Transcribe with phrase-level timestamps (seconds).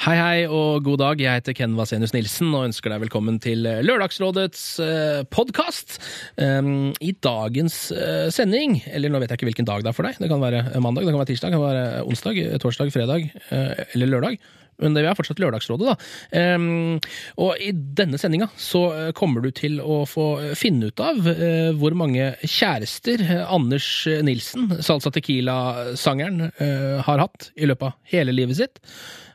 [0.00, 1.20] Hei, hei og god dag.
[1.20, 5.98] Jeg heter Ken Vasenius Nilsen og ønsker deg velkommen til Lørdagsrådets eh, podkast.
[6.40, 10.08] Um, I dagens eh, sending, eller nå vet jeg ikke hvilken dag det er for
[10.08, 13.28] deg, det kan være mandag, det kan være tirsdag, det kan være onsdag, torsdag, fredag
[13.28, 14.40] eh, eller lørdag.
[14.80, 16.56] Men det er fortsatt Lørdagsrådet, da.
[16.56, 16.96] Um,
[17.44, 21.92] og i denne sendinga så kommer du til å få finne ut av uh, hvor
[21.92, 23.90] mange kjærester Anders
[24.24, 28.80] Nilsen, Salsa Tequila-sangeren, uh, har hatt i løpet av hele livet sitt.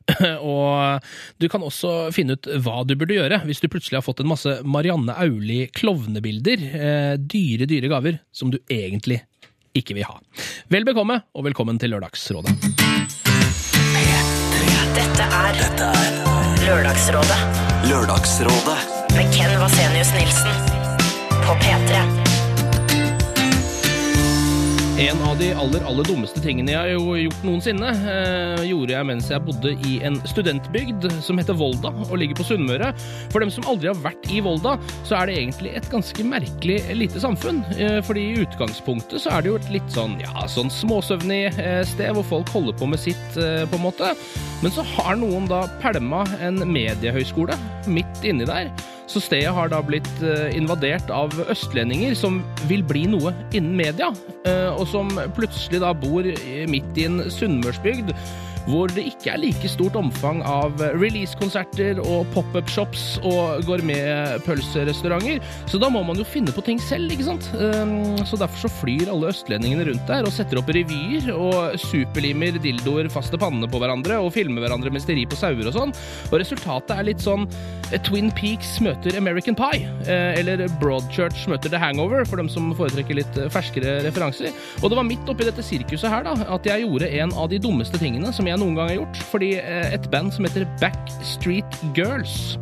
[0.45, 1.01] Og
[1.41, 4.29] du kan også finne ut hva du burde gjøre hvis du plutselig har fått en
[4.29, 6.67] masse Marianne Aulie-klovnebilder.
[6.75, 9.21] Eh, dyre, dyre gaver som du egentlig
[9.75, 10.19] ikke vil ha.
[10.71, 12.55] Vel bekomme, og velkommen til Lørdagsrådet.
[14.95, 16.15] Dette er, Dette er
[16.65, 17.41] Lørdagsrådet.
[17.89, 18.79] Lørdagsrådet.
[19.15, 20.63] Med Ken Vasenius Nilsen.
[21.43, 22.34] På P3.
[24.95, 29.25] En av de aller aller dummeste tingene jeg har gjort noensinne, eh, gjorde jeg mens
[29.27, 32.93] jeg bodde i en studentbygd som heter Volda og ligger på Sunnmøre.
[33.33, 36.79] For dem som aldri har vært i Volda, så er det egentlig et ganske merkelig
[36.95, 37.59] lite samfunn.
[37.75, 41.83] Eh, fordi i utgangspunktet så er det jo et litt sånn ja, sånn småsøvnig eh,
[41.91, 44.15] sted hvor folk holder på med sitt, eh, på en måte.
[44.63, 47.59] Men så har noen da pælma en mediehøyskole
[47.91, 48.71] midt inni der.
[49.11, 54.09] Så stedet har da blitt eh, invadert av østlendinger som vil bli noe innen media,
[54.49, 56.25] eh, og som plutselig da bor
[56.71, 58.13] midt i en sunnmørsbygd
[58.69, 65.41] hvor det ikke er like stort omfang av release-konserter og pop-up-shops og gourmetpølserestauranter.
[65.69, 67.49] Så da må man jo finne på ting selv, ikke sant?
[67.59, 72.59] Ehm, så derfor så flyr alle østlendingene rundt der og setter opp revyer og superlimer
[72.61, 75.93] dildoer faste pannene på hverandre og filmer hverandre mens de rir på sauer og sånn.
[76.31, 77.45] Og resultatet er litt sånn
[77.91, 82.73] eh, Twin Peaks møter American Pie, eh, eller Broadchurch møter The Hangover, for dem som
[82.77, 84.53] foretrekker litt eh, ferskere referanser.
[84.81, 87.61] Og det var midt oppi dette sirkuset her da, at jeg gjorde en av de
[87.61, 89.21] dummeste tingene som jeg jeg noen gang har gjort.
[89.31, 92.55] Fordi eh, et band som heter Backstreet Girls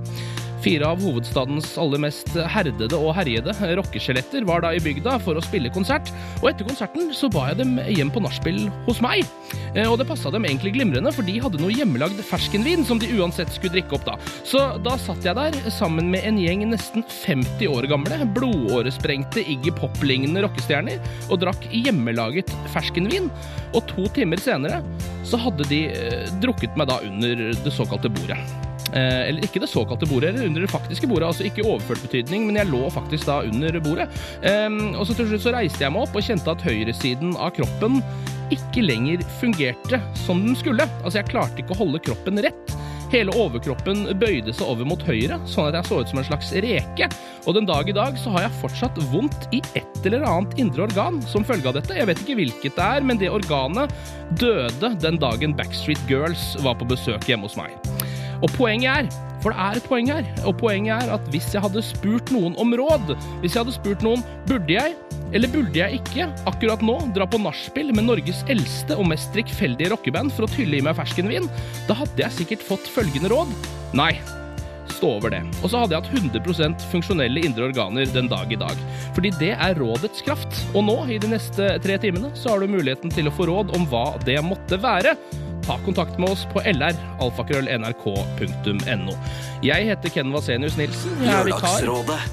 [0.64, 5.44] Fire av hovedstadens aller mest herdede og herjede rockeskjeletter var da i bygda for å
[5.44, 6.08] spille konsert,
[6.40, 9.28] og etter konserten så ba jeg dem hjem på nachspiel hos meg.
[9.74, 13.12] Eh, og det passa dem egentlig glimrende, for de hadde noe hjemmelagd ferskenvin som de
[13.18, 14.16] uansett skulle drikke opp da.
[14.48, 19.76] Så da satt jeg der sammen med en gjeng nesten 50 år gamle, blodåresprengte Iggy
[19.76, 23.28] Pop-lignende rockestjerner og drakk hjemmelaget ferskenvin,
[23.74, 24.80] og to timer senere
[25.28, 28.40] så hadde de eh, drukket meg da under det såkalte bordet.
[28.94, 31.32] Eh, eller ikke det såkalte bordet, eller under det faktiske bordet.
[31.32, 34.08] Altså ikke overført betydning, men jeg lå faktisk da under bordet.
[34.46, 37.56] Um, og så til slutt så reiste jeg meg opp og kjente at høyresiden av
[37.58, 38.02] kroppen
[38.54, 40.86] ikke lenger fungerte som den skulle.
[41.02, 42.76] Altså jeg klarte ikke å holde kroppen rett.
[43.14, 46.50] Hele overkroppen bøyde seg over mot høyre, sånn at jeg så ut som en slags
[46.66, 47.10] reke.
[47.46, 50.88] Og den dag i dag så har jeg fortsatt vondt i et eller annet indre
[50.88, 51.94] organ som følge av dette.
[51.98, 53.94] Jeg vet ikke hvilket det er, men det organet
[54.42, 57.78] døde den dagen Backstreet Girls var på besøk hjemme hos meg.
[58.44, 61.64] Og poenget er, for det er et poeng her, og poenget er at hvis jeg
[61.64, 64.96] hadde spurt noen om råd, hvis jeg hadde spurt noen burde jeg,
[65.34, 69.94] eller burde jeg ikke, akkurat nå dra på nachspiel med Norges eldste og mest drikkfeldige
[69.96, 71.50] rockeband for å tylle i meg ferskenvin,
[71.90, 73.52] da hadde jeg sikkert fått følgende råd.
[73.98, 74.12] Nei,
[74.94, 75.42] stå over det.
[75.62, 78.84] Og så hadde jeg hatt 100% funksjonelle indre organer den dag i dag.
[79.16, 80.60] Fordi det er rådets kraft.
[80.74, 83.74] Og nå, i de neste tre timene, så har du muligheten til å få råd
[83.78, 85.18] om hva det måtte være
[85.66, 89.14] ta kontakt med oss på lralfakrøll.nrk.no.
[89.64, 91.12] Jeg heter Ken Vasenius Nilsen.
[91.24, 91.82] Jeg er vikar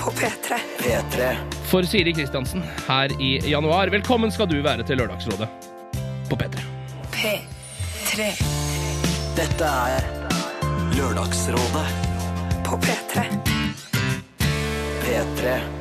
[0.02, 0.48] på P3.
[0.80, 1.18] P3.
[1.70, 3.86] for Siri Kristiansen her i januar.
[3.94, 5.48] Velkommen skal du være til Lørdagsrådet
[6.30, 6.56] på P3.
[7.14, 8.16] P3.
[9.38, 10.00] Dette er
[10.98, 11.86] Lørdagsrådet
[12.66, 13.24] På P3.
[15.00, 15.79] P3.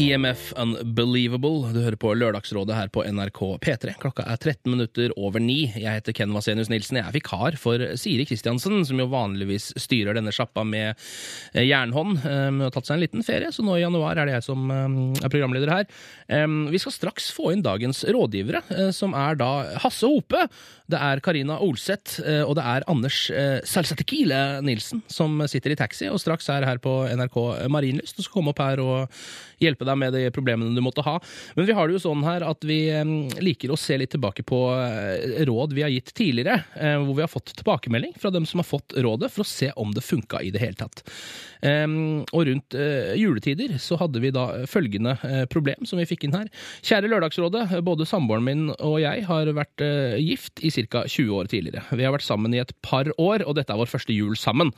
[0.00, 1.68] IMF Unbelievable.
[1.74, 3.92] Du hører på Lørdagsrådet her på NRK P3.
[4.00, 5.66] Klokka er 13 minutter over ni.
[5.74, 6.96] Jeg heter Ken Vasenius Nilsen.
[6.96, 12.22] Jeg er vikar for Siri Kristiansen, som jo vanligvis styrer denne sjappa med eh, jernhånd.
[12.24, 14.72] Hun har tatt seg en liten ferie, så nå i januar er det jeg som
[14.72, 15.90] eh, er programleder her.
[16.70, 19.50] Vi skal straks få inn dagens rådgivere, eh, som er da
[19.84, 20.46] Hasse Hope.
[20.90, 22.18] Det er Karina Olseth,
[22.48, 23.20] og det er Anders
[23.68, 27.36] Salsatekile Nilsen som sitter i taxi og straks er her på NRK
[27.70, 29.20] Marienlyst og skal komme opp her og
[29.60, 31.18] hjelpe deg med de problemene du måtte ha.
[31.56, 32.80] Men vi har det jo sånn her at vi
[33.42, 37.24] liker å se litt tilbake på eh, råd vi har gitt tidligere, eh, hvor vi
[37.24, 40.42] har fått tilbakemelding fra dem som har fått rådet, for å se om det funka
[40.42, 41.04] i det hele tatt.
[41.60, 45.12] Og rundt eh, juletider så hadde vi da følgende
[45.52, 46.48] problem som vi fikk inn her.
[46.86, 49.84] Kjære Lørdagsrådet, både samboeren min og jeg har vært
[50.22, 51.04] gift i ca.
[51.04, 51.84] 20 år tidligere.
[51.92, 54.72] Vi har vært sammen i et par år, og dette er vår første jul sammen.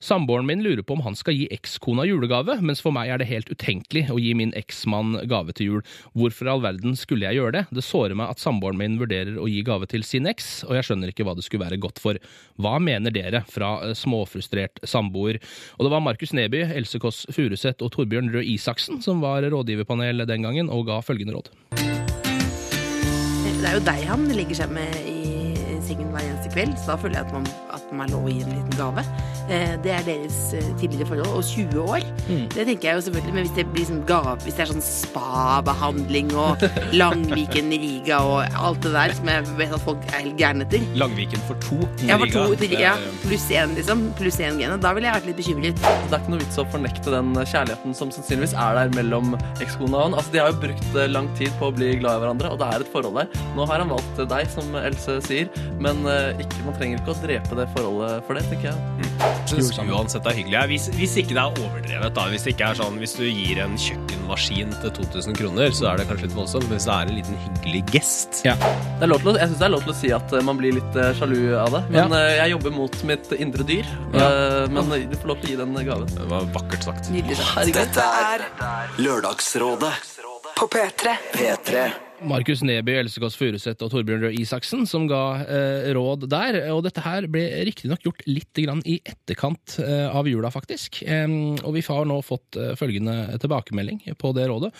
[0.00, 3.28] Samboeren min lurer på om han skal gi ekskona julegave, mens for meg er det
[3.30, 5.84] helt utenkelig å gi min eksmann gave til jul.
[6.16, 7.64] Hvorfor i all verden skulle jeg gjøre det?
[7.74, 10.88] Det sårer meg at samboeren min vurderer å gi gave til sin eks, og jeg
[10.88, 12.20] skjønner ikke hva det skulle være godt for.
[12.60, 15.40] Hva mener dere fra eh, småfrustrert samboer?
[15.76, 20.26] Og det var Markus Neby, Else Kåss Furuseth og Torbjørn Røe Isaksen som var rådgiverpanel
[20.28, 21.52] den gangen og ga følgende råd.
[23.56, 25.15] Det er jo deg han ligger seg med i
[25.86, 27.46] sengen hver eneste kveld, så da føler jeg at man,
[27.76, 29.04] at man er lov å gi en liten gave.
[29.48, 32.06] Eh, Det er deres eh, tidligere forhold, og 20 år.
[32.56, 34.82] Det tenker jeg jo selvfølgelig, men hvis det blir sånn gave, hvis det er sånn
[34.86, 36.62] spa-behandling og
[37.00, 40.82] Langviken Riga og alt det der som jeg vet at folk er helt gærne etter
[40.98, 41.78] Langviken for to.
[42.08, 42.80] ja, for to, Riga.
[42.80, 42.94] ja,
[43.24, 44.06] pluss én, liksom.
[44.18, 44.78] Pluss én gene.
[44.82, 45.80] Da ville jeg vært litt bekymret.
[45.80, 50.00] Det er ikke noe vits å fornekte den kjærligheten som sannsynligvis er der mellom ekskona
[50.00, 50.18] og han.
[50.18, 52.60] Altså, de har jo brukt eh, lang tid på å bli glad i hverandre, og
[52.62, 53.30] det er et forhold der.
[53.56, 55.50] Nå har han valgt deg, som Else sier,
[55.82, 58.76] men eh, ikke, man trenger ikke å drepe det forholdet for det, tenker jeg.
[59.46, 60.56] Synes uansett det er hyggelig.
[60.56, 62.24] Ja, Hvis, hvis ikke det er overdrevet, da.
[62.32, 66.00] Hvis det ikke er sånn Hvis du gir en kjøkkenmaskin til 2000 kroner, så er
[66.00, 66.66] det kanskje litt voldsomt.
[66.66, 68.56] Men hvis det er en liten hyggelig gest Ja.
[68.58, 70.44] Det er lov til å, jeg syns det er lov til å si at eh,
[70.48, 73.92] man blir litt eh, sjalu av det, men eh, jeg jobber mot mitt indre dyr.
[74.16, 76.10] Eh, men du får lov til å gi den gaven.
[76.16, 77.12] Det var vakkert sagt.
[77.14, 77.38] Nydelig.
[77.42, 77.66] da.
[77.76, 78.46] Dette er
[79.02, 79.94] Lørdagsrådet
[80.56, 81.16] På P3.
[81.36, 81.86] P3.
[82.24, 86.58] Markus Neby, Else Kåss Furuseth og Torbjørn Røe Isaksen som ga eh, råd der.
[86.72, 91.02] Og dette her ble riktignok gjort litt i etterkant eh, av jula, faktisk.
[91.04, 91.26] Eh,
[91.60, 94.72] og vi har nå fått eh, følgende tilbakemelding på det rådet.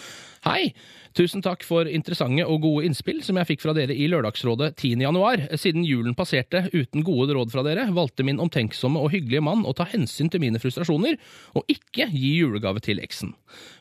[0.47, 0.73] Hei!
[1.17, 5.01] Tusen takk for interessante og gode innspill som jeg fikk fra dere i Lørdagsrådet 10.
[5.01, 5.47] januar.
[5.57, 9.73] Siden julen passerte uten gode råd fra dere, valgte min omtenksomme og hyggelige mann å
[9.77, 11.17] ta hensyn til mine frustrasjoner,
[11.57, 13.33] og ikke gi julegave til eksen.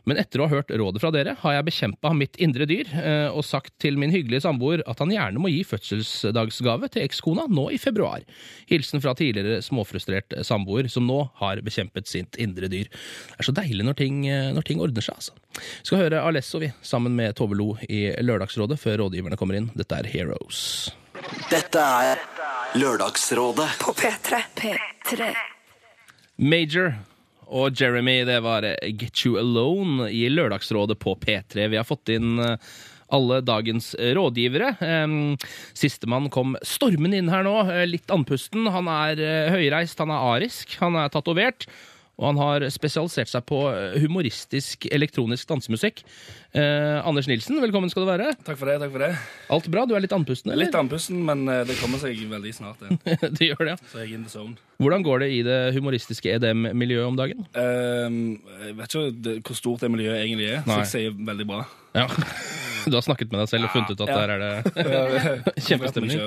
[0.08, 3.28] Men etter å ha hørt rådet fra dere, har jeg bekjempa mitt indre dyr eh,
[3.28, 7.68] og sagt til min hyggelige samboer at han gjerne må gi fødselsdagsgave til ekskona nå
[7.76, 8.24] i februar.
[8.72, 12.88] Hilsen fra tidligere småfrustrert samboer som nå har bekjempet sitt indre dyr.
[12.88, 14.24] Det er så deilig når ting,
[14.56, 15.36] når ting ordner seg, altså.
[15.56, 19.72] Vi skal høre Alesso, vi, sammen med Tove Lo i Lørdagsrådet, før rådgiverne kommer inn.
[19.78, 20.62] Dette er Heroes.
[21.50, 22.24] Dette er
[22.76, 24.42] Lørdagsrådet På P3.
[24.60, 25.30] P3.
[26.36, 26.98] Major
[27.46, 31.70] og Jeremy, det var eh, Get You Alone i Lørdagsrådet på P3.
[31.72, 32.58] Vi har fått inn eh,
[33.14, 34.76] alle dagens rådgivere.
[34.82, 35.36] Em,
[35.78, 38.68] Sistemann kom stormende inn her nå, eh, litt andpusten.
[38.74, 41.68] Han er eh, høyreist, han er arisk, han er tatovert.
[42.16, 45.98] Og han har spesialisert seg på eh, humoristisk elektronisk dansemusikk.
[46.56, 48.30] Eh, Anders Nilsen, velkommen skal du være.
[48.48, 48.78] Takk for det.
[48.86, 49.10] takk for det.
[49.52, 49.84] Alt bra?
[49.90, 50.70] Du er litt andpusten, eller?
[50.70, 52.86] Litt andpusten, men eh, det kommer seg veldig snart.
[52.88, 53.02] igjen.
[53.36, 53.80] det gjør det, ja.
[53.92, 54.56] Så jeg er in the zone.
[54.80, 57.44] Hvordan går det i det humoristiske EDM-miljøet om dagen?
[57.60, 58.22] Ehm,
[58.64, 60.72] jeg vet ikke det, hvor stort det miljøet egentlig er, Nei.
[60.72, 61.66] så jeg sier veldig bra.
[62.00, 62.08] Ja.
[62.86, 64.16] Du har snakket med deg selv og funnet ut at Ja.
[64.22, 66.20] der er det Kjempestemning.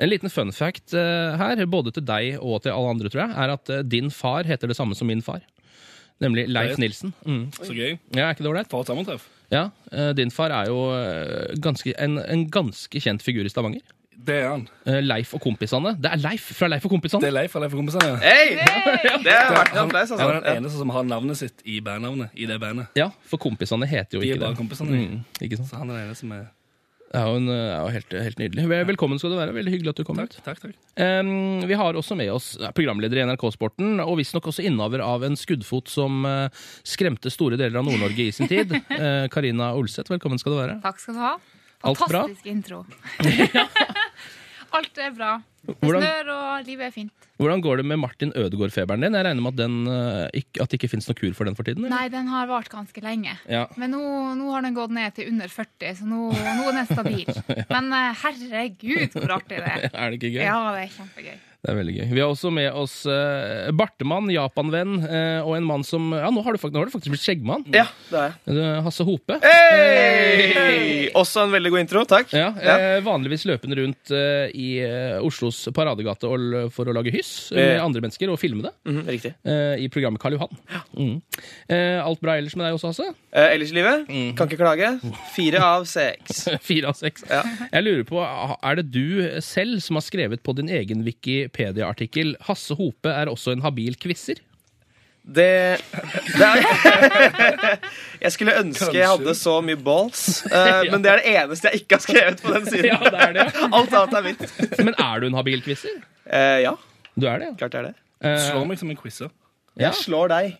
[0.00, 3.34] En liten fun fact eh, her, både til deg og til alle andre, tror jeg,
[3.36, 5.42] er at eh, din far heter det samme som min far.
[6.20, 7.12] Nemlig Leif Nilsen.
[7.24, 7.46] Mm.
[7.56, 7.94] Så gøy.
[8.16, 8.68] Ja, er ikke det ålreit?
[8.72, 9.28] For et sammentreff.
[9.52, 10.80] Ja, eh, din far er jo
[11.64, 13.84] ganske, en, en ganske kjent figur i Stavanger.
[14.20, 14.66] Det er han.
[15.00, 15.94] Leif og kompisene.
[15.96, 17.22] Det er Leif fra Leif og kompisene.
[17.24, 18.18] Det er Leif fra Leif og kompisene.
[18.20, 18.50] Hei!
[19.24, 20.42] Det er, vært Han, applaus, han er altså.
[20.44, 22.90] den eneste som har navnet sitt i bandnavnet i det bandet.
[23.00, 24.60] Ja, for kompisene heter jo De er bare det.
[24.60, 24.92] kompisene.
[24.92, 25.70] Mm, ikke sant?
[25.72, 26.44] Så han er den eneste som er
[27.10, 28.64] Det er jo, en, eh, er jo helt, helt nydelig.
[28.86, 29.54] Velkommen skal du være.
[29.56, 30.44] Veldig hyggelig at du kom Takk, ut.
[30.46, 30.60] takk.
[30.62, 30.76] takk.
[30.94, 35.26] Um, vi har også med oss eh, programleder i NRK-sporten, og visstnok også innehaver av
[35.26, 36.46] en skuddfot som uh,
[36.86, 38.70] skremte store deler av Nord-Norge i sin tid.
[38.90, 40.78] Karina Karina Olseth, velkommen skal du være.
[40.86, 41.32] Takk skal du ha.
[41.82, 42.84] Fantastisk intro.
[44.76, 45.38] Alt er bra.
[45.60, 47.26] Hvordan, snør, og livet er fint.
[47.36, 49.16] hvordan går det med Martin Ødegaard-feberen din?
[49.18, 51.68] Jeg regner med at, den, eh, at det ikke finnes noe kur for den for
[51.68, 51.84] tiden?
[51.84, 51.92] eller?
[51.98, 53.36] Nei, den har vart ganske lenge.
[53.50, 53.66] Ja.
[53.80, 54.00] Men nå,
[54.40, 57.28] nå har den gått ned til under 40, så nå, nå er den stabil.
[57.74, 59.86] Men eh, herregud, hvor artig det er.
[60.00, 60.44] Er det ikke gøy?
[60.48, 61.38] Ja, det er kjempegøy.
[61.60, 62.04] Det er veldig gøy.
[62.16, 66.40] Vi har også med oss uh, Bartemann, Japan-venn, eh, og en mann som Ja, nå
[66.46, 67.66] har du, nå har du faktisk blitt skjeggmann.
[67.74, 68.36] Ja, det er.
[68.48, 69.36] Du, Hasse Hope.
[69.44, 71.10] Hei!
[71.20, 72.04] Også en veldig god intro.
[72.08, 72.32] Takk.
[72.32, 74.12] Ja, eh, Vanligvis løpende rundt
[74.56, 74.68] i
[75.26, 78.72] Oslos paradegate og, for å lage hyss med andre mennesker og filme det.
[78.88, 79.34] Mhm, riktig.
[79.44, 80.56] eh, I programmet Karl Johan.
[80.96, 81.20] Mm.
[81.68, 83.10] Eh, alt bra ellers med deg også, Hasse?
[83.36, 84.90] Ellers i livet, kan ikke klage.
[85.36, 86.46] Fire av seks.
[86.70, 87.24] Fire av seks.
[87.30, 87.42] Ja.
[87.70, 91.04] Jeg lurer på, Er det du selv som har skrevet på din egen
[91.50, 94.36] Wikipedia-artikkel 'Hasse Hope er også en habil quizer.
[95.22, 95.76] Det,
[96.38, 97.78] det er
[98.24, 101.82] Jeg skulle ønske jeg hadde så mye balls, uh, men det er det eneste jeg
[101.82, 102.86] ikke har skrevet på den siden.
[102.92, 103.46] Ja, det er det.
[103.68, 104.78] Alt annet er mitt.
[104.80, 106.00] Men er du en habil quizer?
[106.24, 106.72] Uh, ja,
[107.14, 107.54] Du er det, ja.
[107.60, 107.94] klart jeg er det.
[108.24, 109.30] Uh, Slår meg som en quizer.
[109.76, 109.90] ja.
[109.90, 110.56] Jeg slår deg.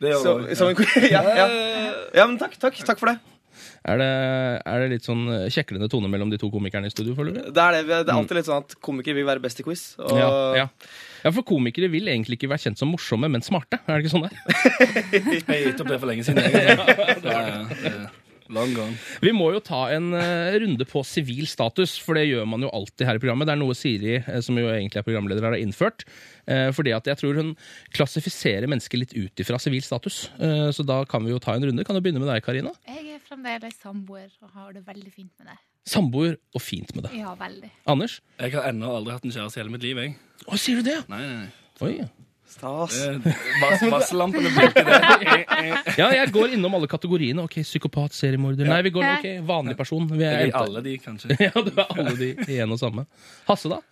[0.00, 0.54] Det gjør du.
[0.56, 0.72] som
[1.08, 1.46] ja, ja.
[2.14, 3.18] ja, men takk, takk, takk for det.
[3.86, 4.10] Er, det,
[4.66, 7.42] er det litt sånn kjeklende tone mellom de to komikerne i studio, føler du?
[7.50, 8.02] Det er, det.
[8.06, 9.88] det er alltid litt sånn at komikere vil være best i quiz.
[10.02, 10.30] Og Ja,
[10.62, 10.68] ja.
[11.26, 13.80] Ja, for komikere vil egentlig ikke være kjent som morsomme, men smarte.
[13.86, 14.44] Er det ikke sånn det er?
[15.32, 16.44] Jeg har gitt opp det for lenge siden.
[16.44, 16.94] egentlig.
[17.26, 18.94] Det er, det er long gone.
[19.24, 22.70] Vi må jo ta en uh, runde på sivil status, for det gjør man jo
[22.74, 23.48] alltid her i programmet.
[23.48, 26.06] Det er noe Siri, eh, som jo egentlig er programleder, har innført.
[26.46, 27.54] Uh, fordi at jeg tror hun
[27.96, 30.26] klassifiserer mennesker litt ut ifra sivil status.
[30.38, 31.86] Uh, så da kan vi jo ta en runde.
[31.86, 32.74] Kan du begynne med deg, Karina?
[32.86, 35.58] Jeg er fremdeles samboer og har det veldig fint med det.
[35.86, 37.14] Samboer og fint med det.
[37.18, 37.70] Ja, veldig.
[37.86, 38.20] Anders?
[38.40, 40.00] Jeg har ennå aldri hatt en kjæreste i hele mitt liv.
[40.02, 40.16] jeg.
[40.46, 41.00] Å, sier du det?
[41.12, 41.50] Nei, nei, nei.
[41.86, 42.08] Oi.
[42.46, 42.94] Stas.
[43.02, 43.18] Eh,
[43.60, 45.44] Vass, Vasselampene blinker der.
[46.00, 47.42] Ja, jeg går innom alle kategoriene.
[47.46, 50.06] Ok, Psykopat, seriemorder Nei, vi går ok, vanlig person.
[50.12, 51.34] Vi er er alle de, kanskje.
[51.48, 53.06] Ja, du er alle de i en og samme.
[53.50, 53.82] Hasse, da?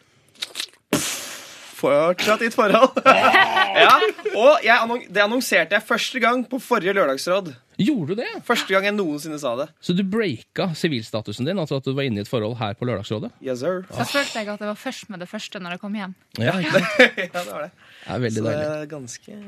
[1.74, 2.94] Fortsatt i et forhold.
[3.84, 3.96] ja,
[4.38, 7.50] og jeg annon det annonserte jeg første gang på forrige lørdagsråd.
[7.80, 8.28] Gjorde du det?
[8.46, 9.68] Første gang jeg noensinne sa det.
[9.82, 12.86] Så du breaka sivilstatusen din, altså at du var inne i et forhold her på
[12.86, 13.32] Lørdagsrådet?
[13.42, 13.82] Yes, sir.
[13.90, 16.14] Så følte jeg at det var først med det første når jeg kom hjem.
[16.38, 16.54] Ja.
[16.62, 17.70] Ja, det var det.
[17.74, 18.74] Det er veldig Så det deilig.
[18.82, 19.38] er ganske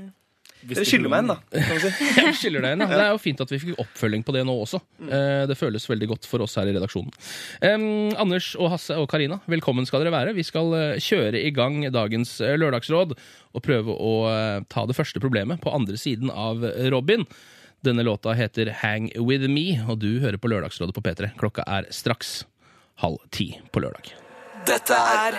[0.67, 1.35] Dere det skylder meg en, da.
[1.69, 1.91] Kan si.
[2.17, 2.87] Jeg skylder deg en, da.
[2.91, 4.81] Det er jo fint at vi fikk oppfølging på det nå også.
[5.05, 7.13] Eh, Det føles veldig godt for oss her i redaksjonen.
[7.61, 7.85] Um,
[8.19, 10.33] Anders og Hasse og Karina, velkommen skal dere være.
[10.35, 13.13] Vi skal eh, kjøre i gang dagens eh, lørdagsråd
[13.53, 14.15] og prøve å
[14.73, 17.29] ta det første problemet på andre siden av Robin.
[17.85, 21.33] Denne låta heter Hang With Me, og du hører på Lørdagsrådet på P3.
[21.39, 22.45] Klokka er straks
[23.03, 24.15] halv ti på lørdag.
[24.67, 25.37] Dette er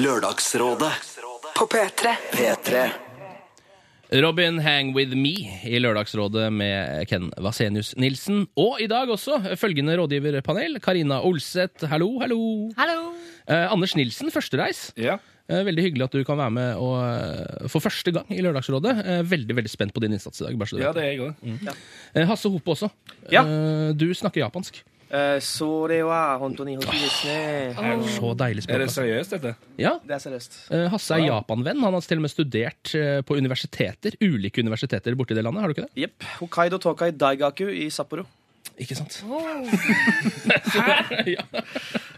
[0.00, 0.92] Lørdagsrådet
[1.56, 2.14] På P3.
[2.32, 2.84] P3.
[4.22, 5.34] Robin Hang With Me
[5.64, 8.46] i Lørdagsrådet med Ken Vasenius Nilsen.
[8.60, 10.78] Og i dag også følgende rådgiverpanel.
[10.84, 12.40] Karina Olseth, hallo, hallo.
[12.76, 13.12] Hallo!
[13.48, 14.90] Eh, Anders Nilsen, førstereis.
[15.00, 15.16] Ja.
[15.52, 18.94] Eh, veldig hyggelig at du kan være med og, eh, for første gang i Lørdagsrådet.
[19.04, 20.56] Eh, veldig veldig spent på din innsats i dag.
[20.58, 21.34] bare så du ja, det er jeg også.
[21.44, 21.68] Mm.
[22.16, 22.24] Ja.
[22.32, 22.90] Hasse Hope også.
[23.30, 23.42] Ja.
[23.44, 24.80] Eh, du snakker japansk.
[25.12, 27.08] Eh, Så det var hontoni hontoni
[28.08, 29.02] Så deilig Er det altså.
[29.02, 29.54] seriøst, dette?
[29.76, 30.56] Ja, Det er seriøst.
[30.72, 31.82] eh, Hasse er japanvenn.
[31.84, 32.94] Han har til og med studert
[33.26, 35.60] på universiteter, ulike universiteter borti det landet.
[35.60, 36.02] Har du ikke det?
[36.06, 36.22] Jepp.
[36.40, 38.24] Hokkaido Tokai Daigaku i Sapporo.
[38.82, 39.20] Ikke sant?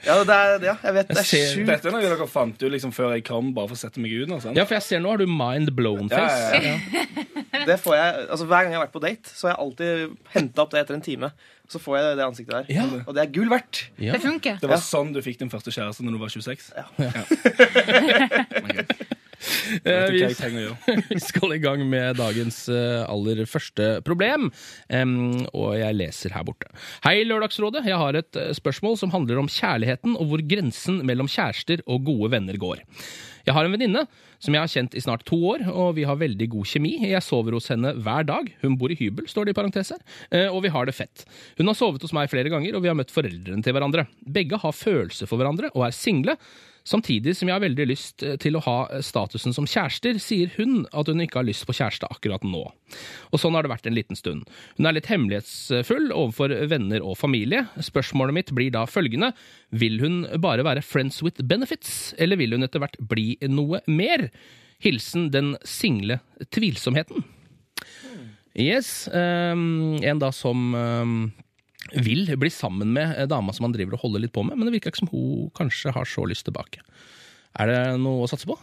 [0.04, 0.66] Ja, det er det.
[0.68, 0.74] Ja.
[0.84, 1.68] Jeg vet det er ser- sjukt.
[1.70, 4.12] Dette er noe dere fant ut liksom før jeg kom, bare for å sette meg
[4.12, 4.28] ut?
[4.28, 4.36] nå.
[4.56, 6.60] Ja, for jeg ser nå har du mind blown-face.
[6.60, 6.76] ja, ja.
[7.64, 10.16] Det får jeg, altså Hver gang jeg har vært på date, så har jeg alltid
[10.34, 11.30] henta opp det etter en time.
[11.72, 12.64] Så får jeg det ansiktet der.
[12.74, 12.84] Ja.
[13.06, 13.86] Og det er gull verdt.
[13.96, 14.12] Ja.
[14.12, 14.58] Det funker.
[14.60, 16.72] Det var sånn du fikk din første kjæreste når du var 26?
[16.76, 16.84] Ja.
[18.64, 18.76] Ok.
[19.84, 24.50] Eh, vi- skal i gang med dagens eh, aller første problem,
[24.88, 25.14] Em,
[25.52, 26.68] og jeg leser her borte.
[27.04, 27.84] Hei, Lørdagsrådet.
[27.88, 32.04] Jeg har et eh, spørsmål som handler om kjærligheten og hvor grensen mellom kjærester og
[32.08, 32.82] gode venner går.
[33.44, 34.06] Jeg har en venninne
[34.40, 36.94] som jeg har kjent i snart to år, og vi har veldig god kjemi.
[37.04, 38.50] Jeg sover hos henne hver dag.
[38.62, 41.26] Hun bor i hybel, står det i parentes her, eh, og vi har det fett.
[41.58, 44.06] Hun har sovet hos meg flere ganger, og vi har møtt foreldrene til hverandre.
[44.24, 46.38] Begge har følelser for hverandre og er single.
[46.84, 50.84] Samtidig som jeg har veldig lyst eh, til å ha statusen som kjærester, sier hun
[50.92, 52.60] at hun ikke har lyst på kjæreste akkurat nå.
[53.32, 54.44] Og sånn har det vært en liten stund.
[54.76, 57.64] Hun er litt hemmelighetsfull overfor venner og familie.
[57.80, 59.32] Spørsmålet mitt blir da følgende.
[59.72, 64.28] Vil hun bare være friends with benefits, eller vil hun etter hvert bli noe mer?
[64.84, 66.20] Hilsen den single
[66.52, 67.24] tvilsomheten.
[68.54, 71.14] Yes, Um, en da som um,
[71.92, 74.76] vil bli sammen med dama som han driver og holder litt på med, men det
[74.76, 76.84] virker ikke som hun kanskje har så lyst tilbake.
[77.58, 78.56] Er det noe å satse på?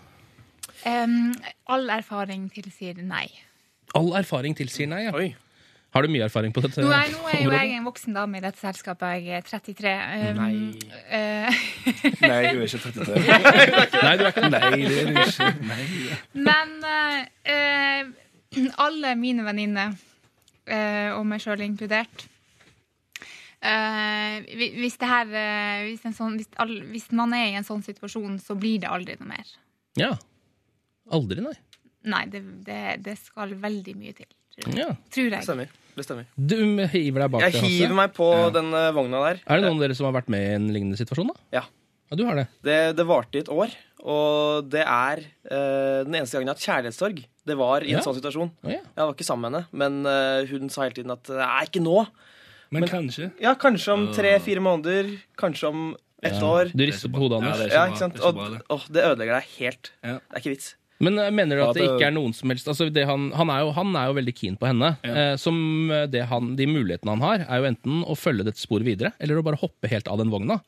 [0.88, 1.34] Um,
[1.70, 3.28] all erfaring tilsier nei.
[3.98, 5.04] All erfaring tilsier nei.
[5.10, 5.16] Ja.
[5.18, 5.34] Oi.
[5.92, 8.40] Har du mye erfaring på dette Nå er, nå er jo jeg en voksen dame
[8.40, 9.26] i dette selskapet.
[9.26, 9.92] Jeg er 33.
[9.92, 10.54] Um, Nei.
[11.12, 11.62] Uh,
[12.24, 13.18] Nei, hun er ikke 33.
[14.06, 15.50] Nei, du er ikke Nei, det er du ikke.
[15.68, 15.84] Nei.
[16.48, 17.20] men uh,
[17.56, 19.98] eh, alle mine venninner,
[20.72, 22.28] uh, og meg sjøl inkludert
[23.62, 25.28] eh, hvis, det her,
[25.86, 28.90] hvis, en sånn, hvis, all, hvis man er i en sånn situasjon, så blir det
[28.92, 29.52] aldri noe mer.
[30.00, 30.12] Ja.
[31.14, 31.56] Aldri, nei.
[32.12, 34.30] Nei, det, det, det skal veldig mye til.
[34.56, 34.80] Tror jeg.
[34.82, 34.90] Ja.
[35.14, 35.46] Tror jeg.
[35.46, 35.81] stemmer.
[35.96, 36.26] Det stemmer.
[36.38, 36.56] Du
[36.94, 39.42] hiver deg bak Jeg det, hiver meg på den eh, vogna der.
[39.46, 41.40] Er det noen av dere som har vært med i en lignende situasjon, da?
[41.60, 41.64] Ja.
[42.12, 42.48] Ja, du har det.
[42.68, 43.72] Det, det varte i et år,
[44.04, 47.22] og det er uh, den eneste gangen jeg har hatt kjærlighetssorg.
[47.48, 48.04] Det var i en Ja.
[48.04, 48.50] sånn situasjon.
[48.66, 48.82] Å, ja.
[48.84, 51.84] Jeg var ikke sammen med henne, men uh, hun sa hele tiden at Nei, ikke
[51.86, 52.02] nå.
[52.76, 53.30] Men kanskje.
[53.44, 55.14] Ja, kanskje om tre-fire måneder.
[55.40, 55.86] Kanskje om
[56.24, 56.70] ett år.
[56.76, 57.58] Du rister på hodet, Ja, Anders.
[57.64, 57.92] det er Ja, bra.
[57.96, 58.14] ikke sant?
[58.20, 58.94] Det Og bra, det.
[58.96, 59.92] det ødelegger deg helt.
[60.04, 60.14] Ja.
[60.20, 60.70] Det er ikke vits.
[61.02, 63.52] Men eh, mener du at det ikke er noen som helst altså det han, han,
[63.54, 64.94] er jo, han er jo veldig keen på henne.
[65.08, 65.18] Ja.
[65.32, 65.58] Eh, som
[65.92, 69.14] eh, det han, De mulighetene han har, er jo enten å følge dette sporet videre,
[69.20, 70.62] eller å bare hoppe helt av den vogna.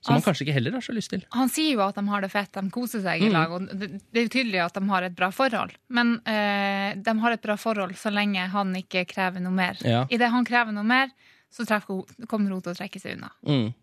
[0.00, 1.24] Som han Altså- kanskje ikke heller har så lyst til.
[1.34, 3.50] Han sier jo at de har det fett, de koser seg i lag.
[3.50, 5.74] Og det, det er jo tydelig at de har et bra forhold.
[5.90, 9.78] Men øh, de har et bra forhold så lenge han ikke krever noe mer.
[9.82, 10.04] Ja.
[10.10, 11.10] Idet han krever noe mer,
[11.50, 13.32] så hun, kommer hun til å trekke seg unna.
[13.42, 13.74] Mm.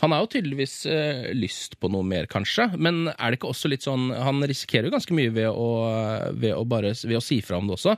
[0.00, 2.70] Han har jo tydeligvis eh, lyst på noe mer, kanskje.
[2.80, 5.66] Men er det ikke også litt sånn Han risikerer jo ganske mye ved å,
[6.40, 7.96] ved å, bare, ved å si fra om det også.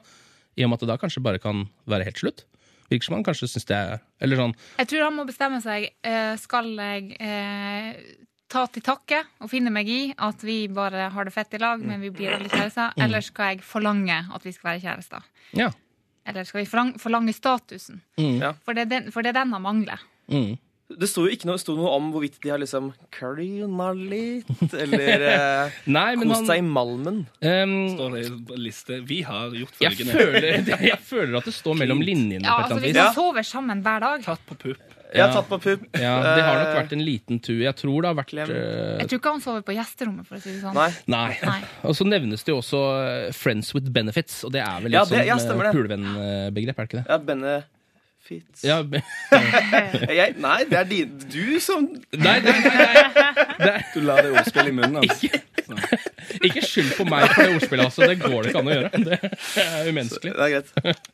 [0.58, 2.42] I og med at det da kanskje bare kan være helt slutt.
[2.90, 4.50] Virker som han kanskje syns det er Eller sånn
[4.82, 5.86] Jeg tror han må bestemme seg.
[6.04, 7.94] eh, Skal jeg eh,
[8.52, 11.80] ta til takke og finne meg i at vi bare har det fett i lag,
[11.80, 12.90] men vi blir aldri kjærester?
[12.98, 13.04] Mm.
[13.06, 15.30] Eller skal jeg forlange at vi skal være kjærester?
[15.56, 15.70] Ja.
[16.28, 18.02] Eller skal vi forlang- forlange statusen?
[18.20, 18.36] Mm.
[18.42, 18.52] Ja.
[18.66, 20.02] For, det er den, for det er den han mangler.
[20.28, 20.58] Mm.
[20.98, 25.26] Det sto jo ikke noe, sto noe om hvorvidt de har liksom curryna litt, eller
[25.32, 27.22] eh, Nei, men kost han seg i malmen.
[27.42, 30.12] Um, Står det på liste Vi har gjort jeg, følgende.
[30.12, 32.98] føler, jeg føler at det står mellom linjene Ja, på et altså eller Hvis annet
[32.98, 33.04] vis.
[33.04, 34.82] man sover sammen hver dag Tatt på pupp.
[35.12, 35.34] Jeg har Ja.
[35.36, 35.82] tatt på pupp.
[36.00, 37.58] Ja, det har nok Eh, vært en liten tur.
[37.60, 38.48] Jeg tror det har vært Klem.
[38.48, 40.72] eh, Jeg tror ikke han sover på gjesterommet, for å si det sånn.
[40.72, 40.88] Nei.
[41.06, 41.36] Nei.
[41.44, 41.58] Nei.
[41.84, 42.80] Og så nevnes det jo også
[43.28, 45.74] eh, 'friends with benefits', og det er vel Ja, litt det- ja, sånn stemmer det.
[45.76, 47.06] pulevennbegrep, er det ikke det?
[47.12, 47.18] Ja,
[48.22, 48.82] Benefits Ja,
[50.12, 52.96] jeg, Nei, det er din, du som nei, nei, nei,
[53.58, 53.78] nei.
[53.94, 55.22] Du lar det ordspillet i munnen hans.
[56.42, 58.06] Ikke skyld på meg for det ordspillet, altså.
[58.08, 58.90] Det går det ikke an å gjøre.
[59.06, 60.34] Det er umenneskelig.
[60.36, 60.74] Det er greit.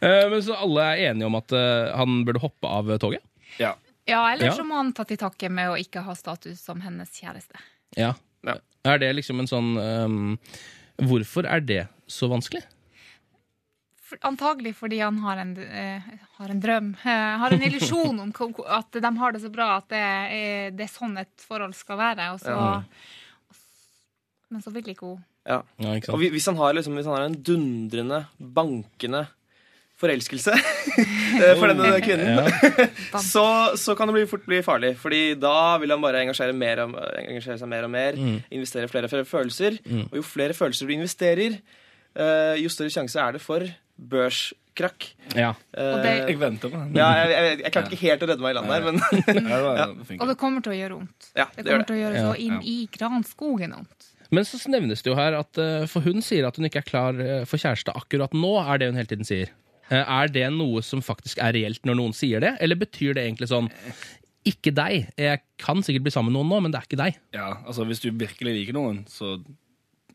[0.00, 3.22] Eh, Men så alle er enige om at eh, han burde hoppe av toget?
[3.60, 3.74] Ja.
[4.08, 7.12] Ja, eller så må han ta til takke med å ikke ha status som hennes
[7.14, 7.60] kjæreste.
[7.98, 8.14] Ja.
[8.46, 8.56] Ja.
[8.88, 10.20] Er det liksom en sånn um,
[11.04, 12.62] Hvorfor er det så vanskelig?
[14.26, 16.00] Antagelig fordi han har en, eh,
[16.38, 16.92] har en drøm.
[17.04, 18.32] eh, har en illusjon om
[18.66, 21.96] at de har det så bra at det er, det er sånn et forhold skal
[21.98, 22.32] være.
[22.34, 22.82] Og så, Ja.
[24.50, 25.24] Men så vil ikke hun.
[25.46, 25.62] Ja.
[25.78, 29.26] Ja, ikke Og hvis han har, liksom, hvis han har en dundrende, bankende
[30.00, 30.54] forelskelse
[31.44, 32.48] eh, for denne kvinnen,
[33.32, 33.44] så,
[33.76, 34.94] så kan det bli, fort bli farlig.
[35.00, 38.40] Fordi da vil han bare engasjere, mer og, engasjere seg mer og mer, Mm.
[38.50, 39.76] investere flere og flere følelser.
[40.08, 41.58] Og jo flere følelser du investerer,
[42.16, 43.60] eh, jo større sjanse er det for
[44.08, 45.08] børskrakk.
[45.36, 45.50] Ja.
[45.76, 46.94] Uh, det- Eh, Jeg venter på den.
[46.96, 48.96] ja, jeg, jeg, jeg klarte ikke helt å redde meg i land der, men
[49.50, 49.86] Ja.
[50.20, 51.30] Og det kommer til å gjøre vondt.
[51.36, 51.86] ja, Det det kommer det.
[51.86, 52.32] til å gjøre Ja.
[52.32, 54.06] så inn i granskogen vondt.
[54.30, 56.86] Men så nevnes det jo her at eh, For hun sier at hun ikke er
[56.86, 59.50] klar eh, for kjæreste akkurat nå, er det hun hele tiden sier.
[59.90, 63.48] Er det noe som faktisk er reelt når noen sier det, eller betyr det egentlig
[63.50, 63.66] sånn
[64.46, 65.08] ikke deg.
[65.18, 67.16] Jeg kan sikkert bli sammen med noen nå, men det er ikke deg.
[67.34, 69.42] Ja, altså Hvis du virkelig liker noen, så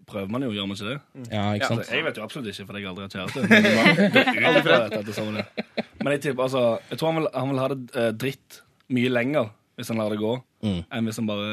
[0.07, 0.97] prøver man jo, gjør man ikke det?
[1.31, 1.79] Ja, ikke sant?
[1.83, 3.39] Altså, jeg vet jo absolutt ikke, fordi jeg aldri har kjæreste.
[3.49, 5.43] Men.
[6.05, 8.59] Men jeg typ, altså, jeg tror han vil, han vil ha det eh, dritt
[8.93, 10.79] mye lenger hvis han lar det gå, Mm.
[10.97, 11.47] enn hvis han bare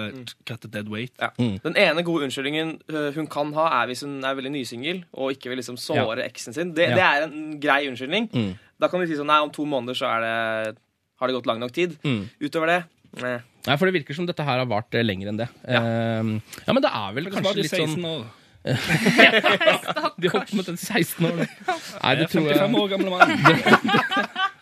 [0.49, 1.13] cut the dead weight.
[1.21, 1.29] Ja.
[1.37, 5.35] Den ene gode unnskyldningen øh, hun kan ha, er hvis hun er veldig nysingel og
[5.35, 6.71] ikke vil liksom såre eksen sin.
[6.73, 6.95] Det, Ja.
[6.97, 8.31] det er en grei unnskyldning.
[8.33, 8.55] Mm.
[8.81, 10.79] Da kan du si sånn Nei, om to måneder så er det,
[11.21, 11.99] har det gått lang nok tid.
[12.07, 12.23] Mm.
[12.41, 12.79] Utover det
[13.21, 13.35] nei.
[13.67, 15.49] Nei, for det virker som dette her har vart eh, lenger enn det.
[15.69, 15.83] Ja,
[16.23, 18.25] ja men det er vel Det kanskje litt sånn 16 år.
[20.23, 21.47] De har mot en med 16 år da.
[21.67, 23.31] Nei, det Jeg er tror 55 jeg år gamle mann.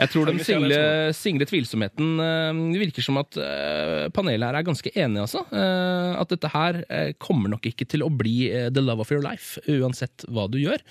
[0.00, 0.78] Jeg tror den single,
[1.14, 5.44] single tvilsomheten eh, Det virker som at eh, panelet her er ganske enige, altså.
[5.54, 9.12] Eh, at dette her eh, kommer nok ikke til å bli eh, the love of
[9.14, 10.82] your life, uansett hva du gjør.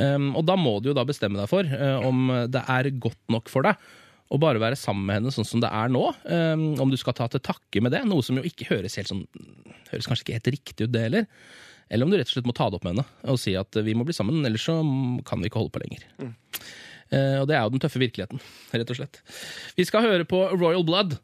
[0.00, 3.20] Um, og da må du jo da bestemme deg for eh, om det er godt
[3.30, 3.78] nok for deg
[4.30, 6.04] å bare være sammen med henne sånn som det er nå.
[6.24, 9.10] Um, om du skal ta til takke med det, noe som jo ikke høres helt
[9.10, 9.26] sånn
[9.90, 11.24] Høres kanskje ikke helt riktig ut, det heller.
[11.90, 13.76] Eller om du rett og slett må ta det opp med henne og si at
[13.84, 14.78] vi må bli sammen, ellers så
[15.26, 16.06] kan vi ikke holde på lenger.
[17.10, 19.18] Eh, og det er jo den tøffe virkeligheten, rett og slett.
[19.74, 21.18] Vi skal høre på Royal Blood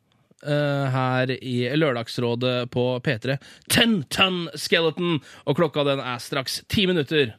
[0.44, 3.38] Uh, her i Lørdagsrådet på P3.
[3.72, 5.16] Ten Ton Skeleton!
[5.48, 7.32] Og klokka den er straks ti minutter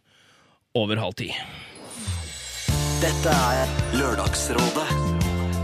[0.75, 1.29] over halv ti.
[2.97, 4.89] Dette er Lørdagsrådet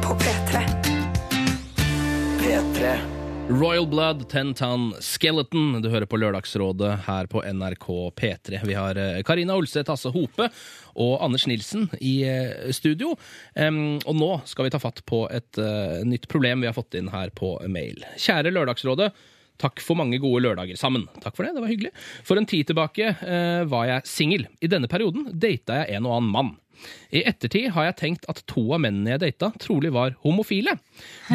[0.05, 0.63] På P3.
[2.37, 3.12] P3.
[3.49, 5.81] Royal Blood, Ten Ton Skeleton.
[5.81, 8.61] Du hører på Lørdagsrådet her på NRK P3.
[8.63, 10.47] Vi har eh, Karina Olseth, Hasse Hope
[10.93, 13.17] og Anders Nilsen i eh, studio.
[13.55, 16.95] Um, og nå skal vi ta fatt på et uh, nytt problem vi har fått
[16.95, 18.05] inn her på mail.
[18.15, 19.11] Kjære Lørdagsrådet.
[19.61, 21.05] Takk for mange gode lørdager sammen.
[21.21, 21.93] Takk for det, det var hyggelig.
[22.25, 24.47] For en tid tilbake uh, var jeg singel.
[24.63, 26.55] I denne perioden data jeg en og annen mann.
[27.13, 30.75] I ettertid har jeg tenkt at to av mennene jeg data, trolig var homofile.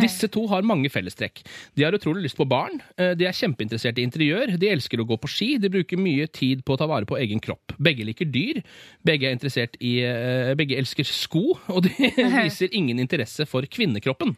[0.03, 1.42] Disse to har mange fellestrekk.
[1.79, 5.09] De har utrolig lyst på barn, eh, de er kjempeinteressert i interiør, de elsker å
[5.09, 7.77] gå på ski, de bruker mye tid på å ta vare på egen kropp.
[7.79, 8.62] Begge liker dyr,
[9.07, 14.35] begge er interessert i eh, Begge elsker sko, og de viser ingen interesse for kvinnekroppen.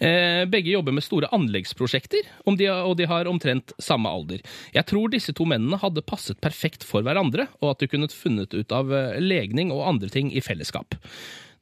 [0.00, 2.58] Eh, Begge jobber med store anleggsprosjekter, og
[2.98, 4.44] de har omtrent samme alder.
[4.74, 8.54] Jeg tror disse to mennene hadde passet perfekt for hverandre, og at de kunne funnet
[8.54, 10.98] ut av eh, legning og andre ting i fellesskap.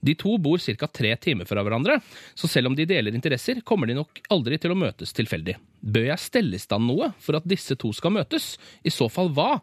[0.05, 0.89] De to bor ca.
[0.93, 1.97] tre timer fra hverandre,
[2.37, 5.57] så selv om de deler interesser, kommer de nok aldri til å møtes tilfeldig.
[5.81, 8.55] Bør jeg stelle i stand noe for at disse to skal møtes?
[8.85, 9.63] I så fall hva?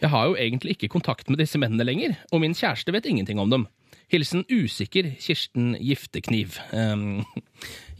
[0.00, 3.42] Jeg har jo egentlig ikke kontakt med disse mennene lenger, og min kjæreste vet ingenting
[3.42, 3.66] om dem.
[4.10, 6.56] Hilsen usikker Kirsten Giftekniv.
[6.72, 7.20] Um,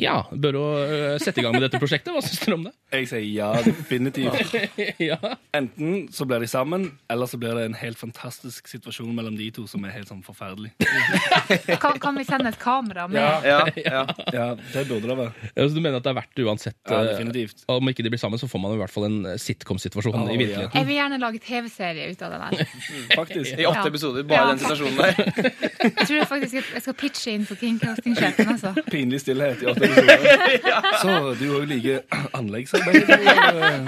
[0.00, 2.12] ja, bør hun øh, sette i gang med dette prosjektet?
[2.14, 2.72] Hva syns dere om det?
[2.90, 4.54] Jeg sier ja, definitivt.
[5.10, 5.18] ja.
[5.54, 9.50] Enten så blir de sammen, eller så blir det en helt fantastisk situasjon mellom de
[9.54, 10.72] to som er helt sånn forferdelig.
[11.82, 13.20] Kan, kan vi sende et kamera med?
[13.20, 14.02] Ja, ja.
[14.40, 15.48] Ja, det burde det være.
[15.54, 16.76] Ja, så du mener at det er verdt det uansett?
[16.88, 17.64] Ja, øh, definitivt.
[17.68, 20.30] om ikke de blir sammen, så får man i hvert fall en øh, sitcom-situasjon oh,
[20.30, 20.38] i ja.
[20.38, 20.78] virkeligheten.
[20.78, 22.74] Jeg vil gjerne lage TV-serie ut av det der.
[23.14, 23.52] Faktisk.
[23.58, 23.86] I åtte Ja.
[23.92, 24.50] episoder, bare Ja.
[24.50, 25.50] den situasjonen der.
[25.84, 28.74] Jeg tror jeg faktisk jeg skal pitche inn for Kringkastingssjefen, altså.
[28.90, 30.86] Pinlig stillhet i åtte episoder.
[31.02, 32.02] Så du òg liker
[32.38, 33.10] anleggsarbeid?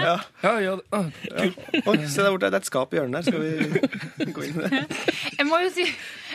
[0.03, 0.75] Ja, ja, ja.
[0.93, 1.07] Ah,
[1.39, 1.63] kult.
[1.87, 3.31] Oi, se der borte, det er et skap i hjørnet der.
[3.31, 3.41] Skal
[4.27, 4.83] vi gå inn i det?
[5.39, 5.87] Jeg må jo si,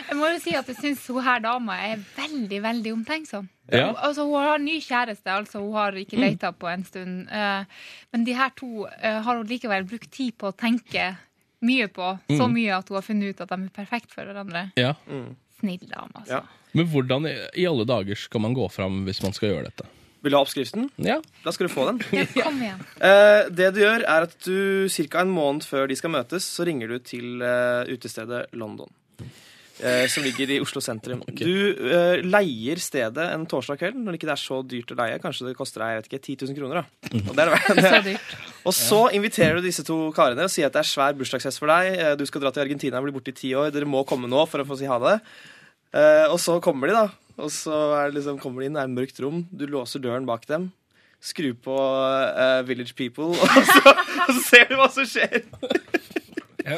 [0.08, 3.46] jeg må jo si at jeg syns hun her dama er veldig, veldig omtenksom.
[3.72, 3.90] Ja.
[4.04, 7.28] Altså, hun har ny kjæreste, altså hun har ikke data på en stund.
[7.32, 7.64] eh,
[8.12, 11.10] men de her to eh, har hun likevel brukt tid på å tenke
[11.64, 12.12] mye på.
[12.30, 14.68] Så mye at hun har funnet ut at de er perfekt for hverandre.
[14.78, 14.94] Ja.
[15.60, 16.38] Snill dame, altså.
[16.40, 16.72] Ja.
[16.76, 19.86] Men hvordan i i alle dager skal man gå fram hvis man skal gjøre dette?
[20.22, 20.88] Vil du ha oppskriften?
[20.98, 22.00] Ja, Da skal du få den.
[22.18, 22.80] Ja, kom igjen.
[23.00, 25.22] Eh, det du gjør, er at du ca.
[25.22, 28.90] en måned før de skal møtes, så ringer du til eh, utestedet London.
[29.82, 31.20] Eh, som ligger i Oslo sentrum.
[31.38, 35.18] Du eh, leier stedet en torsdag kveld når det ikke er så dyrt å leie.
[35.22, 36.80] Kanskje det koster deg jeg vet ikke, 10 000 kroner.
[36.80, 37.20] Da.
[37.20, 38.34] Og, det er, det Så dyrt.
[38.64, 41.70] og så inviterer du disse to karene og sier at det er svær bursdagsfest for
[41.74, 41.92] deg.
[41.98, 43.70] Eh, Du skal dra til Argentina og bli borte i ti år.
[43.74, 45.16] Dere må komme nå for å få si ha det.
[45.94, 47.36] Eh, og så kommer de, da.
[47.38, 49.44] Og så er det liksom, kommer de inn, det er et mørkt rom.
[49.54, 50.72] Du låser døren bak dem.
[51.22, 55.40] Skru på uh, Village People, og så, og så ser du hva som skjer.
[56.62, 56.76] ja.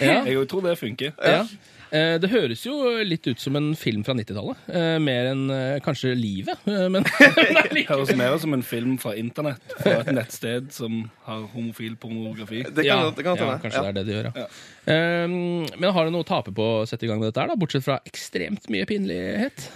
[0.28, 1.12] Jeg tror det funker.
[1.24, 1.42] ja.
[1.88, 4.58] Eh, Det høres jo litt ut som en film fra 90-tallet.
[4.76, 6.60] Eh, Mer enn eh, kanskje livet.
[6.68, 7.00] Men
[7.72, 9.62] Det høres mer ut som en film fra internett.
[9.80, 12.60] Fra et nettsted som har homofil pornografi.
[12.66, 13.86] Det kan, ja, det kan godt ja, kanskje Ja.
[13.86, 14.46] det er det de gjør, ja.
[14.92, 17.54] Eh, Men har du noe å tape på å sette i gang med dette, her
[17.54, 17.56] da?
[17.64, 19.70] bortsett fra ekstremt mye pinlighet?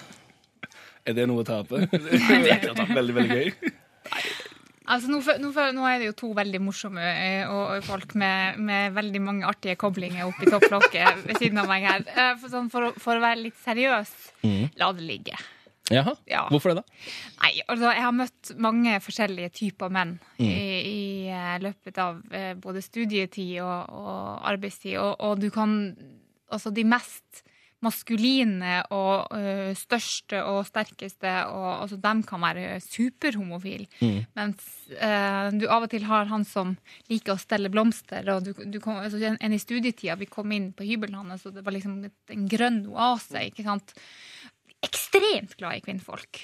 [1.09, 1.81] Er det noe å tape?
[2.93, 3.73] Veldig, veldig gøy.
[4.93, 8.59] Altså, nå, nå, nå er det jo to veldig morsomme eh, og, og folk med,
[8.61, 12.05] med veldig mange artige koblinger oppi topplokket ved siden av meg her.
[12.13, 14.13] Eh, For, sånn, for, for å være litt seriøs,
[14.81, 15.39] la det ligge.
[15.93, 16.45] Jaha, Ja.
[16.49, 17.01] Hvorfor det, da?
[17.43, 21.01] Nei, altså, jeg har møtt mange forskjellige typer menn i, i
[21.33, 22.21] eh, løpet av
[22.63, 25.79] både studietid og, og arbeidstid, og, og du kan
[26.53, 27.39] Altså, de mest
[27.83, 33.89] maskuline og eh, største og sterkeste, og altså, de kan være superhomofile.
[34.39, 36.77] Mens eh, du av og til har han som
[37.11, 40.53] liker å stelle blomster, og du, du kom, altså, en, en i studietida, vi kom
[40.55, 43.97] inn på hybelen hans, og det var liksom en grønn oase, ikke sant?
[44.83, 46.41] ekstremt glad i kvinnfolk.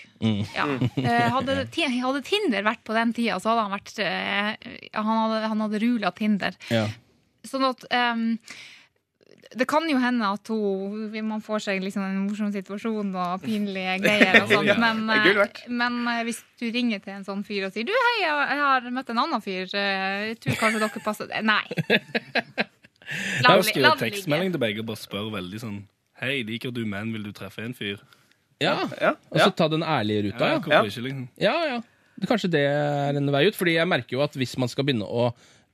[0.55, 0.66] Ja.
[0.94, 1.57] Eh, hadde,
[2.07, 5.81] hadde Tinder vært på den tida, så hadde han vært eh, Han hadde, han hadde
[5.83, 6.59] rula Tinder.
[6.70, 6.85] Ja.
[7.46, 8.29] Sånn at ehm,
[9.57, 13.95] Det kan jo hende at hun, man får seg liksom en morsom situasjon og pinlige
[14.03, 15.05] greier og sånt, men,
[15.73, 18.91] men eh, hvis du ringer til en sånn fyr og sier Du, hei, jeg har
[18.93, 19.65] møtt en annen fyr.
[19.73, 21.63] eh, Jeg tror kanskje dere passer Nei.
[23.45, 24.19] La det skriver la det ligge.
[24.19, 25.79] tekstmelding til begge og bare spør veldig sånn
[26.21, 27.13] Hei, liker du menn?
[27.15, 28.01] Vil du treffe en fyr?
[28.61, 28.75] Ja.
[29.01, 30.73] Ja, Og så ta den ærlige ruta, Ja, ja.
[30.75, 30.81] Ja.
[30.83, 31.29] ikke, liksom?
[31.39, 31.77] Ja, ja.
[32.27, 33.55] Kanskje det er en vei ut.
[33.55, 35.29] Fordi jeg merker jo at hvis man skal begynne å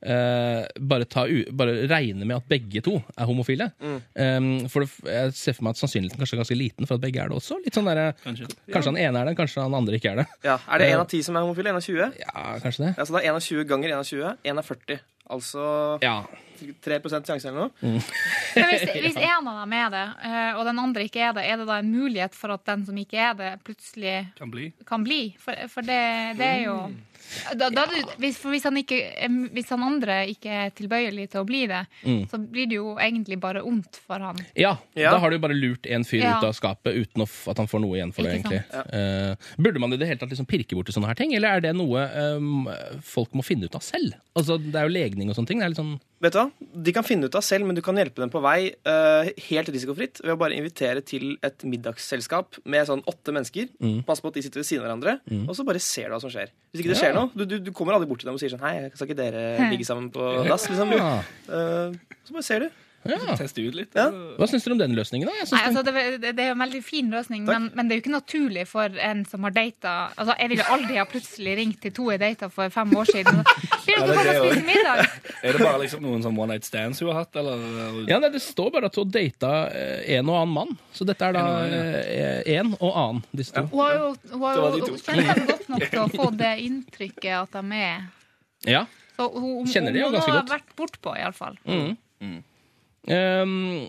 [0.05, 4.89] eh, bare, ta u bare regne med at begge to er homofile eh, For det,
[5.09, 7.39] jeg ser for meg at sannsynligheten kanskje er ganske liten for at begge er det
[7.39, 7.57] også.
[7.65, 8.47] Litt sånn der, Kanskje.
[8.71, 10.27] Kanskje han ene er det, kanskje han andre ikke er det.
[10.45, 10.59] Ja.
[10.69, 11.73] Er det én av ti som er homofile?
[11.73, 12.21] Én av 20?
[12.23, 12.93] Ja, kanskje det.
[12.97, 14.33] Ja, så det er én av 20 ganger én av 20.
[14.51, 15.03] Én av 40.
[15.35, 15.63] Altså
[16.05, 16.17] Ja.
[16.55, 17.71] 3 sjanse eller noe.
[18.55, 21.43] Men hvis, hvis en av dem er det, eh, og den andre ikke er det,
[21.49, 24.69] er det da en mulighet for at den som ikke er det, plutselig Kan bli.
[24.87, 25.19] kan bli?
[25.41, 25.99] For, for det,
[26.39, 26.77] det er jo
[27.57, 28.99] da, da, du- hvis, for hvis, han ikke,
[29.55, 31.83] hvis han andre ikke er tilbøyelig til å bli det,
[32.31, 34.37] så blir det jo egentlig bare ondt for han.
[34.55, 35.11] Ja, Ja.
[35.11, 36.37] da har du bare lurt en fyr Ja.
[36.39, 38.39] ut av skapet uten å at han får noe igjen for det.
[38.39, 38.93] Ikke egentlig.
[38.93, 41.61] Uh, burde man i det hele tatt liksom pirke borti sånne her ting, eller er
[41.61, 42.05] det noe
[42.37, 42.67] um,
[43.01, 44.13] folk må finne ut av selv?
[44.35, 45.59] Altså, Det er jo legning og sånne ting.
[45.59, 46.45] Det er litt sånn Vet du hva?
[46.87, 49.67] De kan finne ut av selv, men du kan hjelpe dem på vei uh, helt
[49.73, 53.67] risikofritt ved å bare invitere til et middagsselskap med sånn åtte mennesker.
[54.07, 55.17] Pass på at de sitter ved siden av hverandre,
[55.49, 56.53] og så bare ser du hva som skjer.
[56.71, 57.19] Hvis ikke det skjer Ja.
[57.19, 59.19] noe, du, du, du kommer aldri bort til dem og sier sånn Hei, skal ikke
[59.19, 60.69] dere ligge sammen på dass?
[60.71, 60.95] Liksom.
[60.95, 61.11] Ja.
[61.51, 62.69] Eh, så bare ser du.
[63.05, 63.35] Ja.
[63.37, 63.91] Teste ut litt.
[63.95, 64.07] Ja.
[64.39, 65.33] Hva syns dere om den løsningen, da?
[65.37, 67.93] Jeg Nei, altså, det, det, det er jo en veldig fin løsning, men, men det
[67.95, 71.53] er jo ikke naturlig for en som har data altså, Jeg ville aldri ha plutselig
[71.59, 73.43] ringt til to jeg data for fem år siden.
[73.85, 75.03] Vil Ja, det er komme det og spise middag?
[75.45, 77.61] Er det bare liksom noen sånn one night stands hun har hatt, eller?
[78.09, 80.73] Ja, nei, Det står bare at hun data eh, en og annen mann.
[80.95, 83.67] Så dette er da En og annen, eh, en og annen, disse to.
[83.69, 86.31] Hun har jo, hun har Det var jo kjenner dem godt nok til å få
[86.41, 88.05] det inntrykket at de er
[88.65, 88.85] Ja.
[89.15, 90.49] Så hun, hun, Kjenner de jo hun ganske godt.
[90.51, 91.55] vært bortpå, iallfall.
[91.69, 92.41] Mm.
[93.05, 93.85] Ehm,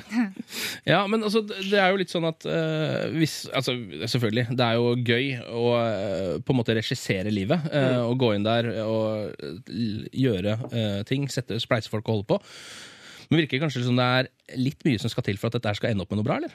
[0.90, 3.76] ja, men altså, det er jo litt sånn at uh, hvis Altså,
[4.10, 7.68] selvfølgelig, det er jo gøy å uh, på en måte regissere livet.
[7.70, 9.30] eh, Og gå inn der og
[10.10, 11.28] gjøre eh, ting.
[11.30, 12.40] Sette spleisefolk og holde på.
[13.30, 15.76] Men virker det kanskje som det er litt mye som skal til for at dette
[15.78, 16.54] skal ende opp med noe bra, eller?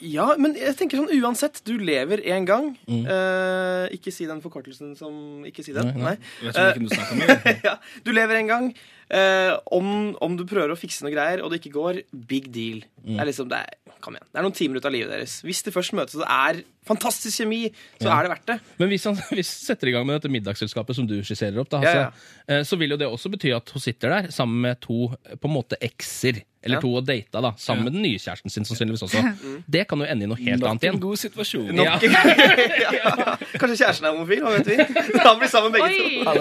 [0.00, 1.60] Ja, men jeg tenker sånn uansett.
[1.66, 2.70] Du lever én gang.
[2.88, 5.90] Eh, ikke si den forkortelsen som Ikke si den.
[5.98, 6.14] Nei.
[6.14, 6.16] Nei, Nei.
[6.46, 7.58] Jeg Vet ikke hvilken du om.
[7.68, 7.74] ja,
[8.06, 8.68] du lever en gang.
[9.12, 11.98] Eh, om, om du prøver å fikse noe greier, og det ikke går,
[12.30, 12.78] big deal.
[13.04, 13.10] Mm.
[13.10, 14.24] Det er liksom, det er, kom igjen.
[14.32, 15.34] Det er noen timer ut av livet deres.
[15.44, 17.58] Hvis de først møtes og det er fantastisk kjemi,
[18.00, 18.14] så Ja.
[18.16, 18.56] er det verdt det.
[18.80, 21.82] Men hvis han hvis setter i gang med dette middagsselskapet som du skisserer opp, da,
[21.84, 22.08] Ja, ja.
[22.48, 25.44] eh, så vil jo det også bety at hun sitter der sammen med to på
[25.50, 26.40] en måte ekser.
[26.64, 26.80] Eller Ja.
[26.80, 29.20] to og data, da, sammen med den nye kjæresten sin, sannsynligvis også.
[29.68, 30.94] Det kan jo ende i noe helt Nok annet igjen.
[30.94, 31.74] en god situasjon.
[31.74, 31.98] Ja.
[32.96, 33.36] ja.
[33.58, 34.76] Kanskje kjæresten er homofil, hva vet vi?
[35.26, 35.90] Han blir sammen begge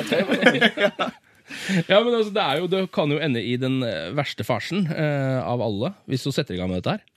[0.07, 1.11] to.
[1.91, 5.39] Ja, men altså, det, jo, det kan jo ende i den eh, verste farsen eh,
[5.41, 7.07] av alle, hvis hun setter i gang med dette her.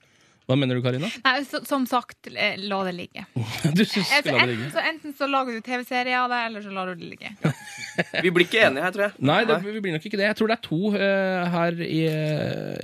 [0.45, 1.09] Hva mener du, Karina?
[1.25, 3.25] Nei, så, som sagt, eh, la det ligge.
[3.79, 4.71] Du synes Altså, la det enten, ligge?
[4.75, 7.33] så, enten så lager du TV-serie av det, eller så lar du det ligge.
[8.25, 9.15] Vi blir ikke enige her, tror jeg.
[9.25, 10.27] Nei, det, vi blir nok ikke det.
[10.27, 12.01] Jeg tror det er to uh, her i,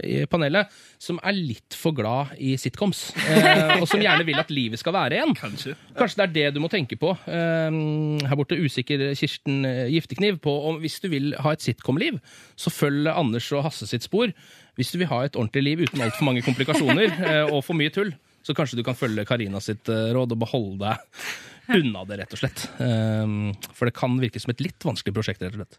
[0.06, 3.00] i panelet som er litt for glad i sitcoms.
[3.18, 5.34] Uh, og som gjerne vil at livet skal være en.
[5.34, 5.74] Kanskje.
[5.98, 7.10] Kanskje det er det du må tenke på.
[7.26, 12.22] Uh, her borte, usikker Kirsten Giftekniv, på om hvis du vil ha et sitcom-liv,
[12.54, 14.30] så følg Anders og Hasse sitt spor.
[14.80, 17.92] Hvis du vil ha et ordentlig liv uten altfor mange komplikasjoner eh, og for mye
[17.92, 21.26] tull, så kanskje du kan følge Karina sitt eh, råd og beholde deg
[21.70, 22.64] unna det, rett og slett.
[22.80, 25.78] Um, for det kan virke som et litt vanskelig prosjekt, rett og slett.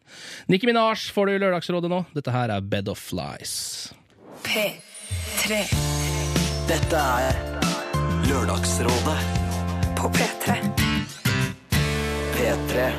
[0.53, 2.03] Nicki Minaj får du i Lørdagsrådet nå.
[2.15, 3.53] Dette her er Bed of Flies.
[4.45, 5.59] P3
[6.71, 7.41] Dette er
[8.29, 9.17] Lørdagsrådet
[9.99, 10.61] på P3.
[12.37, 12.91] P3.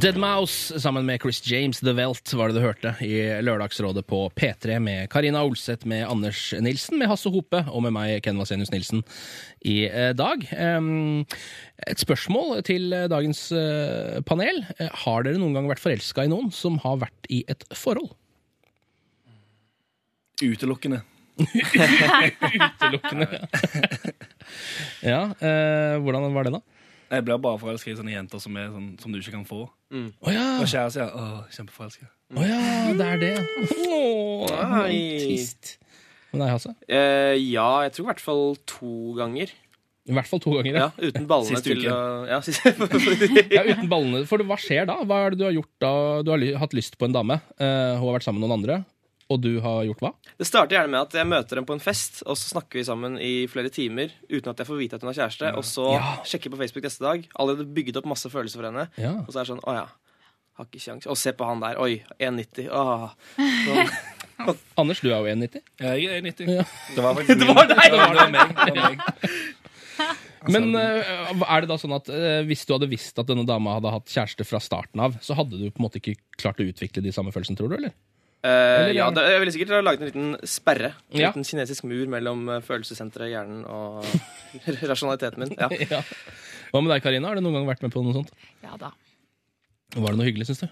[0.00, 3.12] Deadmouse sammen med Chris James The Welt var det du hørte i
[3.44, 8.14] Lørdagsrådet på P3 med Karina Olseth, med Anders Nilsen, med Hasse Hope og med meg,
[8.24, 9.02] Ken Vasenius Nilsen,
[9.68, 10.46] i eh, dag.
[10.48, 14.64] Et spørsmål til eh, dagens eh, panel.
[15.04, 18.14] Har dere noen gang vært forelska i noen som har vært i et forhold?
[20.40, 21.02] Utelukkende.
[21.42, 23.28] Utelukkende.
[25.04, 25.26] ja,
[26.02, 26.71] hvordan var det, da?
[27.12, 29.66] Jeg blir bare forelska i sånne jenter som, er sånn, som du ikke kan få.
[29.92, 30.44] Å ja.
[30.62, 32.06] Og kjæreste, sier åh, kjempeforelska.
[32.32, 32.60] Å ja,
[32.96, 33.32] det er det.
[33.92, 35.00] Oh, Nei.
[35.20, 35.74] trist.
[36.32, 36.72] Men nei, Hasse?
[36.88, 39.52] Eh, ja, jeg tror i hvert fall to ganger.
[40.08, 40.78] I hvert fall to ganger.
[40.80, 41.92] Ja, uten ballene Siste til uke.
[41.92, 42.72] å Ja, siste
[43.54, 44.24] Ja, uten ballene.
[44.26, 44.96] For hva skjer da?
[45.06, 45.92] Hva er det du har gjort da?
[46.26, 48.80] Du har hatt lyst på en dame, Uh, hun har vært sammen med noen andre,
[49.32, 50.10] og du har gjort hva?
[50.38, 52.84] Det starter gjerne med at jeg møter henne på en fest, og så snakker vi
[52.88, 55.88] sammen i flere timer uten at jeg får vite at hun har kjæreste, og så
[55.96, 56.12] Ja.
[56.28, 57.26] sjekker på Facebook neste dag.
[57.38, 58.88] Allerede bygget opp masse følelser for henne.
[59.00, 59.14] Ja.
[59.26, 59.86] Og så er det sånn Å ja.
[60.58, 61.06] Har ikke kjangs.
[61.08, 61.78] Og se på han der.
[61.80, 62.66] Oi, 1,90.
[62.68, 63.14] Åh.
[63.40, 64.56] Sånn.
[64.82, 65.62] Anders, du er jo 1,90.
[65.80, 66.50] Jeg er 1,90.
[66.58, 66.64] Ja.
[66.92, 67.80] Det var faktisk Det var deg!
[67.88, 68.52] Det var, det var meg.
[68.60, 69.00] Det var meg.
[70.52, 71.10] Men eh,
[71.46, 74.10] er det da sånn at eh, hvis du hadde visst at denne dama hadde hatt
[74.10, 77.12] kjæreste fra starten av, så hadde du på en måte ikke klart å utvikle de
[77.14, 77.94] samme følelsene, tror du, eller?
[78.42, 80.88] Eh, Eller ja, det, jeg ville sikkert laget en liten sperre.
[81.12, 81.28] En Ja.
[81.30, 84.02] liten kinesisk mur mellom eh, følelsessenteret hjernen og
[84.90, 85.54] rasjonaliteten min.
[85.58, 85.68] Ja.
[85.98, 86.02] Ja.
[86.72, 87.28] Hva med deg, Karina?
[87.28, 88.30] Har du noen gang vært med på noe sånt?
[88.64, 88.90] Ja da.
[89.94, 90.68] Var det noe hyggelig, syns du?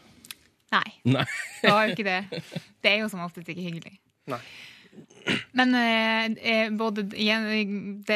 [0.72, 1.24] Nei, Nei.
[1.60, 2.42] det var jo ikke det.
[2.80, 3.96] Det er jo som oftest ikke hyggelig.
[4.30, 4.38] Nei.
[5.52, 7.20] Men eh, eh, både, det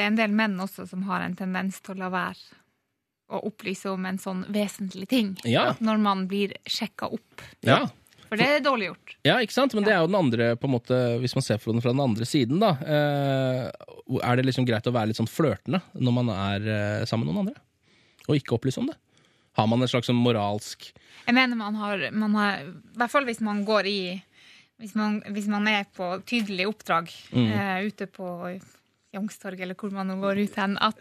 [0.01, 2.41] er en del menn også som har en tendens til å la være
[3.35, 5.75] å opplyse om en sånn vesentlig ting Ja.
[5.83, 7.45] når man blir sjekka opp.
[7.67, 7.83] Ja.
[8.37, 9.15] For det er dårlig gjort.
[9.25, 9.75] Ja, ikke sant?
[9.79, 11.93] Men det er jo den andre, på en måte, hvis man ser på den fra
[11.95, 12.75] den andre siden, da.
[12.83, 13.71] Eh,
[14.21, 17.35] er det liksom greit å være litt sånn flørtende når man er eh, sammen med
[17.35, 17.61] noen andre?
[18.29, 18.97] Og ikke opplyse om det?
[19.55, 20.89] Har man en slags sånn moralsk
[21.29, 23.99] Jeg mener man har, man har I hvert fall hvis man går i
[24.83, 27.51] Hvis man, hvis man er på tydelig oppdrag Mm.
[27.53, 28.27] eh, ute på
[29.15, 30.73] Youngstorget, eller hvor man nå går ut hen.
[30.83, 30.99] At,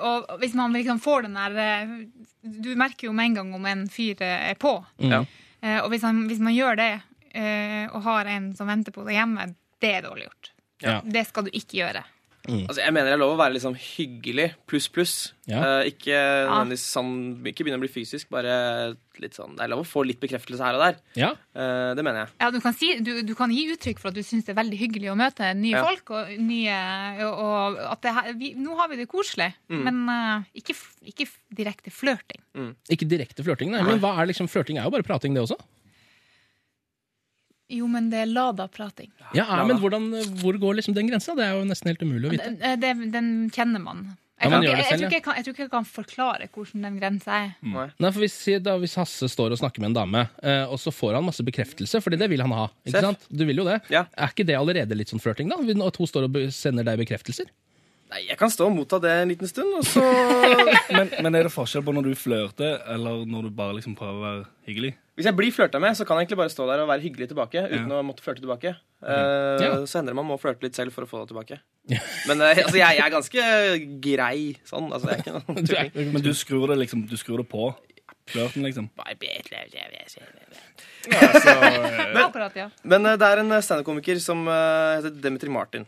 [0.00, 2.06] og hvis man liksom får den der
[2.40, 4.78] Du merker jo med en gang om en fyr er på.
[4.98, 5.10] Mm.
[5.12, 5.24] Ja.
[5.82, 6.90] Og hvis, han, hvis man gjør det,
[7.34, 9.48] eh, og har en som venter på deg hjemme,
[9.82, 10.50] det er dårlig gjort.
[10.84, 10.98] Ja.
[11.04, 12.04] Det skal du ikke gjøre.
[12.44, 15.12] Altså, jeg mener det er lov å være liksom hyggelig pluss pluss.
[15.48, 15.60] Ja.
[15.60, 16.58] Uh, ikke, ja.
[16.80, 17.12] sånn,
[17.48, 20.64] ikke begynne å bli fysisk, bare litt sånn Det er lov å få litt bekreftelse
[20.64, 20.98] her og der.
[21.20, 21.30] Ja.
[21.56, 22.34] Uh, det mener jeg.
[22.42, 24.58] Ja, du kan, si, du, du kan gi uttrykk for at du syns det er
[24.60, 25.84] veldig hyggelig å møte nye Ja.
[25.88, 26.12] folk.
[26.18, 26.78] Og, nye,
[27.24, 29.80] og, og at det vi, nå har vi det koselig, Mm.
[29.86, 30.74] men uh, ikke,
[31.08, 31.24] ikke
[31.56, 32.42] direkte flørting.
[32.92, 33.80] Ikke direkte flørting, nei.
[33.86, 35.56] Men hva er liksom, flørting er jo bare prating, det også.
[37.72, 39.08] Jo, men det er lada prating.
[39.32, 40.10] Ja, ja, Men hvordan,
[40.42, 41.32] hvor går liksom den grensa?
[41.36, 42.50] Det er jo nesten helt umulig å vite.
[42.50, 44.04] Den, eh, det, den kjenner man.
[44.42, 45.14] Jeg, gjør ikke, jeg, selv, tror ja.
[45.14, 47.50] jeg, kan, jeg tror ikke jeg kan forklare hvordan den grensa er.
[47.62, 50.92] Nei, for hvis, da, hvis Hasse står og snakker med en dame, eh, og så
[50.92, 52.66] får han masse bekreftelse, fordi det vil han ha.
[52.84, 53.06] ikke Sef.
[53.06, 53.28] sant?
[53.30, 53.78] Du vil jo det.
[53.94, 54.04] Ja.
[54.18, 55.60] Er ikke det allerede litt sånn flørting, da?
[55.86, 57.48] At hun står og sender deg bekreftelser?
[58.14, 60.02] Nei, jeg kan stå og motta det en liten stund, og så
[60.96, 64.20] Men, men er det forskjell på når du flørter, eller når du bare liksom prøver
[64.20, 64.92] å være hyggelig?
[65.18, 67.28] Hvis jeg blir flørta med, så kan jeg egentlig bare stå der og være hyggelig
[67.30, 67.60] tilbake.
[67.70, 68.72] Uten å måtte flørte tilbake.
[69.02, 69.72] Eh, Ja.
[69.86, 71.58] Så hender det man må flørte litt selv for å få det tilbake.
[72.30, 73.44] Men uh, altså, jeg, jeg er ganske
[74.02, 74.88] grei sånn.
[74.94, 76.12] Altså, jeg er ikke noen tulling.
[76.16, 77.68] Men du skrur det liksom Du skrur det på?
[78.30, 78.90] Flørten, liksom?
[82.24, 82.68] Akkurat, ja.
[82.82, 85.86] Men eh, det er en eh, standup-komiker som eh, heter Demetri Martin.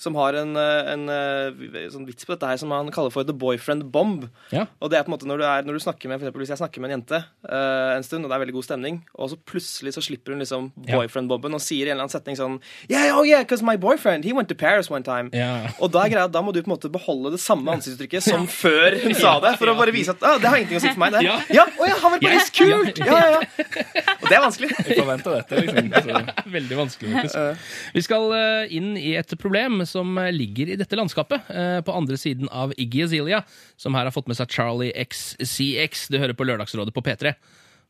[0.00, 3.26] Som har en, eh, en eh, sånn vits på dette her som han kaller for
[3.26, 4.26] the boyfriend bomb.
[4.54, 4.66] Ja.
[4.80, 6.44] Og det er på en måte når du, er, når du snakker med for eksempel,
[6.44, 9.00] Hvis jeg snakker med en jente uh, en stund, og det er veldig god stemning,
[9.14, 12.38] og så plutselig så slipper hun liksom boyfriend-bomben og sier i en eller annen setning
[12.38, 12.58] sånn
[12.90, 15.30] Yeah, oh yeah, because my boyfriend, he went to Paris one time.
[15.36, 15.70] Ja.
[15.82, 18.46] Og da er greia, da må du på en måte beholde det samme ansiktsuttrykket som
[18.62, 20.92] før hun sa det, for å bare vise at ah, det har ingenting å si
[20.92, 21.16] for meg.
[21.16, 21.24] Det.
[21.26, 21.38] Ja.
[21.56, 23.00] Ja, oh, ja, han var i Paris, kult!
[23.02, 23.66] Ja, ja, ja.
[24.20, 24.55] Og det er vanskelig.
[24.60, 25.90] Jeg forventa dette, liksom.
[26.06, 26.50] Så.
[26.54, 27.12] Veldig vanskelig.
[27.12, 27.68] faktisk.
[27.96, 31.50] Vi skal eh, inn i et problem som eh, ligger i dette landskapet.
[31.52, 33.42] eh, På andre siden av Iggy Azelia,
[33.76, 36.08] som her har fått med seg Charlie XCX.
[36.12, 37.34] Du hører på Lørdagsrådet på P3.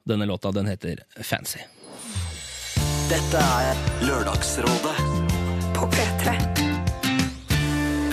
[0.07, 1.63] Denne låta den heter Fancy.
[3.11, 4.99] Dette er Lørdagsrådet
[5.77, 6.35] På P3.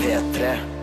[0.03, 0.82] P3.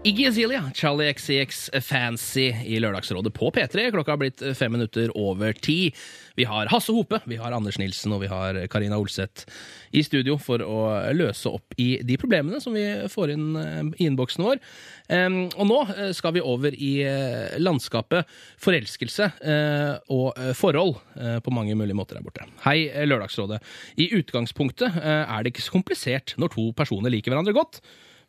[0.00, 3.90] Iggy Azelia, Charlie XCX Fancy i Lørdagsrådet på P3.
[3.92, 5.90] Klokka har blitt fem minutter over ti.
[6.40, 9.44] Vi har Hasse Hope, vi har Anders Nilsen og vi har Karina Olseth
[9.92, 10.80] i studio for å
[11.12, 14.64] løse opp i de problemene som vi får inn eh, i innboksen vår.
[15.60, 18.24] Og nå eh, skal vi over i eh, landskapet
[18.64, 22.48] forelskelse eh, og eh, forhold eh, på mange mulige måter der borte.
[22.64, 23.60] Hei, eh, Lørdagsrådet.
[24.00, 27.84] I utgangspunktet eh, er det ikke så komplisert når to personer liker hverandre godt.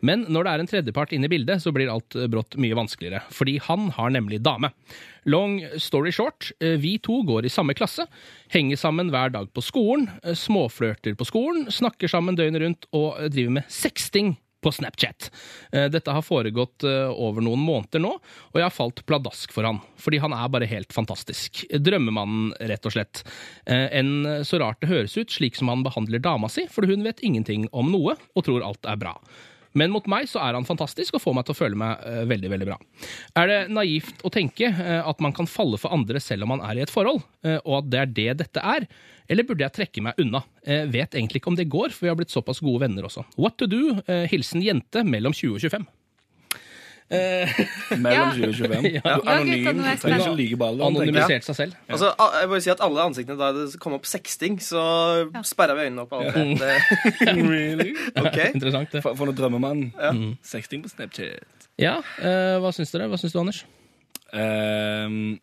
[0.06, 2.78] Men når det er en tredjepart inne i bildet, så blir alt eh, brått mye
[2.78, 3.24] vanskeligere.
[3.34, 4.72] Fordi han har nemlig dame.
[5.30, 8.08] Long story short, eh, vi to går i samme klasse,
[8.54, 13.22] henger sammen hver dag på skolen, eh, småflørter på skolen, snakker sammen døgnet rundt og
[13.32, 15.32] driver med sexting på Snapchat.
[15.90, 19.80] Dette har foregått over noen måneder nå, og jeg har falt pladask for han.
[19.98, 21.64] Fordi han er bare helt fantastisk.
[21.82, 23.24] Drømmemannen, rett og slett.
[23.66, 27.26] Enn så rart det høres ut, slik som han behandler dama si, for hun vet
[27.26, 29.16] ingenting om noe og tror alt er bra.
[29.78, 32.24] Men mot meg så er han fantastisk og får meg til å føle meg uh,
[32.30, 32.78] veldig veldig bra.
[33.40, 36.66] Er det naivt å tenke uh, at man kan falle for andre selv om man
[36.68, 38.88] er i et forhold, uh, og at det er det dette er?
[39.32, 40.42] Eller burde jeg trekke meg unna?
[40.92, 43.24] Vet egentlig ikke om det går, for vi har blitt såpass gode venner også.
[43.40, 43.94] What to do?
[44.28, 45.86] Hilsen jente mellom 20 og 25.
[48.06, 48.86] Mellom 20 og 25.
[48.96, 49.02] Ja.
[49.04, 49.66] Du er Ja, anonym.
[49.66, 50.96] gutta, trenger ikke lyge på alderen.
[50.96, 51.76] Anonymisert seg selv.
[51.92, 54.84] Altså, jeg må bare si at alle ansiktene Da det kom opp sexting, så
[55.48, 56.14] sperra vi øynene opp.
[56.16, 56.56] Alle.
[56.56, 57.36] ja.
[57.52, 57.92] Really?
[58.24, 58.40] ok.
[58.56, 59.04] Interessant, det.
[59.04, 59.86] For, for noen drømmemann.
[60.46, 61.68] Sexting på Snapchat.
[61.82, 63.08] Ja, uh, hva syns dere?
[63.12, 63.64] Hva syns du, Anders?
[64.32, 65.40] Ehm,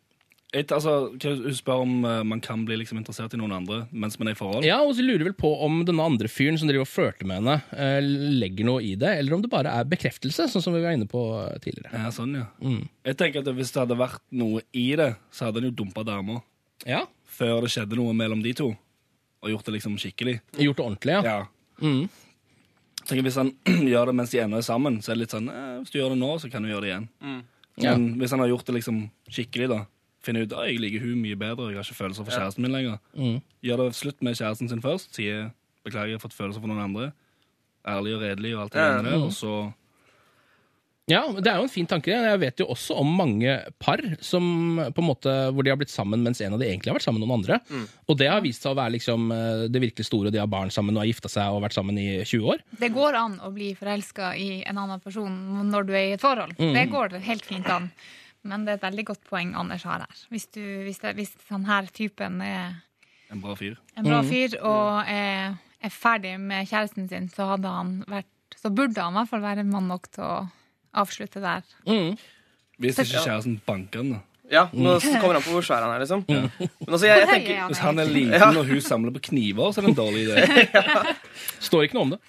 [0.56, 4.16] et, altså, hun spør om uh, man kan bli liksom interessert i noen andre mens
[4.16, 4.64] man er i forhold.
[4.64, 7.42] Ja, og så lurer vel på om denne andre fyren som driver og flørter med
[7.42, 7.98] henne, uh,
[8.40, 11.08] legger noe i det, eller om det bare er bekreftelse, sånn som vi var inne
[11.10, 11.20] på
[11.60, 11.92] tidligere.
[11.92, 12.46] Ja, sånn, ja.
[12.64, 12.86] Mm.
[13.10, 16.06] Jeg tenker at Hvis det hadde vært noe i det, så hadde han jo dumpa
[16.06, 16.38] dama
[16.88, 17.02] Ja,
[17.38, 18.70] før det skjedde noe mellom de to.
[19.44, 20.38] Og gjort det liksom skikkelig.
[20.56, 21.36] Gjort det ordentlig, ja.
[21.36, 21.84] Ja.
[21.84, 22.08] Mm.
[23.04, 23.52] tenker Hvis han
[23.92, 26.00] gjør det mens de ennå er sammen, så er det litt sånn eh, Hvis du
[26.00, 27.06] gjør det nå, så kan du gjøre det igjen.
[27.20, 27.38] Mm.
[27.78, 29.84] Men hvis han har gjort det liksom skikkelig, da
[30.24, 32.72] finner ut at jeg liker hun mye bedre, jeg har ikke følelser for kjæresten min
[32.74, 33.40] lenger, Mm.
[33.62, 35.50] gjør det slutt med kjæresten sin først, sier
[35.84, 37.12] beklager, jeg har fått følelser for noen andre,
[37.86, 39.22] ærlig og redelig og alt det der, mm.
[39.22, 39.72] og så
[41.08, 42.12] Ja, det er jo en fin tanke.
[42.12, 43.48] Jeg vet jo også om mange
[43.80, 46.90] par som på en måte, hvor de har blitt sammen mens en av de egentlig
[46.92, 47.56] har vært sammen med noen andre.
[48.12, 50.28] Og det har vist seg å være liksom eh, det virkelig store.
[50.34, 52.60] De har barn sammen og har gifta seg og vært sammen i 20 år.
[52.82, 55.32] Det går an å bli forelska i en annen person
[55.70, 56.52] når du er i et forhold.
[56.60, 56.74] Mm.
[56.76, 57.88] Det går helt fint an.
[58.48, 60.20] Men det er et veldig godt poeng Anders har her.
[60.32, 62.78] Hvis, du, hvis, det, hvis sånn her typen er
[63.28, 63.76] en bra fyr.
[63.96, 64.08] en Mm.
[64.08, 69.02] bra fyr og er, er ferdig med kjæresten sin, så, hadde han vært, så burde
[69.04, 70.38] han i hvert fall være mann nok til å
[70.96, 71.66] avslutte der.
[71.84, 72.16] Mm.
[72.78, 74.24] Hvis ikke kjæresten banker han, da.
[74.48, 76.22] Ja, nå kommer han på hvor svær han er, liksom.
[76.24, 76.48] Men
[76.88, 79.82] altså, jeg, jeg tenker er Hvis han er liten og hun samler på kniver, så
[79.82, 81.02] er det en dårlig idé.
[81.68, 82.20] Står ikke noe om det.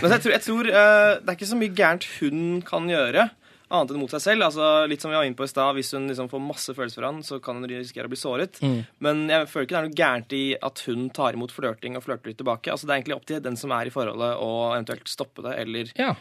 [0.00, 3.26] Men jeg tror, jeg tror uh, det er ikke så mye gærent hun kan gjøre,
[3.70, 4.44] annet enn mot seg selv.
[4.46, 7.00] Altså, litt som vi var inne på i stad, Hvis hun liksom får masse følelser
[7.00, 8.60] for han, så kan hun risikere å bli såret.
[9.02, 12.04] Men jeg føler ikke det er noe gærent i at hun tar imot flørting og
[12.06, 12.70] flørter litt tilbake.
[12.70, 15.56] Altså, det er egentlig opp til den som er i forholdet, å eventuelt stoppe det,
[15.64, 16.14] eller Ja.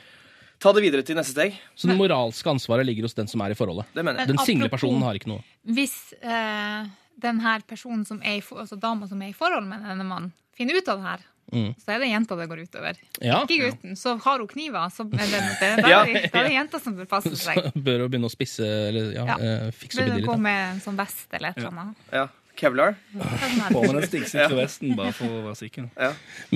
[0.60, 1.54] ta det videre til neste steg.
[1.76, 3.86] Så det moralske ansvaret ligger hos den som er i forholdet.
[3.94, 4.28] Det mener jeg.
[4.34, 5.44] Den single personen har ikke noe.
[5.68, 6.86] Hvis eh,
[7.22, 10.34] den her personen som er i, altså dama som er i forhold med denne mannen,
[10.56, 11.20] finner ut av det her,
[11.52, 12.98] så er det jenta det går utover.
[13.22, 13.42] Ja.
[13.46, 13.96] Ikke gutten.
[14.00, 16.00] Så har hun kniver, så er det, det, det, Ja.
[16.02, 17.60] er det, det er det jenta som bør passe seg.
[17.62, 19.38] Så bør hun begynne å spisse eller ja, Ja.
[19.38, 20.42] eh, fikse opp i Bør det gå litt.
[20.42, 20.42] da.
[20.48, 22.10] med en sånn vest eller et eller annet.
[22.12, 22.26] Ja.
[22.56, 22.94] Kevlar.
[23.12, 25.90] Får med den stikksikre vesten bare for å være sikker.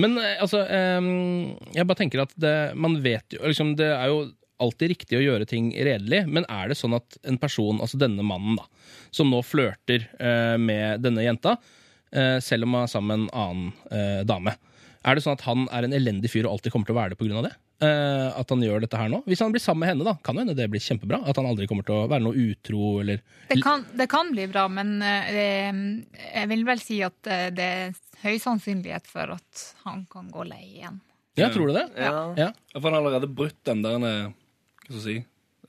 [0.00, 4.06] Men eh, altså, ehm, jeg bare tenker at det, man vet jo liksom, Det er
[4.08, 4.22] jo
[4.60, 8.20] alltid riktig å gjøre ting redelig, men er det sånn at en person, altså denne
[8.24, 8.66] mannen, da,
[9.12, 11.54] som nå flørter eh, med denne jenta,
[12.12, 14.52] eh, selv om han er sammen med en annen eh, dame,
[15.00, 17.14] er det sånn at han er en elendig fyr og alltid kommer til å være
[17.14, 17.42] det pga.
[17.46, 17.52] det?
[17.80, 19.22] Uh, at han gjør dette her nå?
[19.24, 21.22] Hvis han blir sammen med henne, da, kan jo hende det blir kjempebra.
[21.24, 24.44] At han aldri kommer til å være noe utro eller Det kan, det kan bli
[24.52, 29.64] bra, men uh, jeg vil vel si at eh, det er høy sannsynlighet for at
[29.86, 31.00] han kan gå lei igjen.
[31.40, 31.86] Ja, tror du det?
[31.96, 32.12] Ja.
[32.36, 32.52] Ja.
[32.74, 35.18] For han har allerede brutt den der Hva skal jeg si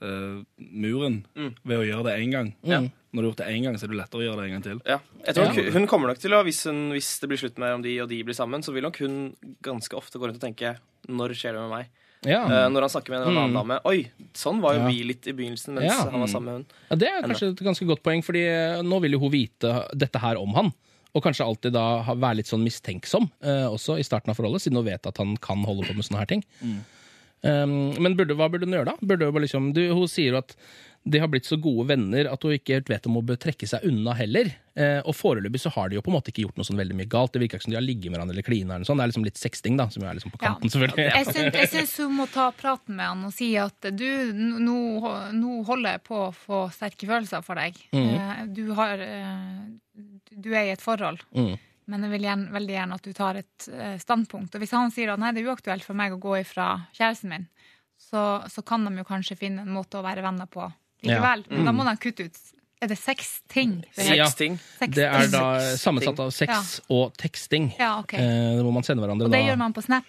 [0.02, 1.22] eh, muren
[1.62, 2.52] ved å gjøre det én gang.
[2.66, 2.82] Ja.
[3.12, 4.54] Når du har gjort det én gang, så er det lettere å gjøre det en
[4.56, 4.78] gang til.
[4.88, 4.98] Ja.
[5.26, 7.74] Jeg tror nok, hun kommer nok til å, hvis, hun, hvis det blir slutt med
[7.76, 9.18] om de og de blir sammen, så vil nok hun
[9.64, 10.78] ganske ofte gå rundt og tenke
[11.12, 11.90] Når skjer det med meg?
[12.22, 12.44] Ja.
[12.46, 13.80] Uh, når han snakker med en annen dame.
[13.90, 14.04] Oi,
[14.38, 14.90] sånn var jo Ja.
[14.94, 16.08] vi litt i begynnelsen mens Ja.
[16.08, 16.66] han var sammen med hun.
[16.88, 19.88] Ja, Det er kanskje et ganske godt poeng, Fordi eh, nå vil jo hun vite
[19.92, 20.72] dette her om han.
[21.14, 24.78] Og kanskje alltid da være litt sånn mistenksom, uh, også i starten av forholdet, siden
[24.78, 26.44] hun vet at han kan holde på med sånne her ting.
[27.42, 28.96] Um, men burde, hva burde hun gjøre, da?
[29.02, 30.56] Burde hun, liksom, du, hun sier jo at
[31.02, 33.66] de har blitt så gode venner at hun ikke helt vet om hun bør trekke
[33.66, 34.52] seg unna heller.
[34.78, 36.94] Eh, og foreløpig så har de jo på en måte ikke gjort noe sånn veldig
[37.00, 37.32] mye galt.
[37.34, 38.86] Det virker ikke som de har ligget med hverandre eller klina eller.
[38.86, 40.52] Det er liksom litt sexting, da, som er liksom på Ja.
[40.62, 41.08] selvfølgelig.
[41.08, 41.16] Ja.
[41.18, 44.06] Jeg syns, jeg syns hun må ta praten med han og si at du,
[44.38, 44.78] nå,
[45.34, 47.82] nå holder jeg på å få sterke følelser for deg.
[47.90, 51.18] Eh, Du, har, eh, du er i et forhold.
[51.34, 51.56] Mm.
[51.92, 54.54] Men jeg vil gjerne, veldig gjerne at du tar et eh, standpunkt.
[54.56, 57.32] Og hvis han sier at nei, det er uaktuelt for meg å gå ifra kjæresten
[57.34, 57.44] min,
[58.00, 60.64] så, så kan de jo kanskje finne en måte å være venner på
[61.04, 61.46] likevel.
[61.52, 62.42] Men da må de kutte ut
[62.82, 63.76] Er det seks ting?
[63.94, 64.24] Ja.
[64.26, 64.56] Sexting.
[64.90, 65.42] Det er da
[65.78, 67.68] sammensatt av sex og teksting.
[67.78, 68.18] Ja, okay.
[68.18, 70.08] Eh, hvor man sende hverandre Og det da gjør man på Snap.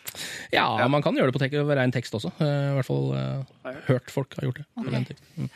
[0.56, 2.32] Ja, man kan gjøre det på tek ren tekst også.
[2.42, 4.66] Eh, I hvert fall eh, hørt folk har gjort det.
[4.82, 5.20] Okay.
[5.38, 5.52] Mm.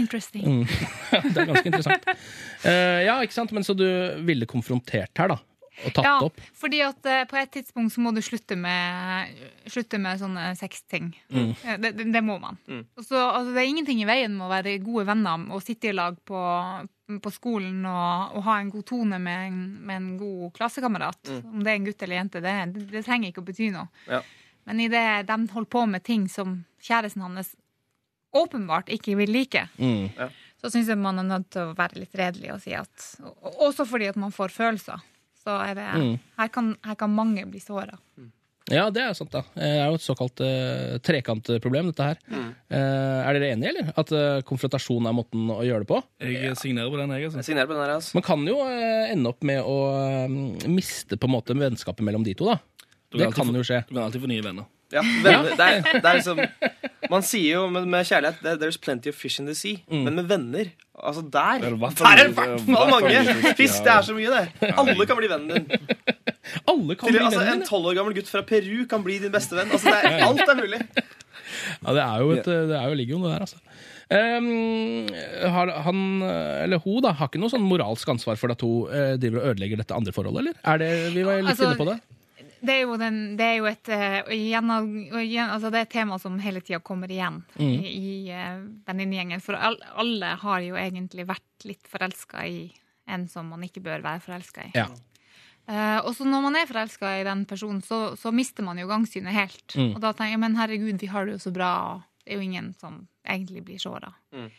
[0.00, 0.64] Interesting.
[1.12, 2.10] det er ganske interessant.
[2.66, 3.54] Eh, ja, ikke sant?
[3.54, 3.86] Men så du
[4.26, 5.38] ville konfrontert her, da?
[5.86, 6.40] Og tatt Ja, opp?
[6.60, 9.30] fordi at eh, på et tidspunkt så må du slutte med,
[9.70, 11.10] slutte med sånne sexting.
[11.32, 11.54] Mm.
[11.64, 12.58] Ja, Det, det, det må man.
[12.98, 15.88] Og så, altså, det er ingenting i veien med å være gode venner og sitte
[15.88, 16.42] i lag på,
[17.24, 21.32] på skolen og, og ha en god tone med en, med en god klassekamerat.
[21.44, 23.88] Om det er en gutt eller jente, det, det, det trenger ikke å bety noe.
[24.10, 24.20] Ja.
[24.68, 27.54] Men idet de holder på med ting som kjæresten hans
[28.36, 30.10] åpenbart ikke vil like, Mm.
[30.60, 33.06] så syns jeg man er nødt til å være litt redelig og si at
[33.64, 35.00] Også fordi at man får følelser.
[35.50, 36.12] Så er det Mm.
[36.38, 37.98] her, kan, her kan mange bli såra.
[38.70, 39.40] Ja, det er sant, da.
[39.56, 42.18] Eh, Det er jo et såkalt uh, trekantproblem, dette her.
[42.70, 43.88] Eh, er dere enige, eller?
[43.98, 45.98] At uh, konfrontasjon er måten å gjøre det på?
[46.22, 47.24] Jeg signerer på den, jeg.
[47.24, 47.42] Jeg Altså.
[47.48, 48.14] signerer på den her, altså.
[48.14, 49.76] Man kan jo ende opp med å
[50.70, 52.60] miste på en måte vennskapet mellom de to, da.
[53.10, 53.82] Du Det kan få- jo skje.
[53.88, 54.66] Du kan alltid få nye venner.
[54.92, 56.40] Ja, venner, det, er, det er liksom
[57.12, 59.78] Man sier jo med, med kjærlighet det- There's plenty of fish in the sea.
[59.90, 63.54] Men med venner Altså der er Der er det i det er hvert fall mange!
[63.56, 64.72] fisk, det er så mye, det.
[64.76, 65.86] Alle kan bli vennen din.
[66.70, 67.54] Alle kan Til, bli altså, venner.
[67.56, 69.70] en tolv år gammel gutt fra Peru kan bli din beste venn.
[69.72, 70.80] Altså, det er, alt er mulig.
[71.86, 73.62] Ja, det er jo et, det er jo ligger jo noe der, altså.
[74.10, 75.06] Um,
[75.54, 75.98] har han,
[76.66, 79.52] eller hun, da, har ikke noe sånn moralsk ansvar for at hun uh, driver og
[79.54, 80.56] ødelegger dette andre forholdet, eller?
[80.66, 81.98] Er det, vi var litt Altså, inne på det.
[82.60, 84.70] Det er jo, den, det er jo et uh, igjen,
[85.22, 87.68] igjen, altså Det er et tema som hele tida kommer igjen Mm.
[87.72, 89.40] i, i uh, venninnegjengen.
[89.44, 92.70] For all, alle har jo egentlig vært litt forelska i
[93.10, 94.72] en som man ikke bør være forelska i.
[94.76, 94.86] Ja.
[95.70, 98.88] Uh, og så når man er forelska i den personen, så, så mister man jo
[98.90, 99.74] gangsynet helt.
[99.76, 99.94] Mm.
[99.94, 101.70] Og da tenker jeg men herregud, vi har det jo så bra.
[101.94, 104.12] og Det er jo ingen som egentlig blir såra.
[104.34, 104.50] Mm.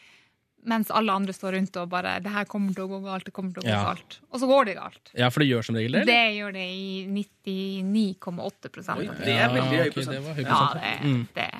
[0.63, 3.33] Mens alle andre står rundt og bare 'Det her kommer til å gå galt', det
[3.33, 3.83] kommer til å gå Ja.
[3.85, 4.19] galt.
[4.31, 5.09] Og så går det galt.
[5.17, 9.49] ja, for det gjør som regel det, Det gjør det i 99,8 av det er
[9.49, 10.11] veldig høy prosent.
[10.11, 11.27] det var høy Ja, det, Mm.
[11.33, 11.51] det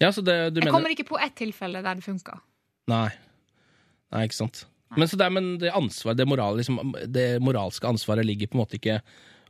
[0.00, 2.40] Ja, det, Jeg mener kommer ikke på ett tilfelle der det funka.
[2.86, 3.10] Nei.
[4.12, 4.64] Nei, ikke sant.
[4.96, 8.64] Men, så det, men det, ansvar, det, moral, liksom, det moralske ansvaret ligger på en
[8.64, 9.02] måte ikke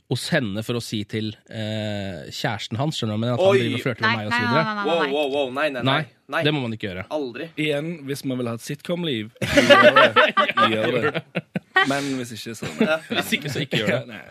[0.09, 3.59] hos henne for å si til eh, kjæresten hans, skjønner du, men at han Oi.
[3.61, 4.48] driver og flørter Nei, med meg, nei, og så nei.
[4.48, 4.64] videre.
[4.64, 5.50] nei, Wow, nei, wow, wow.
[5.59, 5.96] Nei, nei, nei.
[5.98, 6.42] Nei, nei.
[6.46, 7.04] det må man ikke gjøre.
[7.12, 7.48] Aldri.
[7.61, 9.34] Igjen, hvis man vil ha et sitcom-liv,
[9.68, 10.06] gjør det.
[10.72, 11.22] Gjør det.
[11.88, 12.96] Men hvis ikke, så nei.
[13.12, 14.00] Hvis ikke, så ikke gjør det.
[14.14, 14.22] Nei.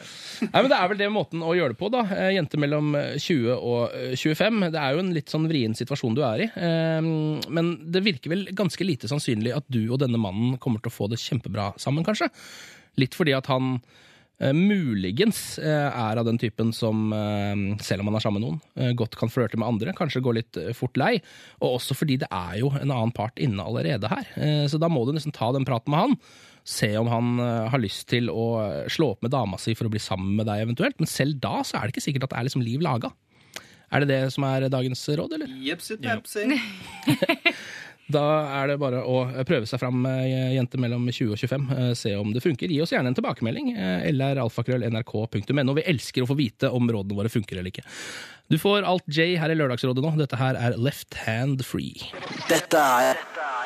[0.47, 2.01] Nei, men Det er vel det måten å gjøre det på, da.
[2.13, 4.59] Eh, Jente mellom eh, 20 og eh, 25.
[4.73, 6.49] Det er jo en litt sånn vrien situasjon du er i.
[6.57, 7.07] Eh,
[7.53, 10.97] Men det virker vel ganske lite sannsynlig at du og denne mannen kommer til å
[10.97, 12.27] få det kjempebra sammen, kanskje.
[13.01, 14.03] Litt fordi at han eh,
[14.53, 18.59] muligens eh, er av den typen som, eh, selv om man er sammen med noen,
[18.77, 21.15] eh, godt kan flørte med andre, kanskje gå litt eh, fort lei.
[21.61, 24.27] Og også fordi det er jo en annen part inne allerede her.
[24.37, 26.17] Eh, Så da må du nesten ta den praten med han.
[26.67, 29.93] Se om han eh, har lyst til å slå opp med dama si for å
[29.93, 30.99] bli sammen med deg eventuelt.
[30.99, 33.13] Men selv da så er det ikke sikkert at det er liksom liv laga.
[33.89, 35.47] Er det det som er dagens råd, eller?
[35.63, 36.43] Jepsi pepsi.
[38.07, 38.23] Da
[38.61, 41.65] er det bare å prøve seg fram, eh, jenter mellom 20 og 25.
[41.77, 42.71] eh, Se om det funker.
[42.71, 43.73] Gi oss gjerne en tilbakemelding.
[43.75, 45.73] eh, Eller alfakrøll.nrk.no.
[45.75, 47.83] Vi elsker å få vite om rådene våre funker eller ikke.
[48.49, 50.15] Du får alt J her i Lørdagsrådet nå.
[50.17, 51.99] Dette her er Left Hand Free.
[52.47, 53.17] Dette er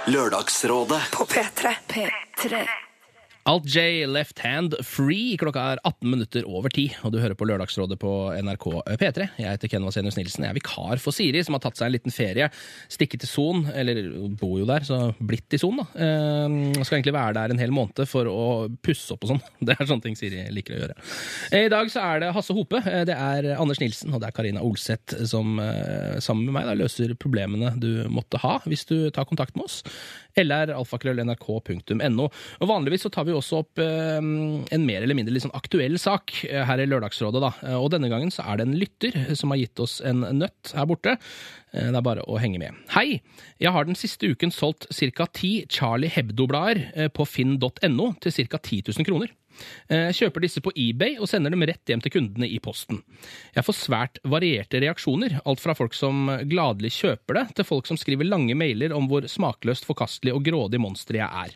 [0.10, 1.76] Lørdagsrådet På P3.
[1.88, 2.66] P3.
[3.50, 5.34] Alt J Left Hand Free.
[5.42, 8.66] Klokka er 18 minutter over 10, og du hører på Lørdagsrådet på NRK
[9.02, 9.26] P3.
[9.42, 10.46] Jeg heter Ken Vasenius Nilsen.
[10.46, 12.52] Jeg er vikar for Siri, som har tatt seg en liten ferie.
[12.92, 13.98] Stikket til Son, eller
[14.38, 15.88] bor jo der, så blitt i Son, da.
[15.98, 18.46] Jeg skal egentlig være der en hel måned for å
[18.86, 19.44] pusse opp og sånn.
[19.72, 21.00] Det er sånne ting Siri liker å gjøre.
[21.50, 24.30] Eh, I dag så er det Hasse Hope, eh, det er Anders Nilsen og det
[24.30, 28.86] er Karina Olseth som eh, sammen med meg da, løser problemene du måtte ha hvis
[28.90, 29.82] du tar kontakt med oss.
[30.40, 32.28] Eller alfakrøll.nrk.no.
[32.62, 36.34] Og Vanligvis så tar vi også opp eh, en mer eller mindre sånn aktuell sak
[36.50, 37.42] eh, her i Lørdagsrådet.
[37.44, 37.52] da.
[37.68, 40.74] Eh, Og denne gangen så er det en lytter som har gitt oss en nøtt
[40.78, 41.18] her borte.
[41.74, 42.78] Eh, Det er bare å henge med.
[42.96, 43.22] Hei!
[43.62, 45.26] Jeg har den siste uken solgt ca.
[45.34, 48.58] ti Charlie Hebdo-blader eh, på finn.no til ca.
[48.62, 49.32] 10 000 kroner.
[49.90, 53.02] Eh, Jeg kjøper disse på eBay og sender dem rett hjem til kundene i posten.
[53.56, 58.00] Jeg får svært varierte reaksjoner, alt fra folk som gladelig kjøper det, til folk som
[58.00, 61.56] skriver lange mailer om hvor smakløst, forkastelig og grådig monster jeg er.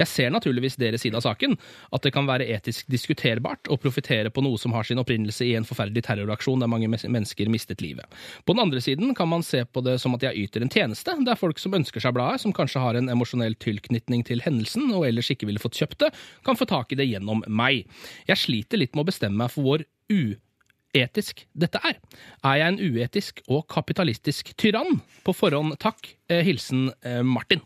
[0.00, 1.56] Jeg ser naturligvis deres side av saken,
[1.92, 5.54] at det kan være etisk diskuterbart å profitere på noe som har sin opprinnelse i
[5.58, 8.08] en forferdelig terroraksjon der mange mennesker mistet livet.
[8.48, 11.16] På den andre siden kan man se på det som at jeg yter en tjeneste,
[11.26, 15.06] der folk som ønsker seg bladet, som kanskje har en emosjonell tilknytning til hendelsen og
[15.08, 16.12] ellers ikke ville fått kjøpt det,
[16.46, 17.84] kan få tak i det gjennom meg.
[18.28, 22.00] Jeg sliter litt med å bestemme meg for hvor uetisk dette er.
[22.46, 25.02] Er jeg en uetisk og kapitalistisk tyrann?
[25.26, 26.14] På forhånd takk.
[26.30, 27.62] Eh, Hilsen eh, Martin.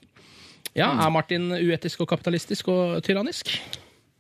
[0.74, 3.52] Ja, er Martin uetisk og kapitalistisk og tyrannisk?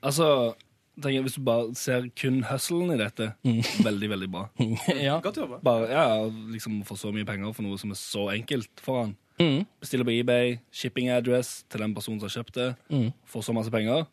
[0.04, 0.54] Altså,
[1.00, 3.32] tenker jeg, Hvis du bare ser kun hustlen i dette,
[3.82, 4.46] veldig, veldig bra.
[5.08, 5.18] ja.
[5.20, 5.58] Godt jobba.
[5.64, 9.16] Bare, ja, liksom Få så mye penger for noe som er så enkelt for han.
[9.40, 9.64] Mm.
[9.82, 12.68] Bestiller på eBay, shipping address til den personen som har kjøpt det.
[12.88, 13.08] Mm.
[13.26, 14.06] Får så masse penger.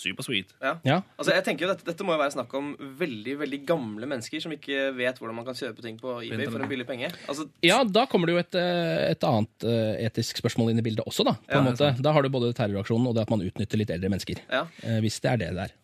[0.00, 0.54] Supersweet.
[0.64, 0.72] Ja.
[0.86, 0.94] Ja.
[1.20, 2.70] Altså, jeg tenker jo dette, dette må jo være snakk om
[3.00, 6.64] veldig veldig gamle mennesker som ikke vet hvordan man kan kjøpe ting på eBay for
[6.64, 7.10] en billig penge.
[7.28, 10.86] Altså, Ja, da kommer det jo et, eh, et annet eh, etisk spørsmål inn i
[10.88, 11.36] bildet også, da.
[11.50, 11.92] På en måte.
[12.00, 14.40] Da har du både terroraksjonen og det at man utnytter litt eldre mennesker.
[14.50, 14.64] ja.
[14.82, 15.76] Eh, Hvis det er det der.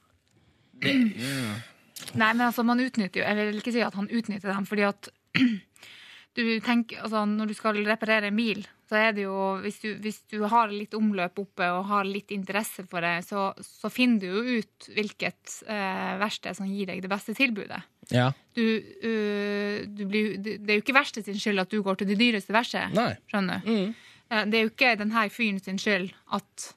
[2.16, 4.84] Nei, men altså, man utnytter jo Jeg vil ikke si at han utnytter dem, fordi
[4.88, 5.08] at
[6.36, 9.88] du tenker, altså, Når du skal reparere en bil, så er det jo Hvis du,
[9.98, 14.22] hvis du har litt omløp oppe og har litt interesse for det, så, så finner
[14.22, 17.80] du jo ut hvilket eh, verksted som gir deg det beste tilbudet.
[18.14, 18.28] Ja.
[18.54, 22.12] Du, uh, du blir, det er jo ikke verste sin skyld at du går til
[22.12, 23.18] det dyreste verkstedet.
[23.26, 23.72] Skjønner du?
[23.72, 23.94] Mm.
[24.30, 26.68] Eh, Det er jo ikke denne fyren sin skyld at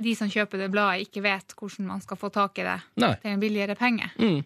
[0.00, 3.12] de som kjøper det bladet, ikke vet hvordan man skal få tak i det Nei.
[3.20, 4.08] til en billigere penge.
[4.16, 4.40] Mm.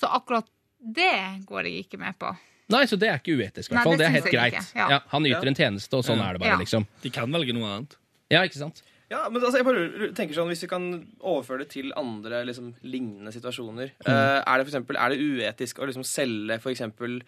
[0.00, 2.30] Så akkurat det går jeg ikke med på.
[2.68, 3.92] Nei, så det er ikke uetisk, i Nei, hvert fall.
[3.96, 4.72] det Det er helt greit.
[4.76, 4.88] ja.
[4.92, 6.84] Ja, han yter en tjeneste, og sånn er det bare, liksom.
[7.02, 7.96] De kan velge noe annet.
[8.30, 8.82] Ja, ikke sant?
[9.08, 12.74] Ja, men altså, jeg bare tenker sånn, Hvis vi kan overføre det til andre liksom,
[12.84, 14.12] lignende situasjoner Mm.
[14.12, 17.22] uh, Er det for eksempel, er det uetisk å liksom, selge for eksempel,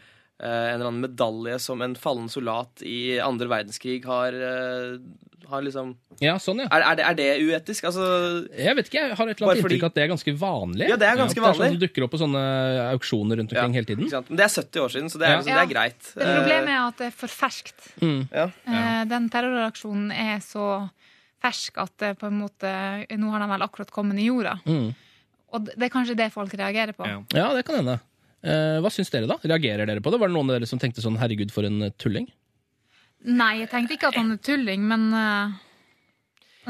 [0.49, 4.99] en eller annen medalje som en fallen soldat i andre verdenskrig har, eh,
[5.51, 6.69] har liksom Ja, sånn, ja.
[6.71, 7.85] er, er, det, er det uetisk?
[7.91, 8.05] Altså,
[8.57, 10.89] Jeg vet ikke, jeg har et eller annet fordi- inntrykk at det er ganske vanlig.
[10.89, 11.73] Ja, det er ganske Det er sånn vanlig.
[11.75, 12.43] som dukker opp på sånne
[12.95, 14.09] auksjoner rundt omkring hele tiden.
[14.29, 15.37] Men det er 70 år siden, så det er, Ja.
[15.41, 16.01] liksom, det er greit.
[16.15, 17.81] Det Problemet er at det er for ferskt.
[18.01, 18.21] Mm.
[18.33, 18.51] Eh, ja.
[18.67, 20.91] Eh, Den terroraksjonen er så
[21.43, 24.61] fersk at det på en måte Nå har de vel akkurat kommet i jorda.
[24.67, 24.95] Mm.
[25.53, 27.05] Og det er kanskje det folk reagerer på.
[27.07, 27.23] Ja.
[27.35, 27.99] Ja, det kan hende.
[28.41, 29.37] Eh, hva syns dere, da?
[29.43, 30.21] Reagerer dere på det?
[30.21, 32.31] Var det noen av dere som tenkte sånn 'herregud, for en tulling'?
[33.25, 35.53] Nei, jeg tenkte ikke at han er tulling, men uh,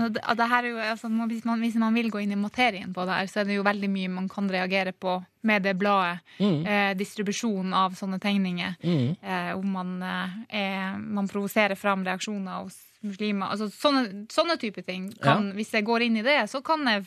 [0.08, 2.92] det, det her er jo, altså, hvis, man, hvis man vil gå inn i materien
[2.94, 5.16] på det her, så er det jo veldig mye man kan reagere på
[5.46, 6.20] med det bladet.
[6.38, 6.60] Mm.
[6.66, 8.76] Uh, distribusjonen av sånne tegninger.
[8.82, 9.16] Mm.
[9.22, 13.50] Uh, om man, eh, er, man provoserer fram reaksjoner hos muslimer.
[13.50, 15.10] Altså, sånne, sånne type ting.
[15.22, 17.06] Kan, Hvis jeg går inn i det, så kan jeg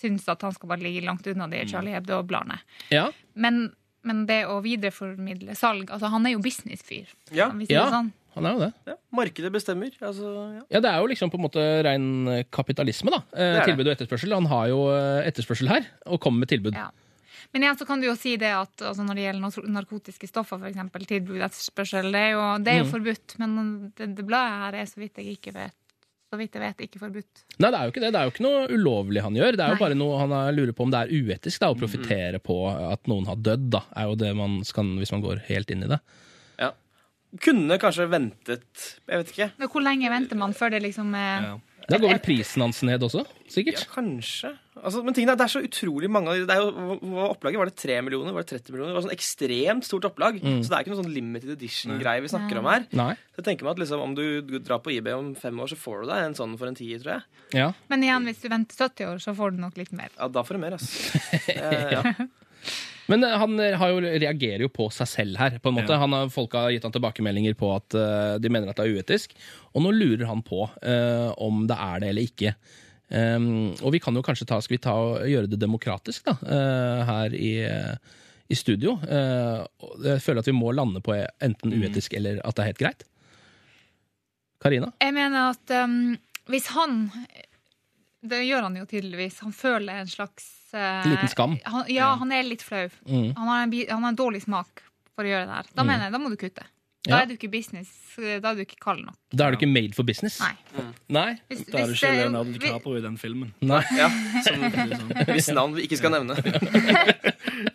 [0.00, 2.60] synes at han skal bare ligge langt unna de Charlie Hebdo-bladene.
[2.92, 3.08] Ja.
[3.34, 3.66] Men,
[4.04, 7.08] men det å videreformidle salg altså Han er jo businessfyr.
[7.34, 7.50] Ja.
[7.68, 7.86] Ja.
[7.90, 8.12] sånn?
[8.34, 8.72] Han er jo det.
[8.90, 8.94] ja.
[9.14, 9.92] Markedet bestemmer.
[10.02, 10.62] Altså, ja.
[10.74, 13.20] Ja, Det er jo liksom på en måte rein eh, kapitalisme, da.
[13.36, 14.34] Eh, tilbud og etterspørsel.
[14.34, 16.74] Han har jo eh, etterspørsel her, og kommer med tilbud.
[16.74, 16.88] Ja.
[17.54, 20.58] Men igjen så kan du jo si det at altså når det gjelder narkotiske stoffer,
[20.58, 21.06] f.eks.
[21.06, 22.92] tilbud etterspørsel, det er jo, det er jo Mm.
[22.96, 23.36] forbudt.
[23.38, 23.54] Men
[23.94, 25.76] det, det bladet her er så vidt jeg ikke vet
[26.34, 27.44] så vidt jeg vet, ikke forbudt.
[27.62, 28.10] Nei, det er jo ikke det.
[28.12, 29.54] Det er jo ikke noe ulovlig han gjør.
[29.56, 29.82] Det er jo Nei.
[29.86, 32.58] bare noe han er- lurer på om det er uetisk da, å profitere på
[32.92, 33.70] at noen har dødd.
[33.70, 36.00] da, er jo det man skal, hvis man går helt inn i det.
[36.58, 36.72] Ja.
[37.40, 39.48] Kunne kanskje ventet Jeg vet ikke.
[39.58, 41.56] Men hvor lenge venter man før det liksom er Ja.
[41.88, 43.24] Da går vel prisen hans ned også?
[43.52, 43.82] Sikkert.
[43.82, 44.50] Ja, kanskje.
[44.80, 46.96] Altså, men tingene, er, det er så utrolig mange av de- det er jo,
[47.28, 48.32] Opplaget var det 3 millioner?
[48.32, 48.92] Var det 30 millioner?
[48.92, 50.38] Det var sånn ekstremt stort opplag.
[50.40, 52.86] Så det er ikke noe sånn limited edition-greie vi snakker om her.
[52.96, 53.12] Nei.
[53.34, 54.24] Så jeg tenker meg at liksom, Om du
[54.58, 56.98] drar på eBay om fem år, så får du deg en sånn for en tier,
[57.04, 57.22] tror jeg.
[57.60, 57.68] Ja.
[57.92, 60.08] Men igjen, hvis du venter 70 år, så får du nok litt mer.
[60.18, 61.20] Ja, Da får du mer, altså.
[61.54, 62.02] Eh, ja.
[63.10, 65.58] Men eh, han eh, har jo, reagerer jo på seg selv her.
[65.58, 65.92] på en måte.
[65.92, 66.00] Ja.
[66.04, 68.98] Han har, folk har gitt han tilbakemeldinger på at uh, de mener at det er
[68.98, 69.36] uetisk.
[69.74, 72.54] Og nå lurer han på uh, om det er det eller ikke.
[73.14, 76.34] Um, og vi kan jo kanskje ta, skal vi ta og gjøre det demokratisk da,
[76.40, 78.14] uh, her i, eh,
[78.48, 78.96] i studio.
[79.04, 83.04] Jeg føler at vi må lande på enten uetisk eller at det er helt greit.
[84.64, 84.88] Karina?
[85.04, 86.16] Jeg mener at um,
[86.48, 87.04] hvis han
[88.24, 89.42] Det gjør han jo tydeligvis.
[89.44, 91.58] Han føler en slags eh, Liten skam.
[91.68, 92.86] Han, ja, han er litt flau.
[93.04, 93.34] Mm.
[93.36, 95.68] Han, har en, han har en dårlig smak for å gjøre det her.
[95.76, 96.64] Da mener jeg, da må du kutte.
[97.04, 97.90] Da er du ikke business.
[98.16, 99.16] Da er du ikke kald nok.
[99.34, 100.38] Da er du ikke made for business.
[100.40, 100.54] Nei.
[101.12, 101.26] Nei?
[101.50, 103.52] Hvis, Da er du ikke Leonardo DiCaprio i den filmen.
[103.60, 103.82] Nei.
[104.00, 104.08] ja.
[104.46, 104.64] Sånn.
[105.34, 106.38] Hvis navn vi ikke skal nevne.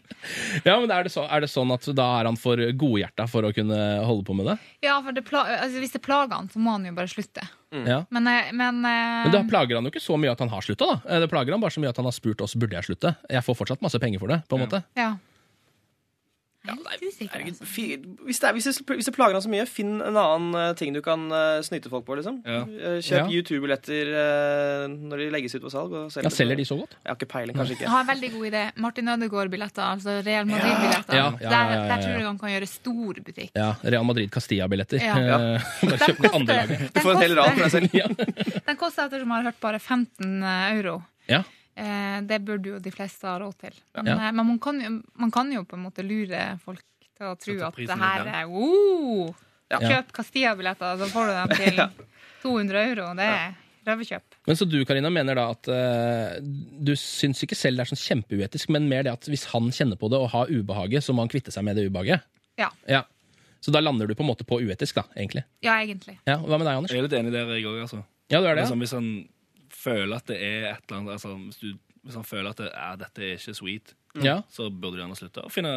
[0.65, 3.47] Ja, men er det, så, er det sånn at da er han for godhjerta for
[3.47, 4.55] å kunne holde på med det?
[4.85, 7.45] Ja, for det pla altså, hvis det plager han, så må han jo bare slutte.
[7.71, 8.01] Ja.
[8.13, 10.65] Men, eh, men, uh, Men da plager han jo ikke så mye at han har
[10.65, 10.99] slutta, da.
[11.07, 13.15] Eh, Det plager han bare så mye at han har spurt oss burde jeg slutte.
[13.29, 14.83] Jeg får fortsatt masse penger for det, på en måte.
[14.99, 15.13] Ja.
[16.67, 17.65] Usikker, Herregud, altså.
[18.27, 20.73] Hvis det, er, hvis, det, hvis det plager han så mye, finn en annen eh,
[20.77, 22.17] ting du kan uh, snyte folk på.
[22.19, 22.61] liksom Ja.
[22.67, 23.39] Eh, Kjøp Ja.
[23.39, 25.95] U2-billetter uh, når de legges ut på salg.
[25.95, 26.97] Og selger, Ja, selger de så godt?
[26.99, 28.63] Jeg har ikke peiling, kanskje Jeg har en veldig god idé.
[28.75, 31.15] Martin Ødegaard-billetter, altså Real Madrid-billetter.
[31.15, 31.85] Ja, ja, ja, ja, der, ja, ja.
[31.93, 33.51] der tror jeg han kan gjøre stor butikk.
[33.55, 35.05] Ja, Real Madrid Castilla-billetter.
[35.05, 35.39] Ja.
[35.89, 36.89] Bare kjøp det andre laget.
[36.91, 38.27] Du får en hel rad for deg selv.
[38.69, 40.43] Den koster ettersom jeg har hørt bare 15
[40.75, 40.99] euro.
[41.29, 41.41] Ja.
[41.79, 43.75] Eh, det burde jo de fleste ha råd til.
[43.95, 44.15] Men, Ja.
[44.27, 46.83] eh, men man, kan jo, man kan jo på en måte lure folk
[47.15, 49.31] til å tro at det her er oh,
[49.69, 49.77] Ja.
[49.79, 51.81] Kjøp Castilla-billetter, så får du dem til
[52.43, 53.11] 200 euro.
[53.15, 53.51] Det er
[53.85, 54.37] røverkjøp.
[54.47, 58.01] Men så du, Karina, mener da at uh, du syns ikke selv det er sånn
[58.01, 61.21] kjempeuetisk, men mer det at hvis han kjenner på det og har ubehaget, så må
[61.23, 62.25] han kvitte seg med det ubehaget?
[62.59, 62.71] Ja.
[62.89, 63.03] Ja.
[63.61, 65.43] Så da lander du på en måte på uetisk, da, egentlig.
[65.61, 66.17] Ja, egentlig.
[66.25, 66.91] Ja, Hva med deg, Anders?
[66.95, 67.79] Jeg er litt enig der, jeg òg.
[67.85, 68.01] Altså.
[68.31, 68.63] Ja, du er det?
[68.65, 69.09] Liksom, hvis han
[69.73, 72.69] føler at det er et eller annet altså, hvis, du, hvis han føler at det,
[72.73, 73.95] ja, dette er ikke sweet,
[74.25, 74.41] ja.
[74.51, 75.43] så burde du gjerne slutte.
[75.45, 75.71] å finne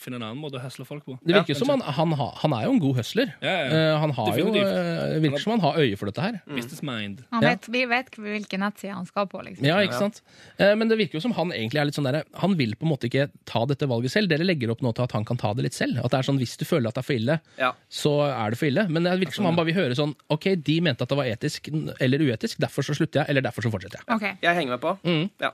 [0.00, 1.18] finne en annen måte å hustle folk på.
[1.24, 3.32] Det virker ja, som han, han, han er jo en god høsler.
[3.40, 3.66] Ja, ja.
[3.70, 4.66] Eh, han har Definitivt.
[4.66, 6.40] jo, det virker som han har øye for dette her.
[6.46, 7.24] Business mind.
[7.32, 7.50] Han Ja.
[7.54, 9.64] vet, vi vet hvilken nettside han skal på, liksom.
[9.66, 10.20] Ja, ikke sant?
[10.58, 12.86] Eh, Men det virker jo som han egentlig er litt sånn der, han vil på
[12.88, 14.28] en måte ikke ta dette valget selv.
[14.28, 15.98] Dere legger opp nå til at han kan ta det litt selv.
[16.04, 17.72] At det er sånn, Hvis du føler at det er for ille, Ja.
[17.90, 18.88] så er det for ille.
[18.88, 21.24] Men det virker som han bare vil høre sånn Ok, de mente at det var
[21.26, 21.68] etisk
[22.00, 24.06] eller uetisk, derfor så slutter jeg, eller derfor så fortsetter jeg.
[24.16, 24.36] Okay.
[24.42, 24.92] Jeg henger meg på.
[25.04, 25.30] Mm.
[25.40, 25.50] Ja,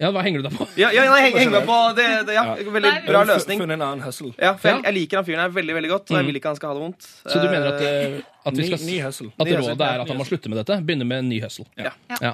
[0.00, 0.64] Ja, Hva henger du deg på?
[0.80, 2.44] ja, ja nei, heng, heng meg på det, det, ja.
[2.56, 3.60] Veldig Nei, bra løsning.
[3.60, 4.30] Funnet en annen hustle.
[4.40, 6.52] Ja, for jeg, jeg liker han fyren her veldig veldig godt, og jeg vil ikke
[6.54, 7.08] han skal ha det vondt.
[7.28, 9.28] Så du mener at, eh, at, vi Ny, skal, ny hustle.
[9.36, 10.78] at rådet er at han må slutte med dette?
[10.88, 11.66] Begynne med en ny hustle?
[11.76, 11.92] Ja.
[12.16, 12.32] Ja.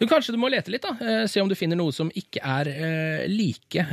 [0.00, 0.92] Du, kanskje du må lete litt, da.
[1.00, 3.88] Eh, Se om du finner noe som ikke er eh, like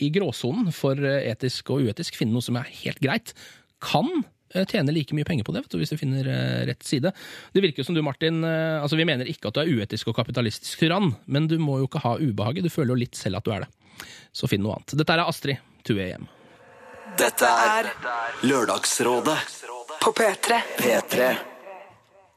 [0.00, 2.16] i gråsonen for etisk og uetisk.
[2.20, 3.36] Finne noe som er helt greit.
[3.84, 4.24] Kan
[4.62, 7.12] tjene like mye penger på det vet du, hvis du finner eh, rett side.
[7.52, 10.12] Det virker jo som du, Martin, eh, altså Vi mener ikke at du er uetisk
[10.12, 12.66] og kapitalistisk tyrann, men du må jo ikke ha ubehaget.
[12.66, 13.72] Du føler jo litt selv at du er det.
[14.34, 14.96] Så finn noe annet.
[14.98, 16.28] Dette er Astrid, 2 AM.
[17.18, 17.90] Dette er
[18.48, 19.40] Lørdagsrådet
[20.02, 20.62] på P3.
[20.80, 21.53] P3.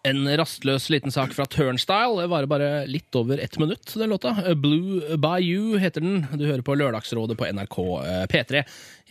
[0.07, 2.21] En rastløs liten sak fra Turnstyle.
[2.21, 4.31] Det varer bare litt over ett minutt, den låta.
[4.55, 6.21] Blue by You heter den.
[6.31, 8.61] Du hører på Lørdagsrådet på NRK eh, P3.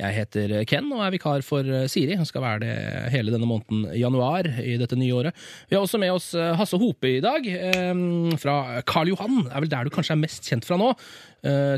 [0.01, 2.17] Jeg heter Ken og er vikar for eh, Siri.
[2.17, 2.77] Hun skal være det
[3.13, 5.43] hele denne måneden januar i dette nye året.
[5.69, 7.45] Vi har også med oss eh, Hasse Hope i dag,
[8.41, 8.57] fra
[8.89, 9.43] Karl Johan.
[9.45, 10.95] Det er vel der du kanskje er mest kjent fra nå.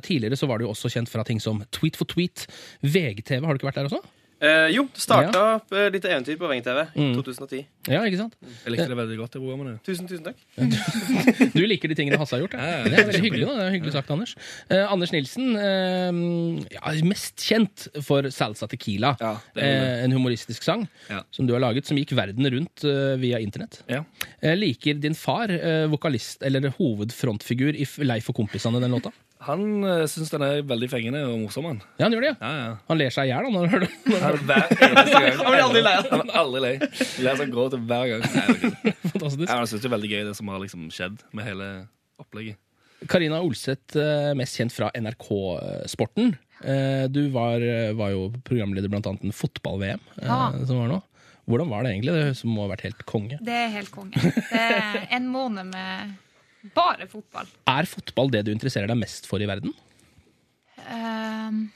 [0.04, 2.46] Tidligere så var du også kjent fra ting som Tweet for tweet.
[2.86, 4.17] VGTV, har du ikke vært der også?
[4.40, 7.64] Eh, jo, det starta opp eh, litt eventyr på VGTV i 2010.
[7.88, 8.34] Ja, ikke sant?
[8.64, 9.78] Jeg likte det veldig godt, det programmet.
[9.86, 10.38] Tusen, tusen takk.
[11.56, 12.54] Du liker de tingene Hasse har gjort?
[12.58, 12.66] Ja.
[12.68, 13.46] Ja, ja, Det er veldig hyggelig.
[13.48, 14.34] da, det er hyggelig sagt, Anders.
[14.68, 16.20] Eh, Anders Nilsen, eh,
[16.76, 19.14] ja, mest kjent for Salsa Tequila.
[19.22, 21.22] Ja, det er eh, en humoristisk sang Ja.
[21.34, 23.80] som du har laget, som gikk verden rundt eh, via internett.
[23.90, 24.04] Ja.
[24.42, 29.12] Eh, liker din far eh, vokalist eller hovedfrontfigur i F- Leif og kompisene, den låta?
[29.46, 31.66] Han uh, syns den er veldig fengende og morsom.
[31.70, 31.76] Han.
[32.00, 32.36] Ja, han gjør det, ja.
[32.42, 32.72] Ja, ja.
[32.88, 33.90] Han ler seg i hjel når han hører det.
[34.08, 35.36] Han er hver eneste gang.
[35.44, 35.92] Han blir aldri lei.
[36.10, 36.72] Han er aldri lei.
[37.26, 38.24] Ler seg gråter hver gang.
[38.24, 38.96] Nei, det er gøy.
[39.12, 39.44] Fantastisk.
[39.46, 41.68] Ja, jeg synes det er veldig gøy, det som har liksom skjedd med hele
[42.18, 42.58] opplegget.
[43.08, 46.32] Karina Olseth, eh, mest kjent fra NRK-sporten.
[46.64, 47.62] Eh, Du var,
[47.94, 50.50] var jo programleder blant annet en fotball-VM eh, Ja.
[50.66, 50.98] som var nå.
[51.48, 52.12] Hvordan var det egentlig?
[52.18, 53.38] Det som må ha vært helt konge.
[53.40, 54.18] Det er helt konge.
[54.18, 56.16] Det er en måned med
[56.74, 57.48] bare fotball.
[57.70, 59.74] Er fotball det du interesserer deg mest for i verden?
[60.88, 61.66] Um,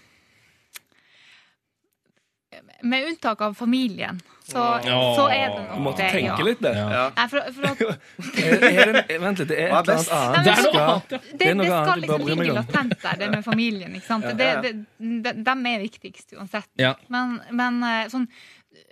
[2.83, 5.17] med unntak av familien, så, oh.
[5.17, 6.11] så er det Du måtte det.
[6.11, 6.47] tenke ja.
[6.47, 6.73] litt, det.
[7.17, 7.83] Nei, for, for at
[8.43, 10.49] Er, er vent litt, det er et eller annet annet.
[10.49, 13.95] Det skal- det, det det, noe skal liksom ligge latent der, det med familien.
[13.99, 14.27] ikke sant?
[14.39, 14.65] Det, ja.
[14.65, 16.69] det, de, de er viktigst uansett.
[16.81, 16.97] Ja.
[17.13, 18.27] Men, men eh, sånn,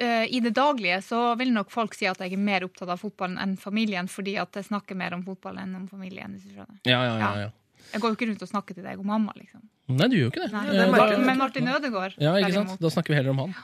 [0.00, 3.36] i det daglige så vil nok folk si at jeg er mer opptatt av fotballen
[3.42, 6.32] enn familien, fordi at jeg snakker mer om fotball enn om familien.
[6.36, 6.78] hvis du skjønner.
[6.88, 7.50] Ja, ja, ja, ja.
[7.92, 9.60] Jeg går jo ikke rundt og snakker til deg om mamma, liksom.
[9.90, 10.52] Nei, du gjør jo ikke det.
[10.52, 12.76] Nei, Eh, da- Men Martin Ødegaard, Ja, ikke sant?
[12.80, 13.54] Da snakker vi heller om han.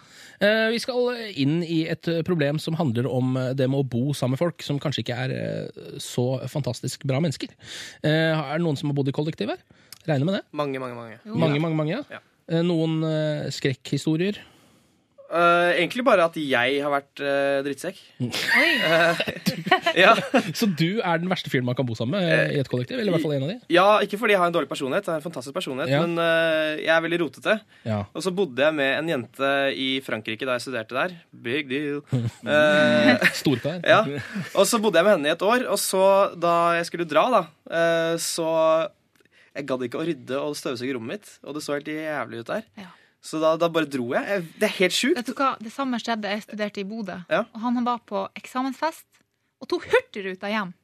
[0.41, 3.89] Eh, vi skal inn i et eh, problem som handler om eh, det med å
[3.89, 7.49] bo sammen med folk som kanskje ikke er eh, så fantastisk bra mennesker.
[8.03, 9.59] Eh, er det noen som har bodd i kollektiv her?
[10.09, 10.43] Regner med det?
[10.53, 11.19] Mange, mange, mange.
[11.25, 11.37] Jo.
[11.39, 12.05] Mange, mange, mange.
[12.11, 12.19] Ja.
[12.49, 14.39] Eh, noen eh, skrekkhistorier?
[15.27, 17.97] Eh, egentlig bare at jeg har vært uh, drittsekk.
[18.23, 18.69] Oi,
[20.05, 20.13] Ja.
[20.59, 22.99] Så du er den verste fyren man kan bo sammen med i et kollektiv?
[23.01, 23.57] Eller i hvert fall en av de?
[23.75, 26.03] ja, ikke fordi jeg har en dårlig personlighet, jeg har en fantastisk personlighet, Ja.
[26.07, 26.21] men
[26.83, 27.57] jeg er veldig rotete.
[27.89, 27.99] Ja.
[28.15, 31.17] Og så bodde jeg med en jente i Frankrike da jeg studerte der.
[31.33, 32.03] Big deal.
[33.41, 33.81] Storkar?
[33.87, 34.03] ja.
[34.55, 36.05] Og så bodde jeg med henne i et år, og så
[36.39, 38.47] da jeg skulle dra, da, eh, så
[39.57, 42.51] Jeg gadd ikke å rydde og støvsuge rommet mitt, og det så helt jævlig ut
[42.51, 42.65] der.
[42.77, 42.91] Ja.
[43.27, 44.23] Så da, da bare dro jeg.
[44.31, 44.47] jeg.
[44.61, 45.19] Det er helt sjukt.
[45.19, 45.51] vet du hva?
[45.59, 46.31] Det samme skjedde.
[46.31, 47.19] Jeg studerte i Bodø.
[47.33, 47.43] Ja.
[47.51, 49.07] Og han var på eksamensfest
[49.63, 50.75] og tok Hurtigruta hjem.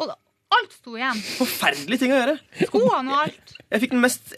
[0.00, 0.12] Og
[0.54, 1.18] alt sto igjen.
[1.38, 2.36] Forferdelige ting å gjøre.
[2.62, 3.54] Skoene og alt.
[3.70, 4.32] Jeg fikk den mest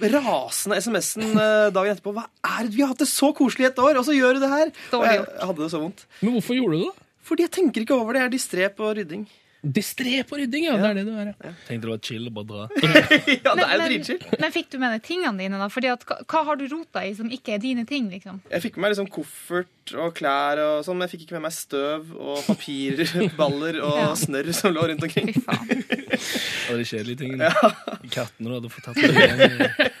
[0.00, 2.14] rasende SMS-en eh, dagen etterpå.
[2.16, 2.74] Hva er det?
[2.74, 4.72] Vi har hatt det så koselig i et år, og så gjør du det her!
[4.96, 6.06] Og jeg, jeg hadde det så vondt.
[6.22, 7.06] Men hvorfor gjorde du det?
[7.28, 8.22] Fordi jeg tenker ikke over det.
[8.24, 9.26] Jeg er distré på rydding.
[9.62, 10.72] Distré på rydding, ja.
[10.74, 11.28] Det er det du er.
[11.38, 11.50] ja.
[11.68, 12.62] Tenkte det var chill å bare dra.
[13.46, 14.24] ja, det er jo men, dritchill.
[14.42, 15.68] men fikk du med deg tingene dine, da?
[15.70, 18.40] Fordi at, hva, hva har du rota i som ikke er dine ting, liksom?
[18.50, 21.44] Jeg fikk med meg liksom koffert og klær og sånn, men jeg fikk ikke med
[21.46, 24.08] meg støv og papirballer og Ja.
[24.18, 25.30] snørr som lå rundt omkring.
[25.30, 25.86] Fy faen.
[26.72, 27.52] Og de kjedelige tingene.
[28.10, 29.92] Kattene du hadde fått tatt med igjen.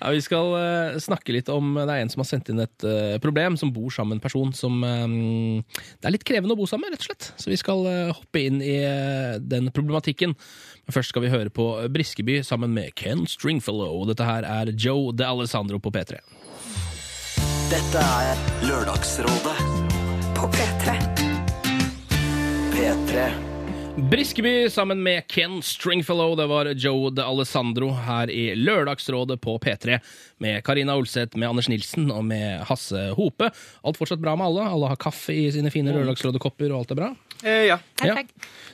[0.00, 2.86] Ja, Vi skal uh, snakke litt om Det er en som har sendt inn et
[2.86, 5.62] uh, problem, som bor sammen med en person som um,
[5.98, 7.30] Det er litt krevende å bo sammen med, rett og slett.
[7.40, 8.78] Så vi skal uh, hoppe inn i
[9.38, 10.34] den problematikken.
[10.86, 14.02] Men først skal vi høre på Briskeby sammen med Ken Stringfellow.
[14.10, 16.18] Dette her er Joe De Alessandro på P3.
[17.72, 19.56] Dette er Lørdagsrådet
[20.36, 20.98] på P3.
[22.74, 23.51] P3.
[23.96, 26.36] Briskeby sammen med Ken Stringfellow.
[26.36, 29.98] Det var Joe De Alessandro her i Lørdagsrådet på P3
[30.40, 33.50] med Karina Olseth, med Anders Nilsen og med Hasse Hope.
[33.84, 34.64] Alt fortsatt bra med alle?
[34.64, 37.10] Alle har kaffe i sine fine Lørdagsrådet-kopper, og alt er bra?
[37.44, 37.76] Eh, ja.
[38.00, 38.16] ja.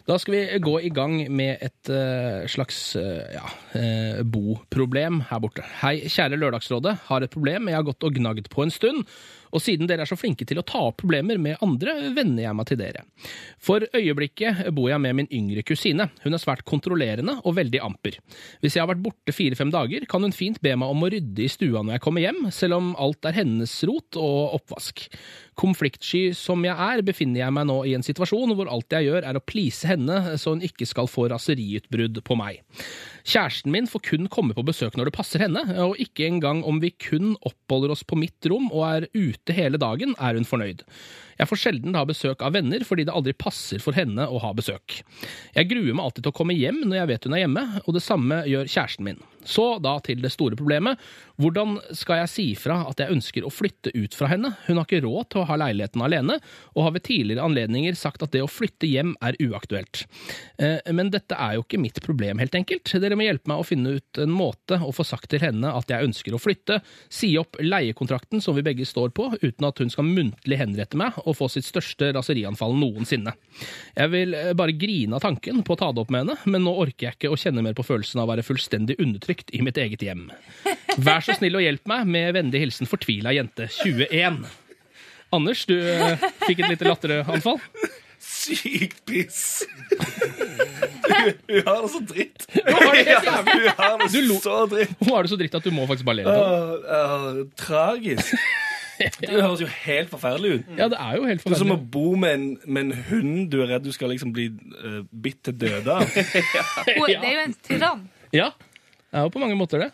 [0.07, 3.43] Da skal vi gå i gang med et uh, slags uh, ja,
[3.75, 5.67] uh, boproblem her borte.
[5.83, 6.95] Hei, kjære Lørdagsrådet.
[7.11, 9.03] Har et problem jeg har gått og gnagd på en stund.
[9.55, 12.57] Og siden dere er så flinke til å ta opp problemer med andre, venner jeg
[12.59, 13.05] meg til dere.
[13.63, 16.09] For øyeblikket bor jeg med min yngre kusine.
[16.25, 18.19] Hun er svært kontrollerende og veldig amper.
[18.63, 21.45] Hvis jeg har vært borte fire-fem dager, kan hun fint be meg om å rydde
[21.45, 25.07] i stua når jeg kommer hjem, selv om alt er hennes rot og oppvask.
[25.59, 29.27] Konfliktsky som jeg er, befinner jeg meg nå i en situasjon hvor alt jeg gjør
[29.27, 32.63] er å please henne, så hun ikke skal få raseriutbrudd på meg.
[33.27, 36.81] Kjæresten min får kun komme på besøk når det passer henne, og ikke engang om
[36.83, 40.85] vi kun oppholder oss på mitt rom og er ute hele dagen, er hun fornøyd.
[41.39, 44.53] Jeg får sjelden ha besøk av venner fordi det aldri passer for henne å ha
[44.57, 45.01] besøk.
[45.55, 47.95] Jeg gruer meg alltid til å komme hjem når jeg vet hun er hjemme, og
[47.97, 49.23] det samme gjør kjæresten min.
[49.49, 50.99] Så da til det store problemet.
[51.41, 54.51] Hvordan skal jeg si fra at jeg ønsker å flytte ut fra henne?
[54.67, 56.37] Hun har ikke råd til å ha leiligheten alene,
[56.75, 60.03] og har ved tidligere anledninger sagt at det å flytte hjem er uaktuelt.
[60.59, 62.91] Eh, Men dette er jo ikke mitt problem, helt enkelt.
[63.01, 65.89] Dere må hjelpe meg å finne ut en måte å få sagt til henne at
[65.89, 69.95] jeg ønsker å flytte, si opp leiekontrakten som vi begge står på, uten at hun
[69.95, 73.35] skal muntlig henrette meg og få sitt største raserianfall noensinne.
[73.97, 76.65] Jeg vil eh, bare grine av tanken på å ta det opp med henne, men
[76.67, 79.63] nå orker jeg ikke å kjenne mer på følelsen av å være fullstendig undertrykt i
[79.67, 80.29] mitt eget hjem.
[80.97, 84.43] Vær så snill å hjelpe meg, med vennlig hilsen fortvila jente 21.
[85.37, 87.61] Anders, du eh, fikk et lite latteranfall.
[88.19, 89.65] Sykt piss.
[91.49, 92.47] Hun har det så dritt.
[92.55, 93.19] Nå har det.
[93.23, 94.97] Hun har det så dritt.
[94.99, 96.97] Hun har det så dritt at du må faktisk bare le litt av det.
[96.99, 98.35] Åh, tragisk.
[99.21, 100.71] Det høres jo helt forferdelig ut.
[100.79, 101.45] Ja, det er jo helt forferdelig.
[101.45, 104.11] Det er som å bo med en, med en hund du er redd du skal
[104.13, 106.05] liksom bli uh, bitt til døde av.
[106.59, 106.65] ja.
[107.07, 108.05] det er jo en tyrann.
[108.35, 109.91] Ja, det er jo på mange måter det.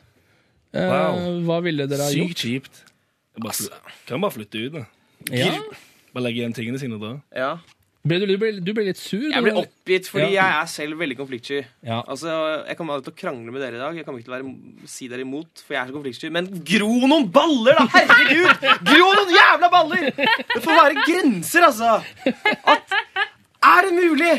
[0.75, 1.19] Uh, Wow.
[1.47, 2.35] Hva ville dere ha gjort?
[2.35, 2.81] Sykt kjipt.
[3.39, 4.85] Bare, fly- kan bare flytte ut, da.
[5.35, 5.53] Ja.
[6.15, 7.13] Bare legge igjen tingene sine og dra.
[7.35, 7.53] Ja.
[8.05, 9.23] Ble du, du, ble, du ble litt sur?
[9.33, 10.43] Jeg ble oppgitt fordi Ja.
[10.45, 11.63] jeg er selv veldig konfliktsky.
[11.89, 12.03] Ja.
[12.05, 12.29] Altså,
[12.69, 13.97] Jeg kommer aldri til å krangle med dere i dag.
[13.97, 16.31] Jeg kommer ikke til å være, si dere imot, for jeg er så konfliktsky.
[16.37, 17.87] Men gro noen baller, da!
[17.95, 18.67] Herregud!
[18.91, 20.11] Gro noen jævla baller!
[20.21, 21.95] Det får være grenser, altså.
[22.75, 22.95] At,
[23.73, 24.35] er det mulig?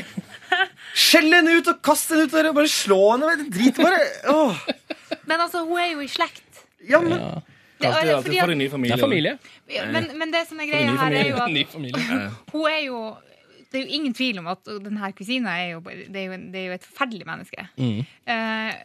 [0.94, 3.50] Skjell henne ut og kast henne ut og bare slå henne.
[3.50, 4.00] Drit bare.
[4.30, 4.62] Åh.
[5.26, 6.62] Men altså, hun er jo i slekt.
[6.86, 7.34] Ja, men Ja.
[7.82, 8.94] Det er at- får ny Det familie.
[8.96, 9.40] er familie.
[9.92, 11.50] Men, men det som er greia her, er jo at
[12.54, 13.00] hun er jo
[13.76, 16.62] Det er jo ingen tvil om at denne kusina er jo, det er jo, det
[16.62, 17.66] er jo et forferdelig menneske.
[17.76, 18.06] Mm.
[18.32, 18.78] Eh,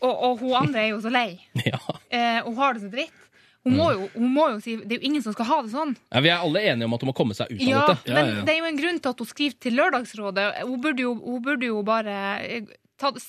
[0.00, 1.28] og, og hun andre er jo så lei.
[1.68, 1.80] Ja.
[2.08, 3.20] Eh, hun har det så dritt.
[3.64, 5.70] Hun må, jo, hun må jo si Det er jo ingen som skal ha det
[5.72, 5.94] sånn.
[6.12, 8.12] Ja, vi er alle enige om at hun må komme seg ut av Ja, dette.
[8.12, 10.48] men det er jo en grunn til at hun skriver til Lørdagsrådet.
[10.68, 13.22] Hun burde jo, hun burde jo bare eh, tatt,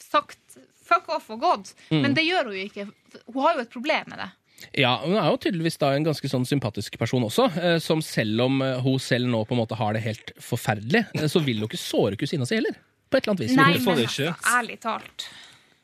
[0.00, 1.74] sagt fuck off og gått.
[1.90, 2.00] Mm.
[2.00, 2.86] Men det gjør hun jo ikke.
[3.28, 4.30] Hun har jo et problem med det.
[4.74, 8.46] Ja, Hun er jo tydeligvis da en ganske sånn sympatisk person også, eh, som selv
[8.46, 11.62] om eh, hun selv nå på en måte har det helt forferdelig, eh, så vil
[11.62, 12.76] hun ikke såre kusina si heller.
[13.10, 13.56] På et eller annet vis.
[13.58, 15.28] Nei, men altså, ærlig talt.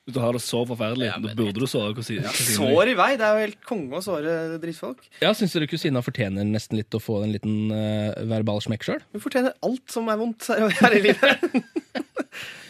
[0.08, 2.24] Du har det så forferdelig, da burde du såre kusinen.
[2.32, 3.10] Sår i vei.
[3.20, 5.04] Det er jo helt konge å såre drittfolk.
[5.22, 9.04] Ja, Syns dere kusina fortjener nesten litt å få en liten uh, verbal smekk sjøl?
[9.14, 10.48] Hun fortjener alt som er vondt
[10.80, 11.46] her i livet.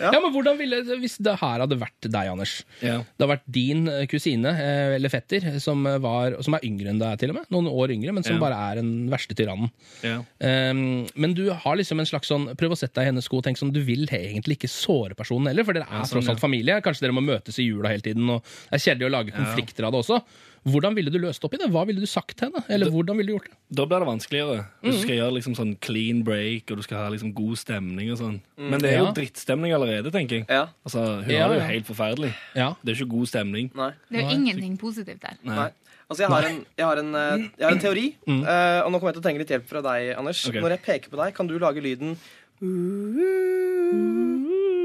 [0.01, 0.09] Ja.
[0.16, 3.01] men hvordan ville Hvis det her hadde vært deg, Anders Ja.
[3.05, 7.01] Det hadde vært din eh, kusine, eh, eller fetter, som, var, som er yngre enn
[7.03, 7.51] deg til og med.
[7.53, 8.41] Noen år yngre, men som Ja.
[8.41, 9.68] bare er den verste tyrannen.
[10.01, 10.22] Ja.
[10.41, 13.39] Um, men du har liksom en slags sånn Prøv å sette deg i hennes sko
[13.41, 16.20] og tenk sånn Du vil egentlig ikke såre personen heller, for dere er Ja, sånn,
[16.20, 16.81] tross alt familie.
[16.81, 19.87] Kanskje dere må møtes i jula hele tiden, og det er kjedelig å lage konflikter
[19.89, 20.20] av det også.
[20.68, 21.70] Hvordan ville du løst opp i det?
[21.72, 22.61] Hva ville du sagt til henne?
[22.68, 23.55] Eller hvordan ville du gjort det?
[23.78, 24.57] Da blir det vanskeligere.
[24.85, 24.91] Mm.
[24.93, 28.18] du skal gjøre liksom sånn clean break, og du skal ha liksom god stemning og
[28.20, 28.35] sånn.
[28.61, 29.14] Men det er jo Ja.
[29.16, 30.47] drittstemning allerede, tenker jeg.
[30.51, 30.66] Ja.
[30.85, 31.64] Altså, Hun Ja, har det ja.
[31.64, 32.33] jo helt forferdelig.
[32.55, 32.68] Ja.
[32.85, 33.70] Det er ikke god stemning.
[33.74, 33.91] Nei.
[34.12, 35.39] Det er jo ingenting positivt der.
[35.45, 35.70] Nei.
[36.11, 38.43] Altså, jeg har en, jeg har en, eh, jeg har en teori, Mm.
[38.45, 40.45] eh, og nå kommer jeg til å trenge litt hjelp fra deg, Anders.
[40.47, 40.61] Okay.
[40.61, 42.16] Når jeg peker på deg, kan du lage lyden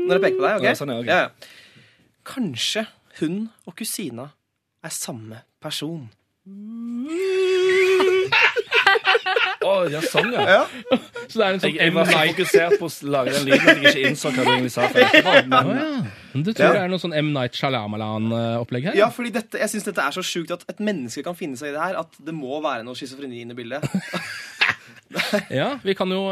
[0.07, 0.63] Når jeg peker på deg, OK?
[0.63, 1.05] Ja, sånn, ja, ok.
[1.09, 1.29] Ja, ja.
[2.25, 2.85] Kanskje
[3.19, 4.29] hun og kusina
[4.85, 6.09] er samme person.
[9.65, 10.43] Oh, ja, sånn, ja.
[10.45, 10.97] Ja.
[11.25, 13.69] Så det er en sånn Jeg, jeg var så fokusert på å lage den lyden
[13.71, 14.85] at jeg ikke innså hva du egentlig sa.
[14.93, 15.21] ja.
[16.35, 16.73] Du tror Ja.
[16.75, 17.31] det er noe sånn M.
[17.33, 18.97] Night Shyamalan-opplegg her?
[18.99, 21.71] Ja, fordi dette, jeg syns dette er så sjukt at et menneske kan finne seg
[21.71, 21.97] i det her.
[22.03, 23.85] At det må være noe schizofreni inne i bildet.
[25.53, 26.25] Ja, Vi kan jo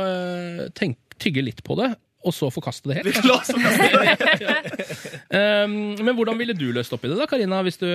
[0.75, 1.93] tenk, tygge litt på det,
[2.24, 3.19] og så forkaste det helt.
[3.30, 5.07] La oss forkaste det.
[5.34, 7.61] Um, men hvordan ville du løst opp i det, da, Karina?
[7.65, 7.89] Hvis du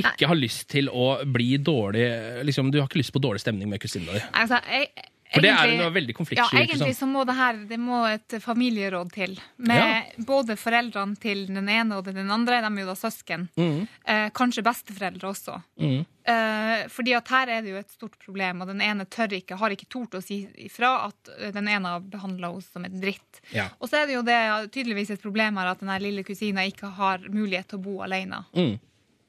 [0.00, 2.04] ikke har lyst til å bli dårlig
[2.46, 4.22] liksom, Du har ikke lyst på dårlig stemning med kusina di.
[4.38, 4.92] Altså, jeg,
[5.30, 6.54] For det er egentlig- noe veldig Ja, konfliktsky.
[6.54, 9.38] Ja, egentlig så må det her Det må et familieråd til.
[9.58, 12.60] Med både foreldrene til den ene og den andre.
[12.60, 13.48] De er jo da søsken.
[13.56, 13.88] Mm.
[14.06, 15.62] Eh, kanskje besteforeldre også.
[15.78, 16.06] Mm.
[16.26, 19.56] Eh, fordi at her er det jo et stort problem, og den ene tør ikke,
[19.56, 23.00] har ikke tort å si ifra at eh, den ene har behandla henne som et
[23.00, 23.40] dritt.
[23.52, 23.68] Ja.
[23.80, 26.92] Og så er det jo det, tydeligvis et problem her at den lille kusina ikke
[26.98, 28.44] har mulighet til å bo alene.
[28.54, 28.78] Mm.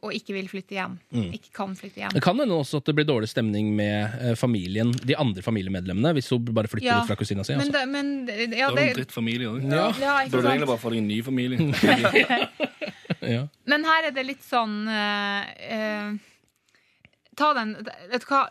[0.01, 0.95] Og ikke vil flytte hjem.
[1.29, 2.13] Ikke kan flytte hjem.
[2.15, 6.15] Det kan hende også at det blir dårlig stemning med eh, familien, de andre familiemedlemmene
[6.17, 7.53] hvis hun bare flytter Ja, ut fra kusina si.
[7.53, 7.77] Men, Altså.
[7.77, 9.67] det, men ja, det, er en det, drittfamilie òg.
[9.69, 9.85] Ja.
[10.01, 11.69] ja, Burde egentlig bare få deg en ny familie.
[13.21, 13.43] Ja.
[13.69, 16.07] Men her er det litt sånn uh, eh,
[17.41, 18.41] Ta den Vet du hva?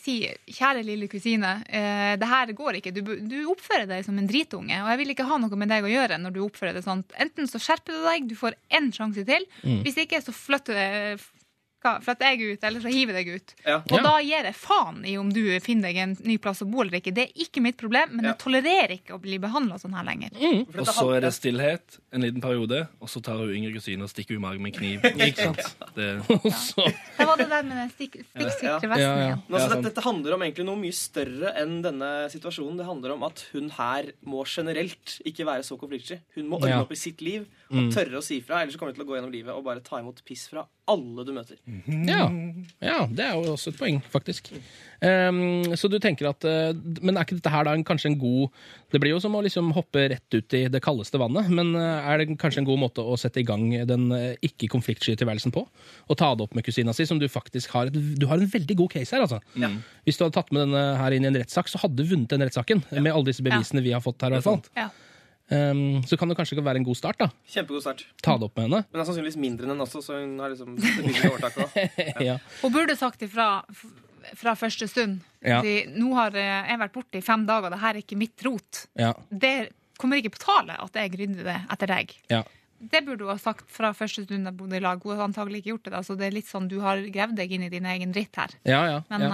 [0.00, 0.16] Si,
[0.52, 2.92] kjære lille kusine, eh, det her går ikke.
[2.94, 5.86] Du, du oppfører deg som en dritunge, og jeg vil ikke ha noe med deg
[5.86, 7.04] å gjøre når du oppfører deg sånn.
[7.22, 9.46] Enten så skjerper du deg, du får én sjanse til.
[9.86, 11.16] Hvis ikke, så flytter
[11.84, 13.54] det hva, flytter jeg ut, eller så hiver jeg deg ut.
[13.66, 13.76] Ja.
[13.84, 14.02] Og Ja.
[14.02, 16.98] da gir jeg faen i om du finner deg en ny plass å bo eller
[17.00, 17.12] ikke.
[17.14, 18.32] Det er ikke mitt problem, men Ja.
[18.32, 20.30] jeg tolererer ikke å bli behandla sånn her lenger.
[20.34, 20.66] Mm.
[20.78, 24.08] Og så er det stillhet en liten periode, og så tar hun yngre kusine og
[24.08, 25.00] stikker hun i magen med en kniv.
[25.28, 25.76] Ikke sant?
[25.94, 26.90] Det, ja.
[27.18, 29.26] Det var det der med den stikk, stikksikre vesten Ja, ja.
[29.28, 29.42] igjen.
[29.48, 29.84] Men altså, Ja, dette, sant.
[29.94, 32.76] dette handler om egentlig noe mye større enn denne situasjonen.
[32.80, 36.20] Det handler om at hun her må generelt ikke være så konfliktsky.
[36.36, 36.80] Hun må ordne Ja.
[36.82, 39.08] opp i sitt liv og tørre å si fra, ellers så kommer hun til å
[39.08, 41.58] gå gjennom livet og bare ta imot piss fra alle du møter.
[42.08, 42.24] ja.
[42.84, 44.50] ja, det er jo også et poeng, faktisk.
[45.04, 46.70] Um, så du tenker at uh,
[47.04, 48.54] Men er ikke dette her da en, kanskje en god
[48.94, 52.06] Det blir jo som å liksom hoppe rett ut i det kaldeste vannet, men eh,
[52.08, 55.64] er det kanskje en god måte å sette i gang den uh, ikke-konfliktsky tilværelsen på?
[56.08, 58.50] Og ta det opp med kusina si, som du faktisk har et, Du har en
[58.50, 59.40] veldig god case her, altså.
[60.06, 62.30] Hvis du hadde tatt med denne her inn i en rettssak, så hadde du vunnet
[62.30, 62.84] den rettssaken.
[62.94, 64.62] Med alle disse bevisene vi har fått her, i hvert fall.
[64.78, 64.88] Ja.
[65.52, 67.28] Um, så kan det kanskje være en god start, da.
[67.52, 68.06] Kjempegod start.
[68.24, 68.80] Ta det opp med henne.
[68.88, 70.78] Men det er sannsynligvis mindre enn henne også, så hun har liksom
[71.30, 72.24] overtak Ja.
[72.30, 72.38] ja.
[72.62, 73.50] Hun burde sagt ifra
[74.40, 75.20] fra første stund.
[75.44, 75.58] Ja.
[75.60, 78.44] Fordi nå har eh, jeg vært borte i fem dager, det her er ikke mitt
[78.46, 78.86] rot.
[78.96, 79.10] Ja.
[79.28, 79.54] Det
[80.00, 82.18] kommer ikke på tale at jeg rydder det etter deg.
[82.32, 82.44] ja.
[82.84, 85.00] Det burde hun ha sagt fra første stund jeg bodde i lag.
[85.00, 85.92] Hun har antagelig ikke gjort det.
[85.94, 88.36] da, så det er litt sånn du har gravd deg inn i din egen dritt
[88.36, 88.52] her.
[88.68, 89.30] ja, ja, Men ja.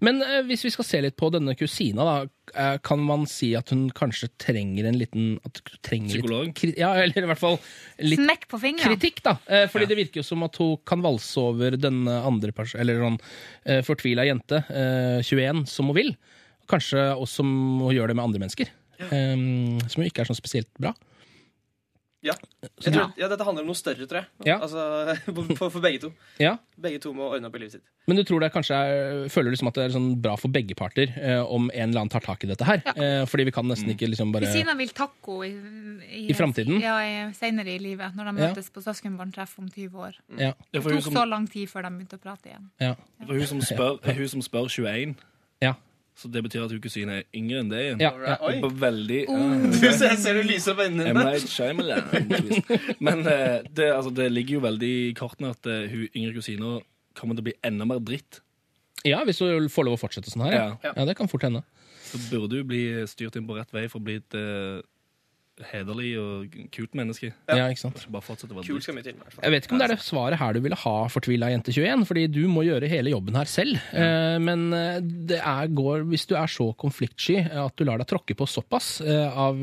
[0.00, 2.14] Men eh, hvis vi skal se litt på denne kusina, da,
[2.54, 6.46] eh, kan man si at hun kanskje trenger en liten at hun trenger Psykolog?
[6.50, 7.58] Litt, kri- ja, eller i hvert fall
[8.00, 9.36] litt smekk på kritikk, da.
[9.46, 13.00] Eh, fordi det virker jo som at hun kan valse over denne andre pers eller
[13.04, 13.20] sånn
[13.66, 16.12] eh, fortvila jente, eh, 21, som hun vil.
[16.70, 17.54] Kanskje også som
[17.86, 18.68] hun gjør det med andre mennesker.
[19.00, 19.36] Eh,
[19.88, 20.94] som jo ikke er sånn spesielt bra.
[22.22, 22.34] Ja.
[22.84, 24.28] Jeg tror, ja, dette handler om noe større, tror jeg.
[24.44, 24.58] Ja.
[24.60, 24.82] Altså,
[25.56, 26.10] for, for begge to.
[26.40, 26.58] Ja.
[26.80, 27.84] Begge to må ordne opp i livet sitt.
[28.10, 30.52] Men du tror det kanskje er, føler du liksom at det er sånn bra for
[30.52, 32.82] begge parter eh, om en eller annen tar tak i dette her?
[32.92, 35.52] Eh, fordi vi kan nesten ikke liksom bare Kristina vil taco i,
[36.28, 36.76] I fremtiden?
[36.84, 38.50] Ja, seinere senere i livet, når de Ja.
[38.50, 40.20] møtes på søskenbarntreff om 20 år.
[40.36, 40.52] Det
[40.84, 42.68] tok som- så lang tid før de begynte å prate igjen.
[42.80, 42.94] Ja.
[43.26, 45.16] For hun som spør, hun som spør 21.
[46.20, 48.02] Så det betyr at hun kusina er yngre enn deg igjen.
[48.04, 48.34] Ja, ja.
[48.44, 48.58] Oi.
[48.82, 51.22] Veldig, uh, Du ser, ser du lyser på øynene dine.
[53.00, 56.74] Men uh, det, altså, det ligger jo veldig i kortene at uh, hun yngre kusina
[57.16, 58.42] kommer til å bli enda mer dritt.
[59.08, 60.52] ja, hvis hun får lov å fortsette sånn her.
[60.58, 60.92] Ja, Ja.
[61.00, 61.64] ja det kan fort hende.
[62.10, 64.80] Så burde hun bli styrt inn på rett vei for å bli et eh,
[65.70, 67.32] hederlig og kult menneske.
[67.50, 68.02] Ja, ikke sant?
[68.10, 69.14] Bare fortsette å være Kult skal mye til.
[69.14, 69.44] i hvert fall.
[69.46, 72.04] Jeg vet ikke om det er det svaret her du ville ha, fortvila jente 21,
[72.08, 73.76] fordi du må gjøre hele jobben her selv.
[73.92, 78.00] Eh, Men eh, det er, går, hvis du er så konfliktsky eh, at du lar
[78.00, 79.60] deg tråkke på såpass av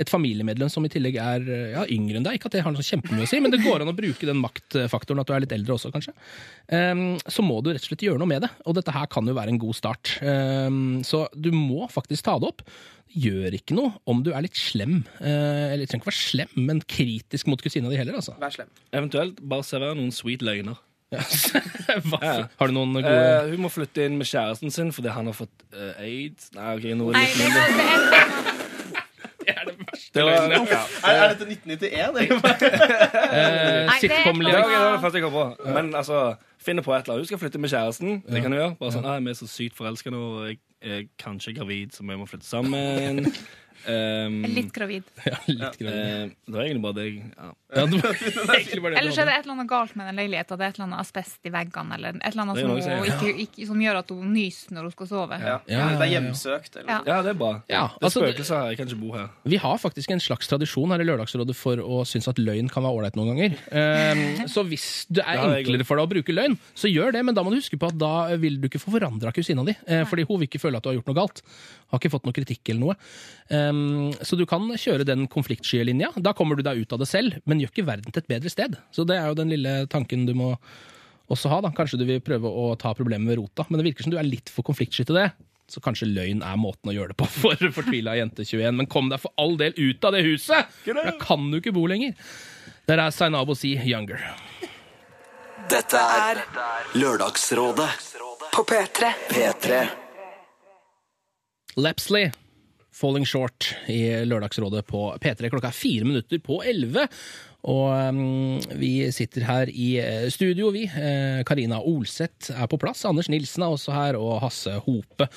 [0.00, 1.44] et familiemedlem som i tillegg er
[1.74, 3.82] ja, yngre enn deg, ikke at det har noe kjempemye å si, men det går
[3.84, 6.14] an å bruke den maktfaktoren at du er litt eldre også, kanskje,
[6.72, 8.50] eh, så må du rett og slett gjøre noe med det.
[8.66, 10.16] Og dette her kan jo være en god start.
[10.22, 10.70] Eh,
[11.06, 12.62] Så du må faktisk ta det opp.
[13.10, 16.80] Gjør ikke noe om du er litt slem, eh, eller trenger ikke være slem, men
[16.86, 18.36] kritisk mot kusina di heller, altså.
[18.38, 18.68] Vær slem.
[18.94, 20.78] Eventuelt bare servere noen sweet løgner.
[22.06, 22.18] Hva?
[22.22, 22.34] Ja.
[22.60, 25.34] Har du noen gode Eh, hun må flytte inn med kjæresten sin fordi han har
[25.34, 26.52] fått eh, aids.
[26.54, 27.64] Nei, ok, noe Nei, litt det mindre.
[27.66, 28.60] var
[29.40, 29.74] det er-
[30.14, 30.32] Det var,
[30.70, 30.80] ja.
[31.02, 32.14] Er, er dette 1991?
[32.22, 32.70] egentlig?
[32.70, 34.70] eh, Nei, det er- sitcom Ja, ok, lyrics?
[34.70, 35.44] det var det første jeg kom på.
[35.74, 36.22] Men altså,
[36.62, 37.26] finne på et eller annet.
[37.26, 38.22] Hun skal flytte med kjæresten.
[38.30, 38.74] Det kan du gjøre.
[38.78, 40.62] Bare sånn, «Ah, Vi er så sykt forelska nå, og jeg er
[41.20, 43.26] kanskje gravid, så vi må flytte sammen.
[43.88, 45.04] Um, Litt gravid.
[45.30, 45.96] Ja, litt gravid.
[45.96, 47.50] eh, det var egentlig bare det jeg ja.
[47.70, 49.92] Ja, det var egentlig bare det Eller du så er det et eller annet galt
[49.96, 50.58] med den leiligheten.
[50.58, 53.10] Det er et eller annet asbest i veggene, eller et eller annet som, noe hun
[53.12, 55.38] ikke, ikke, som gjør at hun nyser når hun skal sove.
[55.40, 55.54] Ja.
[55.70, 56.76] Ja, ja, Det er hjemsøkt.
[56.80, 56.90] Eller?
[56.90, 56.98] Ja.
[57.06, 57.52] ja, det er bra.
[57.70, 58.72] Ja, altså, det- spøkelser her.
[58.74, 59.28] Jeg kan ikke bo her.
[59.54, 62.82] Vi har faktisk en slags tradisjon her i Lørdagsrådet for å synes at løgn kan
[62.84, 63.56] være ålreit noen ganger.
[63.70, 64.24] Um,
[64.56, 67.46] så hvis det er enklere for deg å bruke løgn, så gjør det, men da
[67.46, 68.12] må du huske på at da
[68.42, 69.76] vil du ikke få forandra kusina di.
[69.86, 71.44] eh, fordi hun vil ikke føle at du har gjort noe galt.
[71.90, 72.98] Har ikke fått noe kritikk eller noe.
[73.70, 76.10] Um, så du kan kjøre den konfliktsky linja.
[76.18, 78.52] Da kommer du deg ut av det selv, men gjør ikke verden til et bedre
[78.52, 78.76] sted.
[78.94, 80.54] Så det er jo den lille tanken du må
[81.30, 81.60] også ha.
[81.64, 81.72] da.
[81.76, 84.28] Kanskje du vil prøve å ta problemet ved rota, men det virker som du er
[84.28, 85.30] litt for konfliktsky til det.
[85.70, 88.74] Så kanskje løgn er måten å gjøre det på for fortvila jente 21.
[88.82, 90.72] Men kom deg for all del ut av det huset!
[90.84, 92.16] For da kan du ikke bo lenger.
[92.90, 94.24] Der er Zainabo si 'Younger'.
[95.70, 96.40] Dette er
[96.98, 97.90] Lørdagsrådet
[98.50, 99.12] På P3.
[99.30, 99.84] P3.
[101.76, 102.32] Lapsley.
[103.00, 105.48] Falling Short i Lørdagsrådet på P3.
[105.48, 107.06] Klokka er fire minutter på elleve.
[107.68, 110.86] Og um, vi sitter her i eh, studio, vi.
[110.88, 113.04] Eh, Karina Olseth er på plass.
[113.08, 115.28] Anders Nilsen er også her, og Hasse Hope.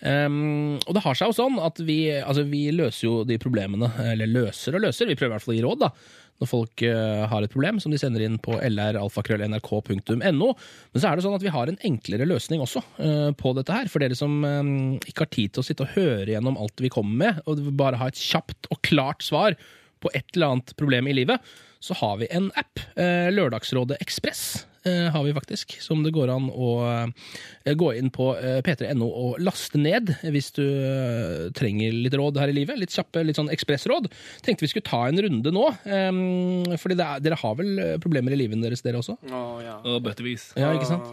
[0.00, 3.90] Um, og det har seg jo sånn at vi, altså, vi løser jo de problemene.
[4.12, 5.90] Eller løser og løser, vi prøver i hvert fall å gi råd, da.
[6.42, 10.22] Når folk eh, har et problem som de sender inn på lralfakrøll.nrk.no.
[10.22, 12.82] Men så er det sånn at vi har en enklere løsning også
[13.38, 13.90] på dette her.
[13.90, 14.72] For dere som eh,
[15.02, 17.98] ikke har tid til å sitte og høre gjennom alt vi kommer med, og bare
[17.98, 19.58] ha et kjapt og klart svar
[20.02, 21.52] på et eller annet problem i livet,
[21.82, 22.78] så har vi en app.
[22.94, 28.10] Eh, Lørdagsrådet Ekspress eh, har vi faktisk, som det går an å eh, gå inn
[28.14, 32.78] på eh, p3.no og laste ned hvis du eh, trenger litt råd her i livet.
[32.78, 34.06] Litt kjappe, litt sånn ekspressråd.
[34.46, 38.42] Tenkte vi skulle ta en runde nå, eh, fordi er, dere har vel problemer i
[38.44, 39.18] livet deres, dere også?
[39.26, 39.80] Å, ja.
[39.90, 40.52] Og bøttevis.
[40.58, 41.10] Ja, ikke sant?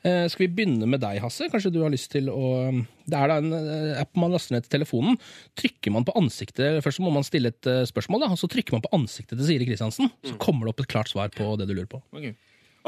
[0.00, 1.50] Eh, skal vi begynne med deg, Hasse?
[1.52, 2.70] Kanskje du har lyst til å
[3.04, 5.18] Det er da en eh, app man laster ned til telefonen.
[5.60, 8.76] Trykker man på ansiktet Først må man stille et eh, spørsmål, da, og så trykker
[8.76, 10.08] man på ansiktet til Siri Kristiansen.
[10.24, 12.00] Så kommer det opp et klart svar på det du lurer på.
[12.16, 12.30] Ok.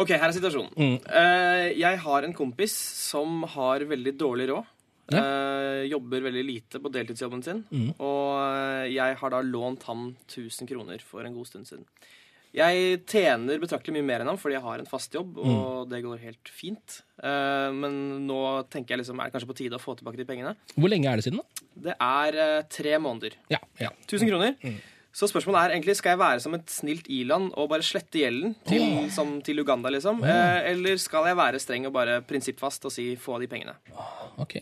[0.01, 0.73] Ok, her er situasjonen.
[0.73, 0.95] Mm.
[1.21, 4.71] Eh, jeg har en kompis som har veldig dårlig råd.
[5.13, 7.61] Eh, jobber veldig lite på deltidsjobben sin.
[7.69, 7.91] Mm.
[8.01, 11.85] Og jeg har da lånt ham 1000 kroner for en god stund siden.
[12.53, 15.53] Jeg tjener betraktelig mye mer enn ham fordi jeg har en fast jobb, Mm.
[15.57, 16.99] og det går helt fint.
[17.23, 20.27] Eh, men nå tenker jeg liksom er det kanskje på tide å få tilbake de
[20.29, 20.53] pengene.
[20.77, 21.69] Hvor lenge er det siden, da?
[21.89, 23.39] Det er eh, tre måneder.
[23.49, 23.59] Ja.
[23.81, 23.89] ja.
[24.05, 24.57] 1000 kroner.
[25.13, 28.55] Så spørsmålet er egentlig, skal jeg være som et snilt i-land og bare slette gjelden
[28.69, 30.23] til, som til Uganda, liksom?
[30.25, 33.75] Eh, eller skal jeg være streng og bare prinsippfast og si få de pengene?
[34.41, 34.57] Ok.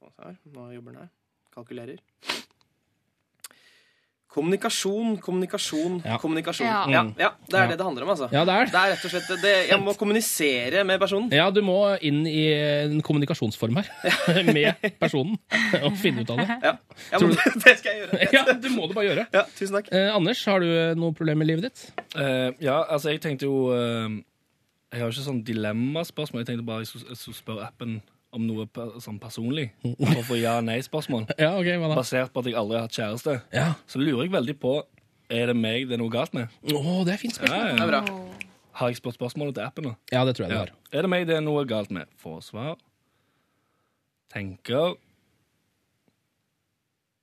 [0.00, 1.10] Se her, Nå jobber den her.
[1.56, 1.98] Kalkulerer.
[4.36, 6.18] Kommunikasjon, kommunikasjon, Ja.
[6.20, 6.66] kommunikasjon.
[6.68, 6.82] Ja.
[6.92, 7.02] Ja.
[7.18, 7.68] ja, det er Ja.
[7.72, 8.28] det det handler om, altså.
[8.32, 8.72] Ja, det er det.
[8.74, 9.54] Det er rett og slett det.
[9.70, 11.30] Jeg må kommunisere med personen.
[11.32, 13.88] Ja, du må inn i en kommunikasjonsform her
[14.58, 15.38] med personen
[15.82, 16.48] og finne ut av det.
[16.68, 16.74] Ja,
[17.12, 17.32] ja men
[17.64, 18.28] det skal jeg gjøre.
[18.36, 19.26] Ja, det må du bare gjøre.
[19.32, 19.88] Ja, tusen takk.
[19.92, 20.68] Eh, Anders, har du
[21.00, 21.86] noe problem i livet ditt?
[22.14, 24.10] Uh, ja, altså, jeg tenkte jo uh,
[24.92, 26.44] Jeg har ikke sånn dilemmaspørsmål.
[26.44, 27.98] Jeg tenkte bare jeg skulle spørre appen
[28.36, 28.66] om noe
[29.02, 29.70] sånn personlig.
[30.02, 31.26] For å få ja-nei-spørsmål.
[31.42, 31.78] Ja, okay.
[31.80, 33.38] Basert på at jeg aldri har hatt kjæreste.
[33.54, 33.70] Ja.
[33.90, 34.76] Så lurer jeg veldig på
[35.32, 36.52] Er det meg det er noe galt med.
[36.70, 37.64] Å, det er fint spørsmål.
[37.66, 38.02] Ja, Det er bra.
[38.76, 39.94] Har jeg spurt spørsmålet til appen nå?
[40.12, 40.70] Ja, det tror jeg det var.
[40.92, 42.10] Er det meg det er noe galt med?
[42.20, 42.76] Få svar.
[44.32, 44.94] Tenker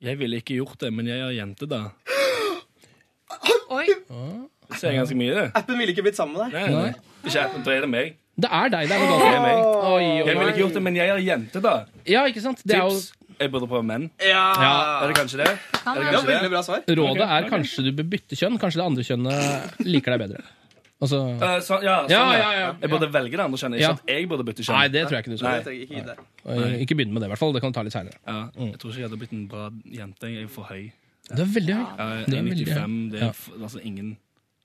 [0.03, 1.83] Jeg ville ikke gjort det, men jeg er jente, da.
[3.73, 3.85] Oi.
[3.93, 5.45] Det sier ganske mye, det.
[5.55, 6.73] Appen ville ikke blitt sammen med deg.
[6.73, 7.13] Nei, nei.
[7.23, 8.17] Ikke appen, da er det meg.
[8.35, 9.41] Det er deg det er noe galt med.
[9.43, 9.57] meg.
[9.63, 11.73] Oi, oi, Jeg ville ikke gjort det, men jeg er jente, da.
[12.09, 12.63] Ja, ikke sant?
[12.65, 13.11] Det er jo, Tips.
[13.39, 14.09] Jeg burde prøve menn.
[14.21, 14.41] Ja.
[15.03, 15.47] Er det kanskje det?
[15.49, 16.51] Er det kanskje veldig det?
[16.53, 16.83] bra svar.
[16.87, 18.57] rådet er kanskje du bør bytte kjønn.
[18.61, 20.43] Kanskje det andre kjønnet liker deg bedre.
[21.03, 22.37] Altså Eh, så, ja, sånn, Ja, ja.
[22.39, 22.67] ja, ja.
[22.81, 23.91] Jeg burde velge det andre kjønnet, ikke Ja.
[23.91, 24.77] at jeg burde bytte kjønn.
[24.77, 25.53] Nei, det tror jeg ikke du skal.
[25.57, 26.15] Jeg trenger ikke begynne.
[26.73, 27.53] Eh, Ikke begynn med det, i hvert fall.
[27.53, 28.17] Det kan du ta litt seinere.
[28.25, 30.25] Ja, jeg tror ikke jeg hadde blitt en bra jente.
[30.33, 30.91] Jeg er for høy.
[31.35, 31.85] Du er veldig høy.
[31.97, 33.11] Ja, er Det er 1,95.
[33.11, 34.17] Det er altså ingen,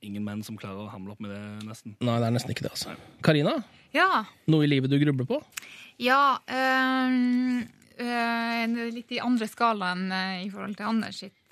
[0.03, 1.97] ingen menn som klarer å hamle opp med det, nesten.
[2.01, 2.95] Nei, det er nesten ikke det, altså.
[3.23, 3.57] Karina,
[3.95, 4.25] Ja.
[4.47, 5.43] noe i livet du grubler på?
[5.99, 7.65] Ja øhm,
[7.99, 11.48] øh, Litt i andre skalaen øh, i forhold til Anders sitt, øh,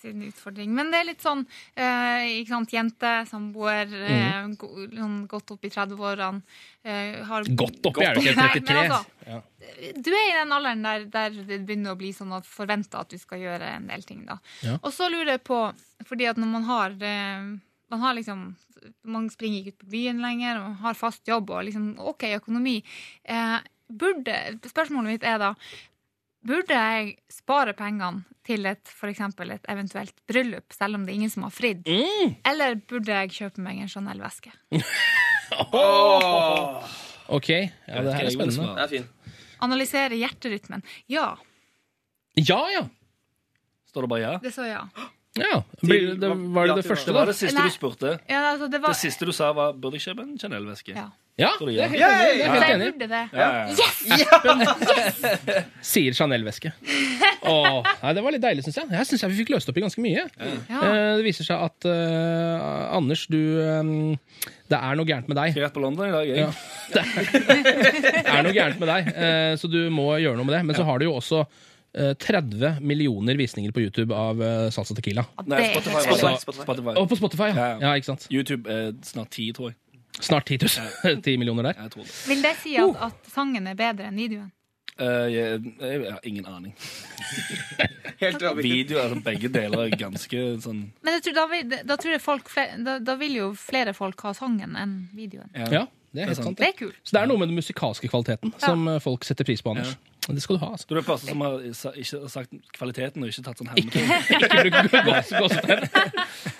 [0.00, 0.70] sin utfordring.
[0.74, 5.64] Men det er litt sånn øh, ikke sant, jente, samboer, øh, go- sånn godt opp
[5.64, 6.42] i 30-årene.
[6.86, 8.64] øh, har Godt oppi, er du ikke Nei, 33?
[8.66, 9.40] men altså, Ja.
[9.96, 13.10] Du er i den alderen der, der det begynner å bli sånn at forventa at
[13.10, 14.24] du skal gjøre en del ting.
[14.26, 14.38] da.
[14.62, 14.76] Ja.
[14.82, 15.60] Og så lurer jeg på,
[16.06, 17.56] fordi at når man har eh,
[17.90, 18.54] man har liksom
[19.04, 22.22] Man springer ikke ut på byen lenger, og man har fast jobb og liksom OK
[22.36, 22.76] økonomi.
[23.24, 23.58] Eh,
[23.90, 25.48] burde, spørsmålet mitt er da
[26.46, 31.32] Burde jeg spare pengene til et, for et eventuelt bryllup, selv om det er ingen
[31.32, 31.82] som har fridd?
[31.88, 32.36] Mm.
[32.46, 34.52] Eller burde jeg kjøpe meg en Chanel-veske?
[37.26, 38.66] Ok, ja, det her er spennende.
[38.76, 39.06] Det er fin.
[39.66, 40.84] Analysere hjerterytmen.
[41.10, 41.36] Ja,
[42.36, 42.82] Ja, ja!
[43.88, 44.32] Står det bare ja?
[44.42, 44.82] det sa ja.
[45.36, 45.60] Ja.
[45.82, 47.12] Til, det, var det det første, da?
[47.12, 47.68] Det var det siste Nei.
[47.68, 48.16] du spurte.
[48.30, 50.96] ja altså, det var, Det siste du sa, var burde jeg kjøpe en Chanel-veske.
[50.96, 51.10] Ja.
[51.36, 52.08] Ja, det det er ja?
[52.16, 52.38] helt enig.
[52.40, 52.86] Jeg er helt jeg enig.
[52.96, 53.24] burde det.
[53.36, 53.48] Ja,
[55.52, 55.64] ja.
[55.84, 56.72] Sier Chanel-veske.
[57.46, 58.88] Nei, Det var litt deilig, syns jeg.
[58.96, 60.24] Jeg syns vi fikk løst opp i ganske mye.
[60.40, 60.80] Ja.
[60.80, 64.16] Eh, det viser seg at uh, Anders, du um,
[64.64, 65.52] Det er noe gærent med deg.
[65.52, 66.38] Jeg er rett på London i dag, jeg.
[66.40, 66.50] Ja.
[66.96, 70.64] Det er noe gærent med deg, uh, så du må gjøre noe med det.
[70.70, 71.44] Men så har du jo også
[71.96, 75.24] 30 millioner visninger på YouTube av eh, Salsa Tequila.
[75.46, 76.02] Nei, er Spotify.
[76.04, 76.34] Spotify.
[76.42, 76.66] Spotify.
[76.66, 76.96] Spotify.
[77.00, 77.56] Og på Spotify, ja.
[77.56, 77.78] Ja, ja.
[77.86, 78.28] ja ikke sant?
[78.32, 79.78] YouTube er snart 10, tror jeg.
[80.20, 80.58] Snart 10
[81.04, 81.22] 000.
[81.22, 81.80] 10 millioner der.
[81.82, 82.12] Jeg tror det.
[82.28, 84.52] Vil det si at, at sangen er bedre enn videoen?
[84.96, 86.72] Uh, jeg, jeg har ingen aning.
[88.22, 88.44] Helt.
[88.56, 92.22] Video, er begge deler er ganske sånn Men jeg tror, da, vil, da, tror jeg
[92.24, 95.50] folk, fle- da, da vil jo flere folk ha sangen enn videoen.
[95.52, 95.84] Ja,
[96.16, 96.56] det er helt sant.
[96.56, 96.96] Det er kult.
[97.04, 99.98] Så det er noe med den musikalske kvaliteten som eh, folk setter pris på, Anders.
[100.26, 100.72] Det skal du ha.
[100.74, 100.86] altså.
[100.90, 101.60] Du er den første som har
[102.02, 104.08] ikke sagt kvaliteten og ikke tatt sånn hermetegn.
[104.66, 105.84] Ikke bruk gås- gåsetegn.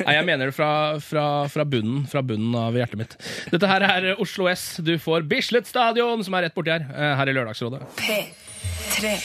[0.07, 0.69] Nei, jeg mener det fra,
[1.03, 3.17] fra, fra, bunnen, fra bunnen av hjertet mitt.
[3.51, 4.77] Dette her er Oslo S.
[4.87, 7.83] Du får Bislett Stadion, som er rett borti her, eh, her i Lørdagsrådet.
[7.99, 9.17] P3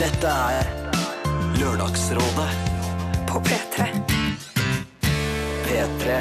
[0.00, 0.72] Dette er
[1.60, 2.48] Lørdagsrådet
[3.28, 3.90] på P3.
[5.68, 6.16] P3.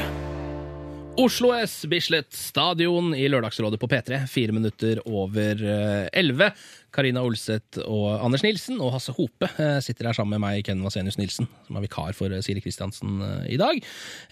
[1.18, 4.24] Oslo S, Bislett Stadion i Lørdagsrådet på P3.
[4.32, 6.48] Fire minutter over eh, elleve.
[6.94, 10.84] Karina Olseth og Anders Nilsen og Hasse Hope eh, sitter her sammen med meg, Ken
[10.86, 13.82] Vasenius Nilsen, som er vikar for eh, Siri Kristiansen eh, i dag.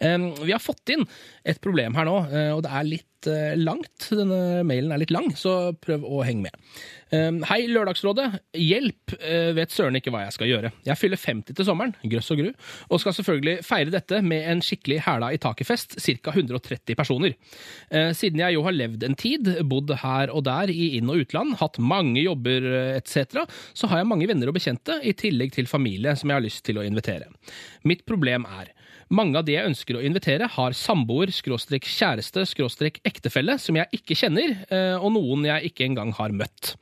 [0.01, 1.05] Vi har fått inn
[1.47, 2.17] et problem her nå,
[2.55, 3.07] og det er litt
[3.61, 4.07] langt.
[4.09, 7.43] Denne mailen er litt lang, så prøv å henge med.
[7.45, 8.25] Hei, Lørdagsrådet.
[8.57, 9.13] Hjelp!
[9.57, 10.71] Vet søren ikke hva jeg skal gjøre.
[10.87, 12.49] Jeg fyller 50 til sommeren, grøss og gru,
[12.89, 16.33] og skal selvfølgelig feire dette med en skikkelig hæla i taket-fest, ca.
[16.33, 17.37] 130 personer.
[18.17, 21.59] Siden jeg jo har levd en tid, bodd her og der i inn- og utland,
[21.61, 25.69] hatt mange jobber eh, etc., så har jeg mange venner og bekjente, i tillegg til
[25.69, 27.31] familie som jeg har lyst til å invitere.
[27.87, 28.73] Mitt problem er
[29.11, 33.99] mange av de jeg ønsker å invitere, har samboer, skråstrek kjæreste, skråstrek ektefelle, som jeg
[33.99, 36.75] ikke kjenner, eh, og noen jeg ikke engang har møtt.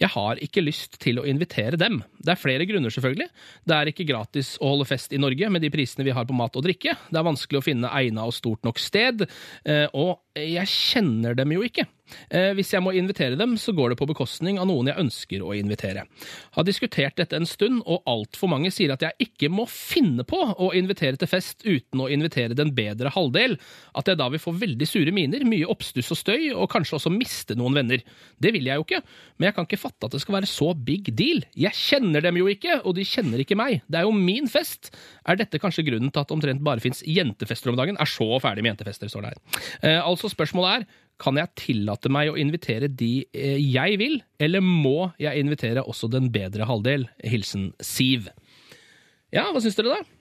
[0.00, 2.00] Jeg har ikke lyst til å invitere dem.
[2.18, 3.28] Det er flere grunner, selvfølgelig.
[3.62, 6.36] Det er ikke gratis å holde fest i Norge med de prisene vi har på
[6.36, 6.96] mat og drikke.
[7.10, 9.28] Det er vanskelig å finne egna og stort nok sted,
[9.64, 11.86] eh, og jeg kjenner dem jo ikke.
[12.30, 15.44] Eh, Hvis jeg må invitere dem, så går det på bekostning av noen jeg ønsker
[15.44, 16.06] å invitere.
[16.56, 20.40] Har diskutert dette en stund, og altfor mange sier at jeg ikke må finne på
[20.58, 23.58] å invitere til fest uten å invitere den bedre halvdel,
[23.98, 27.12] at jeg da vil få veldig sure miner, mye oppstuss og støy, og kanskje også
[27.14, 28.04] miste noen venner.
[28.40, 29.02] Det vil jeg jo ikke,
[29.38, 31.42] men jeg kan ikke fatte at det skal være så big deal.
[31.58, 33.82] Jeg kjenner dem jo ikke, og de kjenner ikke meg.
[33.88, 34.92] Det er jo min fest.
[35.28, 37.98] Er dette kanskje grunnen til at omtrent bare fins jentefester om dagen?
[38.00, 39.60] Er så ferdig med jentefester, står det her.
[39.82, 40.88] Eh, altså, spørsmålet er
[41.18, 46.10] kan jeg tillate meg å invitere de eh, jeg vil, eller må jeg invitere også
[46.12, 47.08] den bedre halvdel?
[47.26, 48.30] Hilsen Siv.
[49.34, 50.14] Ja, hva syns dere, da?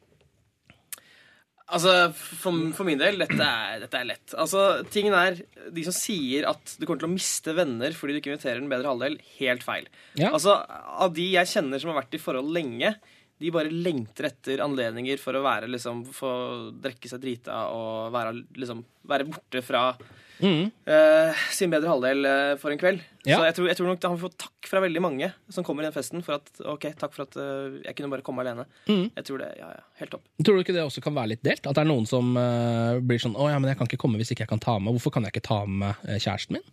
[1.67, 4.33] Altså, for, for min del, dette er, dette er lett.
[4.39, 5.41] Altså, tingen er,
[5.75, 8.71] De som sier at du kommer til å miste venner fordi du ikke inviterer den
[8.71, 9.89] bedre halvdel, helt feil.
[10.15, 10.31] Ja.
[10.31, 12.93] Altså, Av de jeg kjenner som har vært i forhold lenge,
[13.37, 16.31] de bare lengter etter anledninger for å være liksom, få
[16.81, 18.79] drikke seg drita og være, liksom,
[19.11, 19.83] være borte fra
[20.43, 20.69] Mm.
[20.85, 23.01] Uh, sin bedre halvdel eh, for en kveld.
[23.27, 23.39] Ja.
[23.39, 25.87] Så jeg tror, jeg tror nok han får takk fra veldig mange som kommer i
[25.87, 26.23] den festen.
[26.25, 28.67] For at, ok, takk for at uh, jeg kunne bare komme alene.
[28.89, 29.09] Mm.
[29.09, 30.25] Jeg tror det, ja, ja, helt topp.
[30.43, 31.65] Tror du ikke det også kan være litt delt?
[31.65, 34.21] At det er noen som uh, blir sånn 'Å ja, men jeg kan ikke komme
[34.21, 36.67] hvis ikke jeg kan ta med Hvorfor kan jeg ikke ta med eh, kjæresten min?'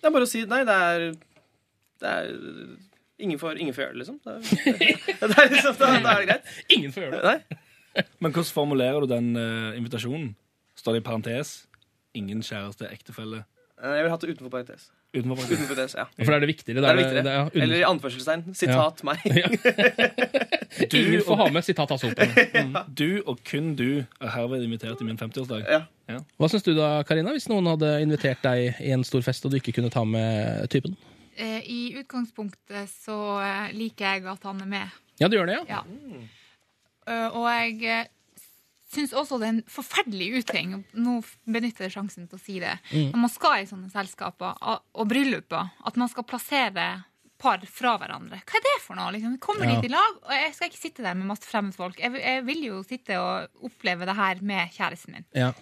[0.00, 1.10] Det er bare å si nei, det er,
[2.00, 2.30] det er
[3.20, 4.20] Ingen får, ingen får gjøre det, liksom.
[4.24, 4.38] Da,
[5.28, 6.54] det er liksom da, da er det greit.
[6.72, 7.34] Ingen får gjøre det.
[7.34, 7.58] Nei.
[8.22, 10.30] Men hvordan formulerer du den uh, invitasjonen?
[10.78, 11.50] Står det i parentes?
[12.14, 13.44] Ingen kjæreste, ektefelle?
[13.82, 14.88] Eh, Jeg vil ha det utenfor parentes.
[15.14, 15.52] Utenfor parentes.
[15.56, 16.04] Utenfor parentes, ja.
[16.18, 16.80] For da er det viktigere.
[16.82, 17.32] Det er det viktigere.
[17.36, 18.42] ja, under- Eller i anførselstegn.
[18.54, 19.18] Sitat meg.
[20.94, 22.34] Ingen får ha med sitat Hasse sopen.
[22.60, 22.76] Mm.
[22.94, 25.64] Du og kun du er herved invitert i min 50-årsdag.
[25.70, 26.18] Ja.
[26.38, 29.52] Hva syns du da, Karina, hvis noen hadde invitert deg i en stor fest og
[29.54, 30.96] du ikke kunne ta med typen?
[31.40, 34.98] Eh, I utgangspunktet så eh, liker jeg at han er med.
[35.22, 35.80] Ja, du gjør det, ja?
[35.80, 35.82] Ja.
[37.10, 38.08] Eh, og jeg
[38.90, 40.72] syns også det er en forferdelig uting.
[40.98, 42.72] Nå benytter jeg sjansen til å si det.
[42.90, 43.12] Mm.
[43.12, 46.88] Når man skal i sånne selskaper og, brylluper, at man skal plassere
[47.40, 48.42] par fra hverandre.
[48.44, 49.12] Hva er det for noe?
[49.14, 49.38] Liksom?
[49.40, 49.78] Kommer Ja.
[49.80, 51.96] dit i lag, og jeg skal ikke sitte der med masse fremmedfolk.
[52.02, 55.24] Jeg, jeg vil jo sitte og oppleve det her med kjæresten min.
[55.32, 55.52] Ja.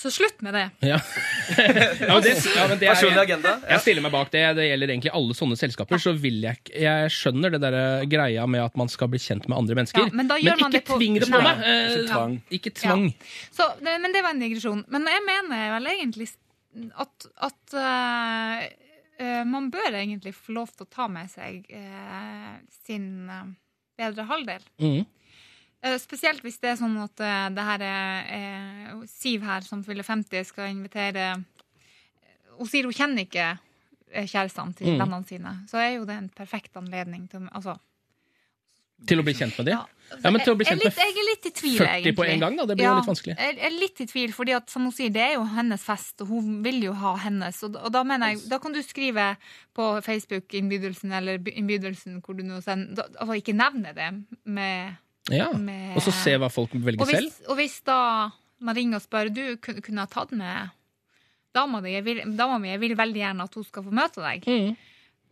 [0.00, 0.62] Så slutt med det.
[0.80, 0.96] Ja.
[1.58, 1.66] ja,
[2.08, 3.52] men det, ja, men det er, Personlig agenda.
[3.60, 3.74] Ja.
[3.74, 4.44] Jeg stiller meg bak det.
[4.56, 6.00] Det gjelder egentlig alle sånne selskaper.
[6.00, 7.76] Så vil jeg Jeg skjønner det der
[8.08, 10.08] greia med at man skal bli kjent med andre mennesker.
[10.08, 11.44] Ja, men da gjør man ikke det på- tving det på Nei.
[11.50, 11.64] meg!
[11.68, 12.36] Eh, Ikke tvang.
[12.58, 13.06] Ikke tvang.
[13.52, 14.84] Så, det, men det var en digresjon.
[14.88, 16.30] Men jeg mener vel egentlig
[17.04, 18.64] at, at uh,
[19.20, 22.56] eh, man bør egentlig få lov til å ta med seg uh,
[22.86, 23.28] sin
[24.00, 24.64] bedre halvdel.
[24.80, 25.02] Mm.
[25.82, 29.80] Eh, spesielt hvis det er sånn at eh, det her er eh, Siv her, som
[29.86, 31.30] fyller 50, skal invitere
[32.58, 33.46] Hun sier hun kjenner ikke
[34.10, 34.98] kjærestene til Mm.
[35.04, 35.52] vennene sine.
[35.70, 37.76] Så er jo det en perfekt anledning til altså,
[39.06, 39.78] Til å bli kjent med dem?
[39.78, 39.86] ja.
[40.24, 42.14] Ja, men til å bli kjent jeg, med jeg er litt i tvil, 40 egentlig.
[42.18, 42.64] på en gang, da.
[42.66, 43.34] Det blir jo litt vanskelig.
[43.38, 45.84] Jeg jeg er litt i tvil, fordi at, som hun sier, det er jo hennes
[45.86, 47.60] fest, og hun vil jo ha hennes.
[47.62, 49.36] Og, og da mener jeg, da kan du skrive
[49.78, 54.08] på Facebook-innbydelsen eller innbydelsen hvor du nå sender Altså ikke nevne det
[54.50, 54.98] med,
[55.28, 55.50] Ja.
[55.52, 57.48] med Og så se hva folk velger og hvis, selv.
[57.52, 57.98] og hvis da
[58.60, 60.70] man ringer og spør Du kunne, ha tatt med
[61.54, 64.22] dama di, jeg vil, dama mi, jeg vil veldig gjerne at hun skal få møte
[64.22, 64.46] deg.
[64.46, 64.76] Mm.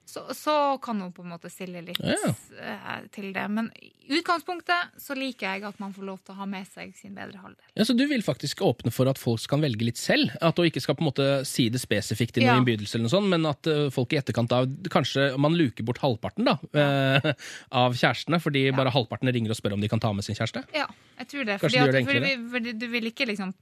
[0.09, 2.31] Så, så kan hun på en måte stille litt Ja.
[2.65, 3.43] eh, til det.
[3.53, 6.95] Men i utgangspunktet så liker jeg at man får lov til å ha med seg
[6.97, 7.61] sin bedre halvdel.
[7.77, 10.33] Ja, Så du vil faktisk åpne for at folk kan velge litt selv?
[10.41, 12.57] At du ikke skal på en måte si det spesifikt i noen Ja.
[12.63, 15.99] innbydelse, eller noe sånt, men at eh, folk i etterkant av Kanskje man luker bort
[16.01, 17.33] halvparten da, eh,
[17.73, 20.65] av kjærestene, fordi bare halvparten ringer og spør om de kan ta med sin kjæreste?
[20.73, 20.87] Ja,
[21.21, 21.59] jeg tror det.
[21.61, 23.53] Kanskje Fordi du, det at, fordi, du vil ikke liksom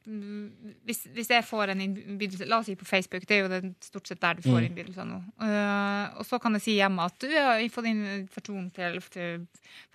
[0.87, 3.75] hvis, hvis jeg får en innbydelse La oss si på Facebook, det er jo det
[3.85, 4.67] stort sett der du får Mm.
[4.71, 5.19] innbydelser nå.
[5.43, 9.47] Uh, og så kan jeg si hjemme at du har fått invitasjon til, til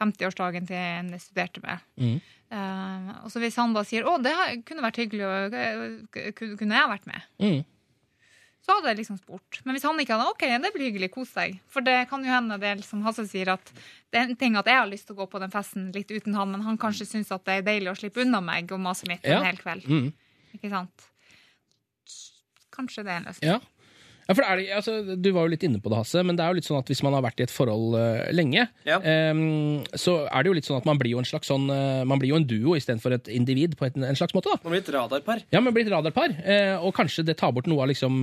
[0.01, 1.79] 50-årsdagen til en jeg studerte med.
[1.97, 2.21] Mm.
[2.51, 6.75] Uh, og så hvis han da sier 'Å, det kunne vært hyggelig, og eh, kunne
[6.75, 7.63] jeg vært med', Mm.
[8.61, 9.61] så hadde jeg liksom spurt.
[9.65, 11.59] Men hvis han ikke hadde OK, det blir hyggelig, kos deg.
[11.71, 13.71] For det kan jo hende det som Hasse sier, at
[14.11, 16.11] det er en ting at jeg har lyst til å gå på den festen litt
[16.11, 18.79] uten han, men han kanskje syns at det er deilig å slippe unna meg og
[18.79, 19.39] maset mitt Ja.
[19.39, 19.87] en hel kveld.
[19.87, 20.13] Mm.
[20.59, 21.07] Ikke sant?
[22.71, 23.49] Kanskje det er en løsning.
[23.49, 23.59] Ja.
[24.31, 26.53] Ja, for det, altså, Du var jo litt inne på det, Hasse, men det er
[26.53, 28.97] jo litt sånn at hvis man har vært i et forhold uh, lenge, Ja.
[29.03, 32.05] um, så er det jo litt sånn at man blir jo en slags sånn uh,
[32.07, 34.49] Man blir jo en duo istedenfor et individ på et, en slags måte.
[34.53, 34.61] da.
[34.63, 35.43] Man blir et radarpar.
[35.51, 38.21] Ja, man blir et radarpar, uh, og kanskje det tar bort noe av liksom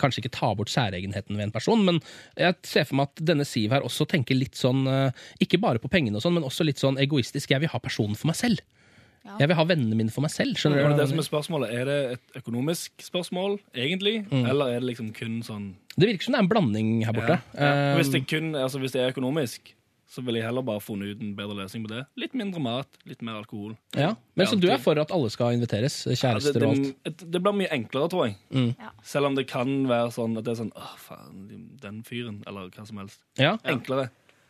[0.00, 2.00] Kanskje ikke tar bort særegenheten ved en person, men
[2.38, 4.84] jeg ser for meg at denne Siv her også tenker litt sånn
[5.42, 7.50] Ikke bare på pengene og sånn, men også litt sånn egoistisk.
[7.50, 8.62] Jeg vil ha personen for meg selv.
[9.24, 9.34] Ja.
[9.42, 10.56] Jeg vil ha vennene mine for meg selv.
[10.56, 10.96] skjønner du?
[10.96, 14.22] det som er spørsmålet, er det et økonomisk spørsmål, egentlig?
[14.30, 14.46] Mm.
[14.48, 15.66] Eller er det liksom kun sånn
[15.96, 17.36] Det virker som det er en blanding her borte.
[17.52, 17.68] Ja.
[17.68, 17.92] Ja.
[17.98, 19.74] Hvis, det kun, altså, hvis det er økonomisk,
[20.10, 22.00] så ville jeg heller bare funnet ut en bedre løsning på det.
[22.18, 23.76] Litt mindre mat, litt mer alkohol.
[23.94, 24.14] ja.
[24.34, 26.00] Men Så du er for at alle skal inviteres?
[26.08, 27.20] Ja, det, det, og alt?
[27.20, 28.38] det, blir mye enklere, tror jeg.
[28.50, 28.72] Mm.
[28.80, 28.90] Ja.
[29.06, 31.44] Selv om det kan være sånn at det er sånn Å, faen,
[31.82, 33.20] den fyren, eller hva som helst.
[33.38, 33.54] Ja.
[33.68, 34.08] Enklere.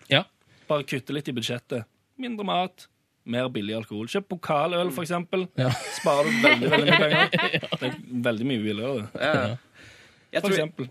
[0.09, 0.23] Ja.
[0.71, 1.91] Bare kutte litt i budsjettet.
[2.21, 2.87] Mindre mat,
[3.25, 4.09] mer billig alkohol.
[4.11, 5.47] Kjøp pokaløl, for eksempel.
[5.61, 5.71] Ja.
[5.99, 7.31] Sparer du veldig, veldig mye penger.
[7.81, 9.29] Det er veldig mye billigere, det.
[9.29, 9.57] ja.
[10.31, 10.87] Jeg, for eksempel.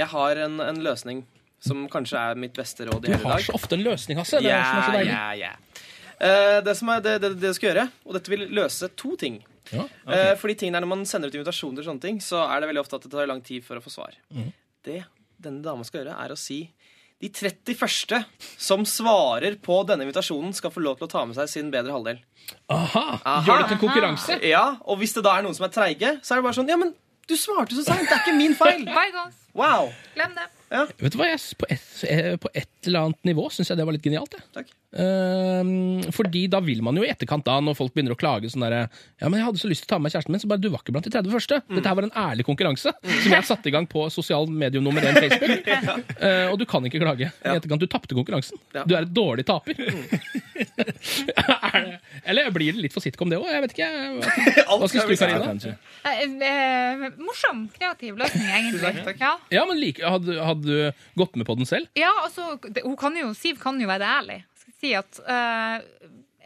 [0.00, 1.20] jeg har en, en løsning
[1.62, 3.26] som kanskje er mitt beste råd i hele dag.
[3.26, 4.40] Du har så ofte en løsning, Hasse.
[4.42, 5.12] Det som er så deilig.
[5.14, 5.52] ja, ja.
[6.18, 9.12] Uh, det som er det, det, det du skal gjøre, og dette vil løse to
[9.20, 9.38] ting.
[9.70, 9.84] Ja.
[10.08, 12.70] Eh, fordi tingene er Når man sender ut invitasjoner, og sånne ting, så er det
[12.70, 14.16] veldig ofte at det tar lang tid for å få svar.
[14.32, 14.48] Mm.
[14.88, 15.02] Det
[15.38, 16.62] denne dama skal gjøre, er å si
[17.18, 18.20] De 31.
[18.62, 21.90] som svarer på denne invitasjonen, skal få lov til å ta med seg sin bedre
[21.96, 22.20] halvdel.
[22.70, 23.02] Aha!
[23.18, 23.40] Aha.
[23.46, 24.36] Gjør det til en konkurranse?
[24.46, 26.70] Ja, Og hvis det da er noen som er treige, så er det bare sånn
[26.70, 26.94] Ja, men
[27.28, 28.06] du svarte så seint!
[28.06, 28.86] Det er ikke min feil!
[28.86, 29.42] Bygons.
[29.58, 29.90] Wow!
[30.14, 30.46] Glem det.
[30.70, 33.86] Vet du hva, jeg, på, et, eh, på et eller annet nivå syns jeg det
[33.88, 34.36] var litt genialt.
[34.36, 34.46] Jeg.
[34.56, 34.74] Takk.
[34.96, 38.64] Ehm, fordi da vil man jo i etterkant, da, når folk begynner å klage sånn
[38.64, 38.86] derre
[39.20, 40.62] Ja, men jeg hadde så lyst til å ta med meg kjæresten min, så bare
[40.64, 41.58] du var ikke blant de 30 første.
[41.66, 41.74] Mm.
[41.76, 45.04] Dette her var en ærlig konkurranse som jeg satte i gang på sosial medium nummer
[45.04, 45.68] én Facebook.
[46.18, 47.80] Eh, og du kan ikke klage i etterkant.
[47.80, 48.58] Du tapte konkurransen.
[48.74, 48.82] Ja.
[48.88, 49.76] Du er et dårlig taper.
[50.58, 51.98] er det,
[52.28, 53.46] eller blir det litt for sitcom, det òg?
[53.52, 53.88] Jeg vet ikke.
[54.68, 55.76] Hva, skal syns du, si, Karina?
[56.08, 58.82] Eh, eh, morsom, kreativ løsning, egentlig.
[58.82, 59.22] Takk, takk.
[59.22, 59.32] Ja.
[59.60, 61.88] Ja, men like, hadde, hadde du gått med på den selv?
[61.98, 62.56] Ja, altså,
[62.98, 64.38] kan jo, Siv kan jo være ærlig.
[64.58, 65.78] Skal si at uh,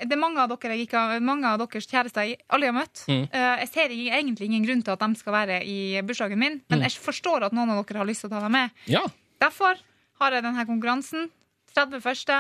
[0.03, 3.05] det er mange av, dere ikke mange av deres kjærester jeg aldri har møtt.
[3.09, 3.25] Mm.
[3.31, 6.79] Uh, jeg ser egentlig ingen grunn til at de skal være i bursdagen min, men
[6.81, 6.87] Mm.
[6.89, 8.71] jeg forstår at noen av dere har lyst til å ta dem med.
[8.91, 9.05] Ja.
[9.43, 9.79] Derfor
[10.21, 11.31] har jeg denne konkurransen.
[11.75, 12.39] 30 første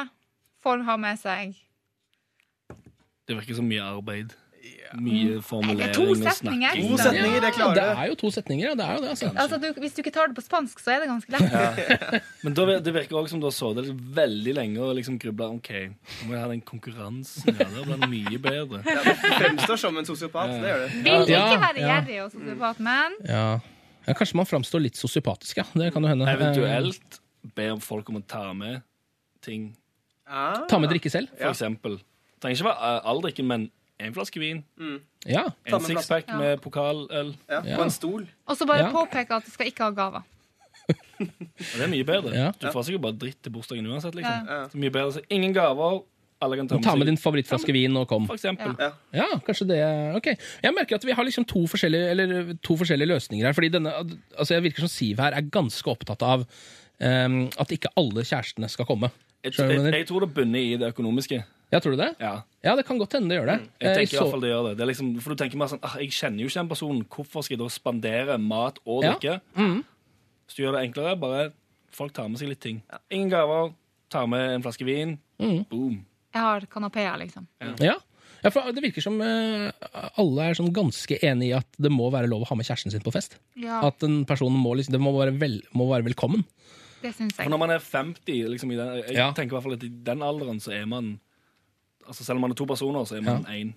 [0.63, 1.55] får ha med seg
[3.27, 4.35] Det virker som mye arbeid.
[5.03, 6.63] Mye formulering to og snakking.
[6.77, 8.01] To setninger, det Ja, klarer det du.
[8.03, 8.75] er jo to setninger, ja.
[8.79, 9.31] Det er jo det, altså.
[9.43, 12.23] Altså, du, Hvis du ikke tar det på spansk, så er det ganske lett.
[12.45, 15.71] Men da, det virker også som du har sittet veldig lenge og liksom grubla OK,
[15.73, 17.49] nå må jeg ha den konkurransen.
[17.59, 18.83] Ja, det blir mye bedre.
[18.87, 20.55] Ja, du fremstår som en sosiopat.
[20.63, 20.97] Det gjør du.
[21.09, 23.45] Vil ikke være gjerrig og sosiopat, men Ja.
[24.07, 25.67] ja, Kanskje man framstår litt sosiopatisk, ja.
[25.75, 26.29] Det kan jo hende.
[26.31, 27.21] Eventuelt
[27.57, 28.83] be folk om å ta med
[29.43, 29.73] ting.
[30.29, 30.63] Ah.
[30.71, 31.33] Ta med drikke selv.
[31.41, 31.99] For eksempel.
[32.43, 33.71] Trenger ikke være eh, all drikken, men
[34.07, 34.63] en flaske vin.
[35.27, 35.45] Ja.
[35.67, 36.39] En sixpack Ja.
[36.39, 37.35] med pokaløl.
[37.49, 37.77] Ja, Ja.
[37.77, 38.27] På en stol.
[38.49, 38.91] Og så bare Ja.
[38.93, 40.23] påpeke at du skal ikke ha gaver.
[41.21, 42.33] Og det er mye bedre.
[42.35, 42.51] Ja.
[42.59, 44.15] Du får sikkert bare dritt til bursdagen uansett.
[44.15, 44.73] liksom.
[44.81, 46.03] Mye bedre, så Ingen gaver.
[46.43, 48.27] Alle kan ta med, Ta med din favorittflaske vin og kom.
[48.27, 48.75] For eksempel.
[48.81, 48.91] Ja.
[49.15, 50.27] Ja, kanskje det Ok.
[50.63, 53.53] Jeg merker at vi har liksom to forskjellige, eller, to forskjellige løsninger her.
[53.53, 53.93] Fordi denne,
[54.37, 56.41] altså Jeg virker som Siv her er ganske opptatt av
[57.01, 59.11] um, at ikke alle kjærestene skal komme.
[59.45, 61.45] Jeg jeg, jeg tror det bunner i det økonomiske.
[61.73, 62.11] Ja, tror du det?
[62.21, 62.43] Ja.
[62.63, 63.61] Ja, det kan godt hende det gjør det.
[63.81, 64.77] Jeg Eh, tenker i så- hvert fall det gjør det.
[64.77, 67.05] det er liksom, for du tenker mer sånn, ah, Jeg kjenner jo ikke den personen.
[67.09, 69.15] Hvorfor skal jeg da spandere mat og Ja.
[69.15, 69.41] drikke?
[69.57, 69.85] Så
[70.49, 71.53] Hvis du gjør det enklere, bare
[71.91, 72.83] folk tar med seg litt ting.
[73.11, 73.73] Ingen gaver,
[74.11, 75.19] tar med en flaske vin.
[75.41, 75.67] Mm.
[75.69, 76.05] Boom.
[76.35, 77.47] Jeg har kanapeer, liksom.
[77.81, 77.95] Ja.
[78.45, 79.71] ja, for Det virker som eh,
[80.19, 82.91] alle er sånn ganske enig i at det må være lov å ha med kjæresten
[82.91, 83.39] sin på fest.
[83.57, 86.45] Ja, At en person må, liksom, det må være, vel, må være velkommen.
[87.03, 89.33] det syns For når man er 50, liksom i den, jeg Ja.
[89.33, 91.19] tenker i hvert fall at i den alderen så er man
[92.07, 93.75] altså Selv om man er to personer, så er man én.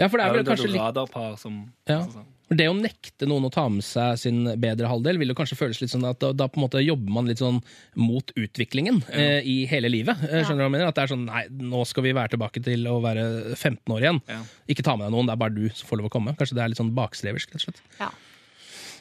[0.00, 1.56] Ja, for det er vel kanskje litt som
[1.88, 1.98] Ja.
[2.00, 2.30] altså, sånn.
[2.52, 5.80] Det å nekte noen å ta med seg sin bedre halvdel, vil jo kanskje føles
[5.80, 7.62] litt sånn at da, da på en måte jobber man litt sånn
[7.96, 10.20] mot utviklingen eh, i hele livet.
[10.28, 10.88] Eh, skjønner du hva jeg mener?
[10.90, 13.24] At det er sånn nei, nå skal vi være tilbake til å være
[13.54, 14.20] 15 år igjen.
[14.28, 14.42] Ja.
[14.68, 16.36] Ikke ta med deg noen, det er bare du som får lov å komme.
[16.36, 17.80] Kanskje det er litt sånn bakstreversk, rett og slett.
[18.02, 18.10] Ja.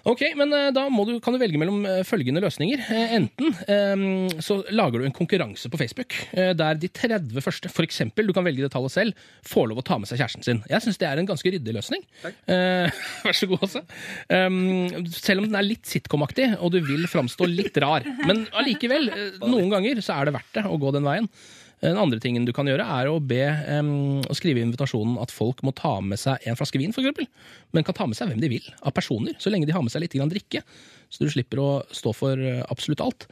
[0.07, 2.81] Ok, men eh, da du, kan du velge mellom eh, følgende løsninger.
[2.89, 8.27] Eh, enten så lager du en konkurranse på Facebook der de 30 første, for eksempel,
[8.27, 10.61] du kan velge det tallet selv, får lov å ta med seg kjæresten sin.
[10.69, 12.03] Jeg syns det er en ganske ryddig løsning.
[12.23, 12.37] Takk.
[13.25, 13.83] vær så god, også.
[14.31, 18.05] Um, selv om den er litt sitcom-aktig, og du vil framstå litt rar.
[18.27, 19.09] Men allikevel,
[19.43, 21.29] noen ganger så er det verdt det å gå den veien.
[21.81, 23.41] Den andre tingen du kan gjøre, er å be
[23.79, 27.25] um, å skrive i invitasjonen at folk må ta med seg en flaske vin, f.eks.
[27.73, 29.93] Men kan ta med seg hvem de vil av personer, så lenge de har med
[29.93, 30.61] seg litt grann drikke.
[31.11, 33.25] Så du slipper å stå for eh, absolutt alt.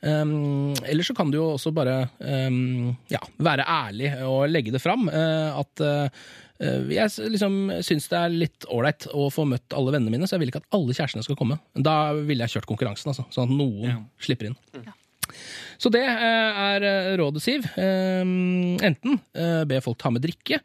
[0.00, 4.80] Um, eller så kan du jo også bare um, ja, være ærlig og legge det
[4.80, 5.10] fram.
[5.12, 6.20] Uh, at eh,
[6.64, 10.36] eh, jeg liksom syns det er litt ålreit å få møtt alle vennene mine, så
[10.36, 11.58] jeg vil ikke at alle kjærestene skal komme.
[11.74, 14.60] Da ville jeg kjørt konkurransen, altså, sånn at noen slipper inn.
[15.78, 17.66] Så det eh, er eh, rådet, Siv.
[17.76, 18.22] Eh,
[18.86, 20.60] Enten eh, be folk ta med drikke,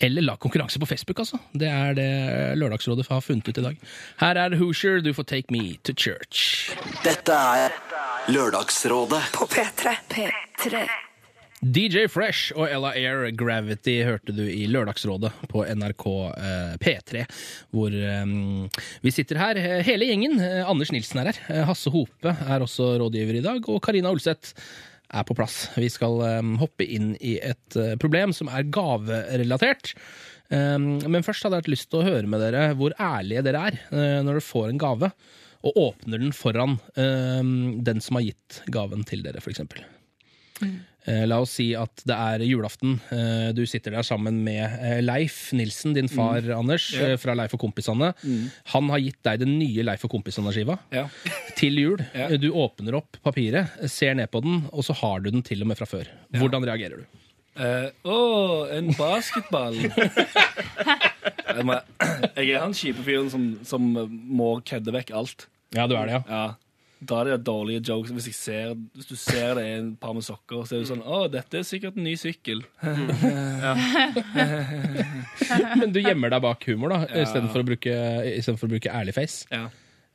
[0.00, 1.38] eller la konkurranse på Facebook, altså.
[1.52, 2.08] Det er det
[2.60, 3.76] Lørdagsrådet har funnet ut i dag.
[4.22, 6.72] Her er Hoosier, du får Take Me to Church.
[7.04, 7.76] Dette er
[8.32, 9.94] Lørdagsrådet På P3.
[10.10, 10.88] P3.
[11.60, 17.24] DJ Fresh og Ella Air Gravity hørte du i Lørdagsrådet på NRK eh, P3,
[17.76, 18.32] hvor eh,
[19.04, 20.38] vi sitter her, hele gjengen.
[20.40, 21.66] Eh, Anders Nilsen er her.
[21.68, 24.54] Hasse Hope er også rådgiver i dag, og Karina Olseth
[25.10, 25.66] er på plass.
[25.76, 26.22] Vi skal
[26.62, 29.90] hoppe inn i et problem som er gaverelatert.
[30.54, 33.80] Men først hadde jeg hatt lyst til å høre med dere hvor ærlige dere er
[34.22, 35.10] når dere får en gave,
[35.66, 39.66] og åpner den foran den som har gitt gaven til dere, f.eks.
[40.62, 42.98] Eh, La oss si at det er julaften.
[43.14, 47.54] Eh, Du sitter der sammen med eh, Leif Nilsen, din far, Anders, eh, fra Leif
[47.56, 48.12] og kompisene.
[48.74, 51.06] Han har gitt deg den nye Leif og kompisene-skiva Ja.
[51.60, 52.04] til jul.
[52.14, 52.28] Ja.
[52.28, 55.62] Eh, Du åpner opp papiret, ser ned på den, og så har du den til
[55.64, 56.08] og med fra før.
[56.36, 57.20] Hvordan reagerer du?
[57.60, 59.74] Å, uh, oh, en basketball!
[62.38, 63.88] jeg er han kjipe fyren som, som
[64.30, 65.48] må kødde vekk alt.
[65.74, 66.22] Ja, du er det, ja.
[66.30, 66.44] Ja.
[67.00, 68.10] Dra de det dårlige jokes.
[68.12, 70.90] Hvis, jeg ser, hvis du ser det er en par med sokker, så er det
[70.90, 72.60] sånn Å, dette er sikkert en ny sykkel.
[75.80, 77.22] Men du gjemmer deg bak humor, da, Ja.
[77.24, 79.46] istedenfor å, bruke- i for å bruke ærlig face.
[79.50, 79.68] Ja.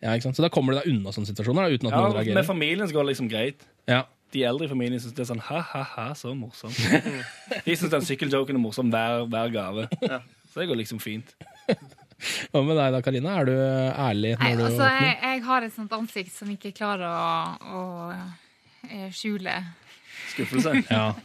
[0.03, 0.35] Ja, ikke sant?
[0.37, 2.87] Så da kommer du deg unna sånne situasjoner, da, uten at Ja, noen med familien
[2.87, 3.63] så går det liksom greit.
[3.87, 4.03] Ja.
[4.31, 6.75] De eldre i familien syns det er sånn ha-ha-ha, så morsomt.
[7.65, 9.87] De syns den sykkeljoken er morsom hver, hver gave.
[10.51, 11.33] Så det går liksom fint.
[12.51, 13.35] Hva med deg da, Karina?
[13.41, 16.71] Er du ærlig Nei, når du altså, jeg, jeg har et sånt ansikt som ikke
[16.77, 17.83] klarer å, å
[18.89, 19.59] eh, skjule.
[20.33, 20.79] Skuffelse.
[20.89, 21.07] Ja.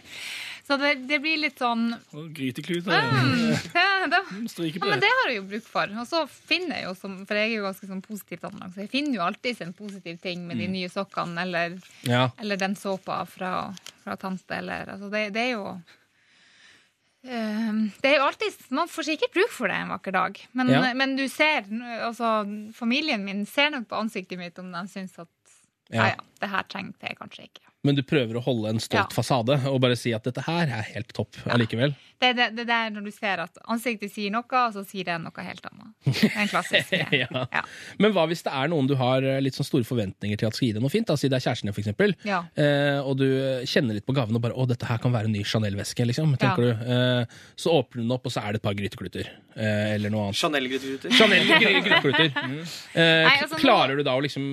[0.71, 1.89] Så det, det blir litt sånn
[2.31, 2.95] grytekluter.
[2.95, 4.21] mm, ja,
[4.53, 5.09] Stryker ja, men det.
[5.19, 5.91] har jeg jo bruk for.
[5.99, 8.85] Og så finner jeg jo, som, for jeg er jo ganske sånn positivt anlagt, så
[8.85, 10.77] jeg finner jo alltid en positiv ting med de Mm.
[10.77, 11.75] nye sokkene eller,
[12.07, 12.29] Ja.
[12.39, 13.75] eller den såpa fra,
[14.05, 14.61] fra tante.
[14.63, 15.73] Eller, altså det, det er jo
[17.23, 20.95] det er jo alltid, Man får sikkert bruk for det en vakker dag, men, Ja.
[20.95, 21.67] men du ser
[22.01, 22.45] altså,
[22.75, 25.29] Familien min ser nok på ansiktet mitt om de syns at
[25.91, 26.05] Ja.
[26.05, 27.67] ja, ja, det her trengte jeg kanskje ikke.
[27.83, 29.17] Men du prøver å holde en stolt Ja.
[29.17, 31.95] fasade og bare si at dette her er helt topp allikevel.
[32.21, 35.07] Det er det, det er når du ser at ansiktet sier noe, og så sier
[35.09, 35.95] det noe helt annet.
[36.05, 36.93] Det er en klassisk.
[37.23, 37.29] ja.
[37.33, 37.63] Ja.
[37.99, 40.59] Men hva hvis det er noen du har eh, litt sånn store forventninger til at
[40.59, 41.09] skal gi deg noe fint?
[41.09, 42.13] Da, si det er kjæresten din, for eksempel.
[42.29, 42.43] Ja.
[42.61, 43.25] Eh, og du
[43.65, 46.37] kjenner litt på gaven og bare 'Å, dette her kan være en ny Chanel-veske', liksom.
[46.37, 46.75] Tenker Ja.
[46.77, 46.93] du.
[46.93, 47.25] Eh,
[47.57, 49.25] så åpner du den opp, og så er det et par grytekluter.
[49.57, 50.37] Eh, eller noe annet.
[50.37, 51.17] Chanel-grytekluter.
[51.17, 51.49] Chanel
[52.51, 52.61] mm.
[52.93, 54.45] Eh, Nei, altså, klarer du da å liksom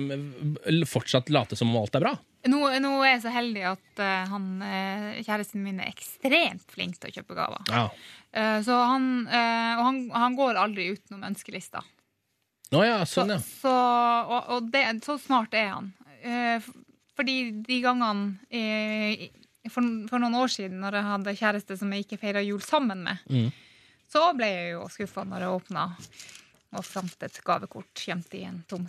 [0.64, 2.16] eh, fortsatt late som om alt er bra?
[2.46, 6.94] Nå, nå er jeg så heldig at uh, han, eh, kjæresten min er ekstremt flink
[7.00, 7.64] til å kjøpe gaver.
[7.72, 7.86] Ja.
[8.30, 11.82] Uh, så han, uh, og han, han går aldri utenom ønskelista.
[12.70, 13.40] Nå ja, sånn, ja.
[13.42, 15.90] Så, og, og det, så smart er han.
[17.16, 18.36] Fordi de gangene
[19.72, 23.00] for, for noen år siden, når jeg hadde kjæreste som jeg ikke feira jul sammen
[23.06, 23.48] med, Mm.
[24.12, 25.86] så ble jeg jo skuffa når jeg åpna
[26.76, 28.84] og fant et gavekort gjemt i en tom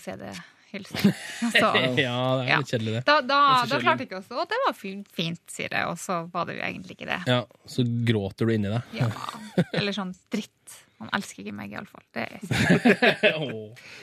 [0.69, 1.13] CD-hylse.
[1.51, 2.57] Så, ja, det er ja.
[2.59, 3.03] litt kjedelig, det.
[3.07, 4.37] Da, da, Det da klarte ikke å stå.
[4.43, 5.87] Og det var fint, fint, sier jeg.
[5.89, 7.21] Og så var det jo egentlig ikke det.
[7.29, 8.99] Ja, Så gråter du inni deg.
[8.99, 9.09] Ja.
[9.79, 10.77] Eller sånn dritt.
[10.99, 12.03] Han elsker ikke meg, iallfall.
[12.15, 13.33] Det er sikkert.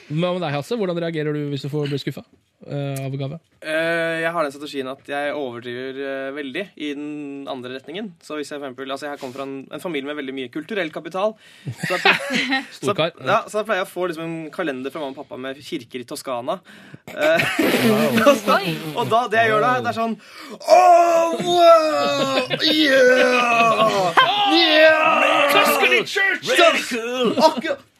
[0.09, 0.77] Hva med deg, Hasse?
[0.79, 2.25] Hvordan reagerer du hvis du får bli skuffa
[2.65, 3.39] av gave?
[3.57, 8.11] Eh, jeg har den strategien at jeg overdriver eh, veldig i den andre retningen.
[8.21, 10.51] Så hvis jeg for eksempel, altså jeg kommer fra en, en familie med veldig mye
[10.53, 11.33] kulturell kapital.
[11.65, 12.13] Så da,
[12.77, 15.41] så, ja, så da pleier jeg å få liksom en kalender fra mamma og pappa
[15.41, 16.59] med kirker i Toskana.
[17.07, 17.43] Eh,
[18.27, 18.57] og, så,
[18.99, 20.15] og da, det jeg gjør da, det er sånn
[20.59, 24.19] Oh, wow, yeah,
[24.51, 25.53] yeah.
[25.55, 26.51] Tuscany Church!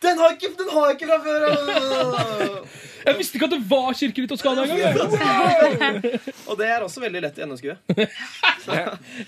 [0.04, 2.68] Den har jeg ikke, den har jeg ikke fra før.
[3.08, 6.08] Jeg visste ikke at det var kirker i Toskana engang!
[6.48, 7.72] Og det er også veldig lett i NSG.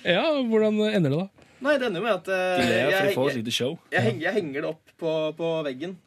[0.03, 1.47] Ja, hvordan ender det, da?
[1.63, 3.73] Nei, det ender jo med at uh, jeg, får jeg, show.
[3.91, 5.97] jeg, henger, jeg henger det opp på, på veggen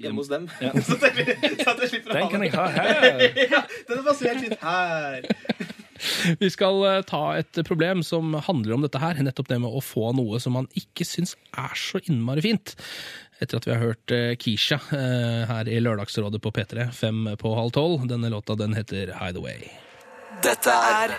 [0.00, 0.48] hjemme hos dem.
[0.60, 0.72] Ja.
[0.86, 3.24] så, at jeg, slipper å Den ha kan jeg ha her.
[3.54, 5.28] ja, den er basert litt her.
[6.40, 9.20] Vi skal eh, ta et problem som handler om dette her.
[9.24, 12.74] Nettopp det med å få noe som man ikke syns er så innmari fint.
[13.42, 17.54] Etter at vi har hørt Keisha Kisha eh, her i Lørdagsrådet på P3, fem på
[17.54, 18.06] halv tolv.
[18.08, 19.68] Denne låta den heter Hideaway.
[20.42, 21.16] Dette er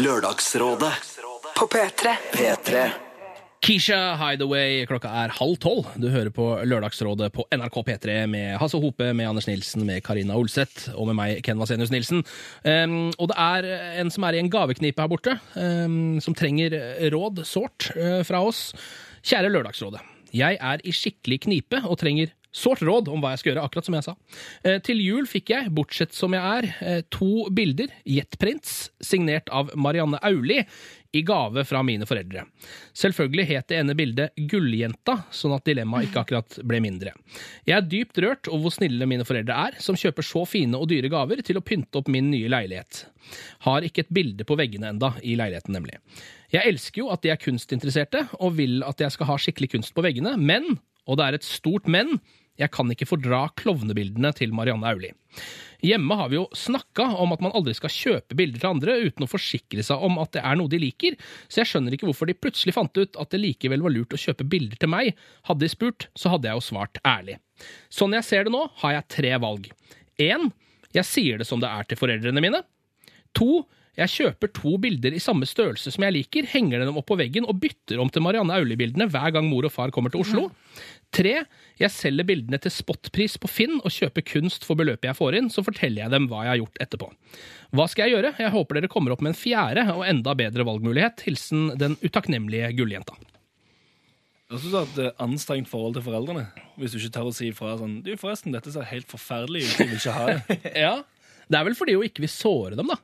[0.00, 0.92] Lørdagsrådet
[1.56, 2.14] På P3.
[2.32, 2.84] P3.
[3.64, 5.86] Keisha Hideaway, klokka er halv tolv.
[5.96, 10.36] Du hører på Lørdagsrådet på NRK P3 med Hasse Hope, med Anders Nilsen, med Karina
[10.36, 12.20] Olseth og med meg, Ken Vasenius Nilsen.
[12.66, 13.70] Um, og det er
[14.02, 16.76] en som er i en gaveknipe her borte, um, som trenger
[17.14, 18.66] råd sårt uh, fra oss.
[19.24, 20.04] Kjære Lørdagsrådet.
[20.34, 23.88] Jeg er i skikkelig knipe og trenger sårt råd om hva jeg skal gjøre, akkurat
[23.88, 24.14] som jeg sa.
[24.62, 29.74] Eh, til jul fikk jeg, bortsett som jeg er, eh, to bilder, jetprints, signert av
[29.74, 30.62] Marianne Auli,
[31.14, 32.42] i gave fra mine foreldre.
[32.98, 37.12] Selvfølgelig het det ene bildet Gulljenta, sånn at dilemmaet ikke akkurat ble mindre.
[37.68, 40.88] Jeg er dypt rørt over hvor snille mine foreldre er, som kjøper så fine og
[40.90, 43.04] dyre gaver til å pynte opp min nye leilighet.
[43.66, 46.00] Har ikke et bilde på veggene enda i leiligheten, nemlig.
[46.52, 49.94] Jeg elsker jo at de er kunstinteresserte, og vil at jeg skal ha skikkelig kunst
[49.96, 52.18] på veggene, men, og det er et stort men,
[52.60, 55.08] jeg kan ikke fordra klovnebildene til Marianne Auli.
[55.84, 59.26] Hjemme har vi jo snakka om at man aldri skal kjøpe bilder til andre uten
[59.26, 61.16] å forsikre seg om at det er noe de liker,
[61.48, 64.20] så jeg skjønner ikke hvorfor de plutselig fant ut at det likevel var lurt å
[64.20, 65.18] kjøpe bilder til meg.
[65.50, 67.40] Hadde de spurt, så hadde jeg jo svart ærlig.
[67.92, 69.68] Sånn jeg ser det nå, har jeg tre valg.
[70.22, 70.48] 1.
[70.94, 72.62] jeg sier det som det er til foreldrene mine.
[73.34, 73.64] To,
[73.94, 77.46] jeg kjøper to bilder i samme størrelse som jeg liker, henger dem opp på veggen
[77.46, 80.48] og bytter om til Marianne Auli-bildene hver gang mor og far kommer til Oslo.
[81.14, 81.34] Tre,
[81.78, 85.50] jeg selger bildene til spotpris på Finn og kjøper kunst for beløpet jeg får inn,
[85.52, 87.10] så forteller jeg dem hva jeg har gjort etterpå.
[87.74, 88.34] Hva skal jeg gjøre?
[88.42, 91.22] Jeg håper dere kommer opp med en fjerde og enda bedre valgmulighet.
[91.28, 93.14] Hilsen den utakknemlige gulljenta.
[94.50, 96.44] Jeg synes at det er anstrengt forhold til foreldrene.
[96.78, 99.74] Hvis du ikke tør å si ifra sånn Du, forresten, dette ser helt forferdelig ut.
[99.78, 100.60] Jeg vil ikke ha det.
[100.84, 100.94] Ja.
[101.44, 102.96] Det er vel fordi hun ikke vil såre dem, da.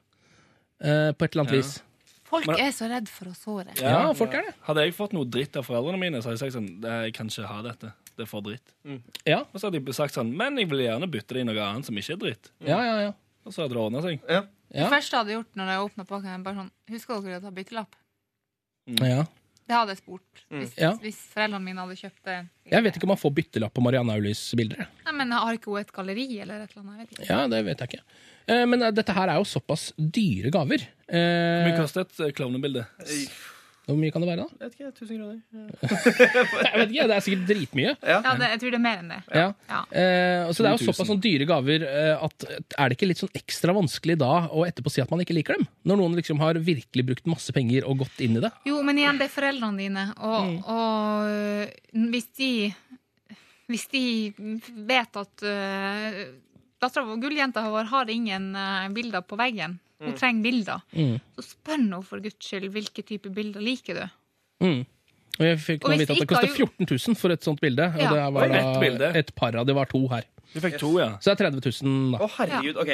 [0.81, 1.61] Eh, på et eller annet Ja.
[1.63, 1.83] vis.
[2.31, 3.75] Folk Men- er så redd for å såre.
[3.81, 4.55] Ja, folk er det.
[4.63, 7.15] Hadde jeg fått noe dritt av foreldrene mine, så hadde jeg sagt sånn «Nei, Jeg
[7.15, 7.93] kan ikke ha dette.
[8.17, 8.73] Det er for dritt.
[9.27, 11.57] Ja, Og så hadde de sagt sånn Men jeg vil gjerne bytte det i noe
[11.59, 12.51] annet som ikke er dritt.
[12.61, 13.01] ja, ja.
[13.01, 13.13] ja.
[13.47, 14.21] Og så hadde det ordna seg.
[14.29, 14.43] Ja.
[14.71, 17.43] Det første jeg hadde gjort når jeg åpna pakken, er bare sånn Husker dere å
[17.43, 17.95] ta byttelapp?
[18.87, 19.25] ja.
[19.71, 20.41] Det hadde jeg spurt.
[20.51, 20.93] Hvis, Ja.
[20.99, 22.49] hvis foreldrene mine hadde kjøpt det.
[22.73, 24.89] Jeg vet ikke om man får byttelapp på Marianne Aulis bilder.
[25.07, 26.99] Nei, men Har ikke hun et galleri eller et eller annet?
[26.99, 27.29] Jeg vet ikke.
[27.31, 28.03] Ja, det vet jeg ikke.
[28.49, 30.87] Eh, Men eh, dette her er jo såpass dyre gaver.
[31.11, 32.85] Hvor mye Eh, koster et klovnebilde?
[33.91, 34.61] Hvor mye kan det være, da?
[34.61, 35.39] Jeg vet ikke, 1000 kroner.
[36.71, 37.95] Jeg vet ikke, Det er sikkert dritmye.
[38.07, 39.19] Ja, det, jeg tror det er mer enn det.
[39.35, 39.47] Ja.
[39.73, 39.81] Ja.
[39.91, 42.47] Eh, så det er jo såpass sånn dyre gaver at
[42.79, 45.59] er det ikke litt sånn ekstra vanskelig da å etterpå si at man ikke liker
[45.59, 45.67] dem?
[45.91, 48.53] Når noen liksom har virkelig brukt masse penger og gått inn i det?
[48.69, 50.63] Jo, men igjen, det er foreldrene dine, og, Mm.
[50.71, 52.53] og hvis de
[53.71, 54.05] Hvis de
[54.87, 55.43] vet at
[56.81, 61.19] vår, gulljenta vår, har ingen uh, bilder på veggen, hun trenger bilder, Mm.
[61.37, 64.07] så spør nå for guds skyld hvilke type bilder liker du.
[64.65, 64.81] Mm.
[65.41, 67.87] Og jeg fikk Og nå vite at det koster 14 000 for et sånt bilde.
[67.95, 68.99] Og det var bilde.
[68.99, 70.25] da et par av de var to her.
[70.53, 71.13] Du fikk to, ja.
[71.23, 72.19] Så det er 30 000, da.
[72.25, 72.81] Å, herregud.
[72.83, 72.91] Ok.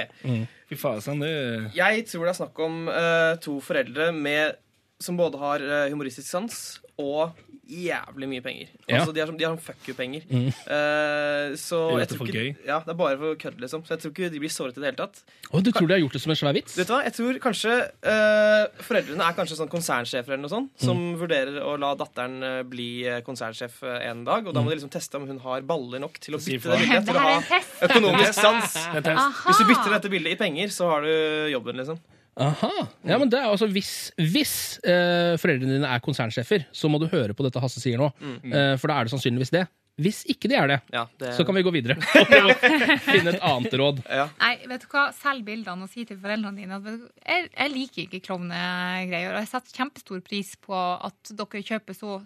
[0.68, 1.32] Fy fasen, det
[1.74, 4.58] Jeg tror det er snakk om uh, to foreldre med,
[5.00, 7.34] som både har eh, humoristisk sans og
[7.66, 8.68] jævlig mye penger.
[8.86, 9.00] Ja.
[9.00, 10.22] Altså, De har, sånn- har sånn fuck you-penger.
[10.30, 10.44] Mm.
[10.70, 12.44] Uh, så jeg tror ikke.
[12.64, 13.82] Ja, det er bare for kødd, liksom.
[13.84, 15.18] Så jeg tror ikke de blir såret i det hele tatt.
[15.50, 16.76] Oh, du tror de har gjort det som en svær vits?
[16.78, 17.00] Vet du hva?
[17.08, 17.74] Jeg tror kanskje
[18.06, 21.18] uh, foreldrene er kanskje sånn konsernsjefer eller noe sånt, som Mm.
[21.20, 22.38] vurderer å la datteren
[22.70, 22.88] bli
[23.26, 24.46] konsernsjef en dag.
[24.46, 26.78] Og da må de liksom teste om hun har baller nok til å bytte det
[26.86, 27.10] bildet.
[27.10, 28.78] Til å ha økonomisk sans.
[28.94, 29.18] En test.
[29.26, 29.50] Aha!
[29.50, 31.98] Hvis du bytter dette bildet i penger, så har du jobben, liksom.
[32.36, 32.68] Aha.
[33.08, 34.50] Ja, men det er altså Hvis, hvis
[34.84, 38.10] eh, foreldrene dine er konsernsjefer, så må du høre på dette Hasse sier nå.
[38.44, 39.62] Eh, for da er det sannsynligvis det.
[39.96, 42.66] Hvis ikke de er det, Ja, det, så kan vi gå videre og
[43.06, 44.02] finne et annet råd.
[44.12, 44.26] ja.
[44.42, 45.06] Nei, vet du hva?
[45.16, 49.30] Selg bildene og si til foreldrene dine at vet du, jeg, jeg liker ikke klovnegreier.
[49.32, 52.18] Og jeg setter kjempestor pris på at dere kjøper så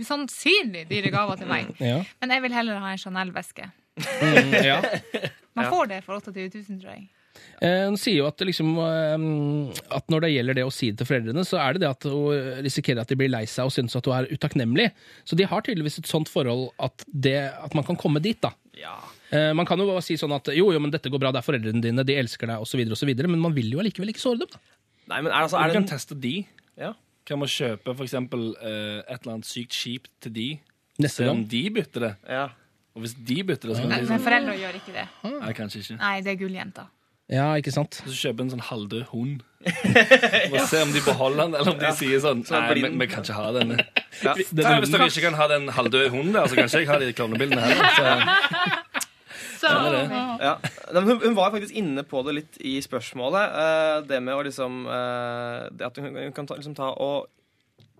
[0.00, 1.72] usannsynlig dyre gaver til meg.
[1.82, 2.02] Ja.
[2.20, 3.70] Men jeg vil heller ha en Chanel-veske.
[4.00, 4.76] Mm, ja.
[5.56, 5.70] Man Ja.
[5.72, 7.08] får det for 28 000, tror jeg.
[7.60, 10.98] Eh, Hun sier jo at, liksom, eh, at når det gjelder det å si det
[11.02, 13.74] til foreldrene, så er det det at hun risikerer at de blir lei seg og
[13.74, 14.90] synes at hun er utakknemlig.
[15.28, 18.52] Så de har tydeligvis et sånt forhold at, det, at man kan komme dit, da.
[18.80, 18.96] ja.
[19.30, 21.38] Eh, Man kan jo bare si sånn at jo, jo, men dette går bra, det
[21.42, 24.40] er foreldrene dine, de elsker deg, osv., osv., men man vil jo allikevel ikke såre
[24.42, 24.48] dem.
[24.50, 24.58] da.
[25.12, 26.34] Nei, men er, altså, Du er det kan en teste de.
[26.80, 26.94] ja.
[27.28, 30.46] Kan man kjøpe for eksempel eh, et eller annet sykt kjipt til de?
[30.98, 31.36] Neste gang.
[31.36, 32.14] om de bytter det.
[32.26, 32.48] ja.
[32.96, 35.04] Og hvis de bytter det, så kan Nei, men sånn foreldre gjør ikke det.
[35.30, 35.98] Nei, kanskje ikke.
[36.00, 36.88] Nei, det er gulljenta.
[37.30, 38.00] Ja, ikke sant?
[38.04, 39.42] Og Så kjøper en sånn halvdød hund.
[40.50, 43.06] Og se om de beholder den, eller om de sier sånn Så Nei, vi, vi
[43.12, 43.76] kan ikke ha denne.
[44.24, 44.32] Ja.
[44.38, 47.12] Hvis dere ikke kan ha den halvdøde hunden der, så kan ikke jeg ha de
[47.14, 47.90] klovnebildene heller.
[49.60, 50.06] Så, Så det.
[50.40, 50.54] Ja.
[50.96, 53.58] Men hun, hun var faktisk inne på det litt i spørsmålet.
[53.60, 57.28] eh, det med å liksom eh, Det at hun, hun kan ta, liksom ta og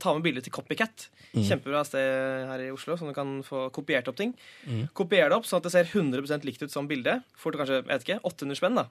[0.02, 1.09] ta med bilder til Copycat.
[1.35, 4.32] Kjempebra sted her i Oslo, så du kan få kopiert opp ting.
[4.97, 7.22] Kopier det opp sånn at det ser 100% likt ut som bildet.
[7.39, 8.81] Får du kanskje jeg vet ikke, 800 spenn.
[8.81, 8.89] da.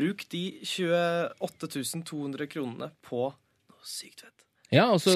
[0.00, 4.30] Bruk de 28 200 kronene på noe sykt fett.
[4.72, 5.12] Ja, og så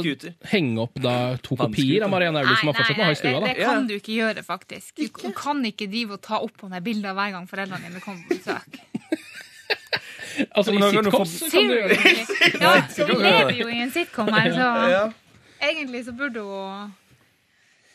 [0.52, 3.32] henge opp da to kopier av Marianne Aulie som har fortsatt må ha i stua.
[3.32, 3.54] det, da.
[3.56, 4.92] det kan du ikke gjøre, faktisk.
[5.00, 8.04] Du, du kan ikke drive og ta opp på de bildene hver gang foreldrene dine
[8.04, 8.78] kommer på besøk.
[10.54, 12.12] Altså, I sitcoms så kan du gjøre det.
[12.62, 14.68] Ja, så vi lever jo i en sitcom her, så.
[15.60, 16.96] Egentlig så burde hun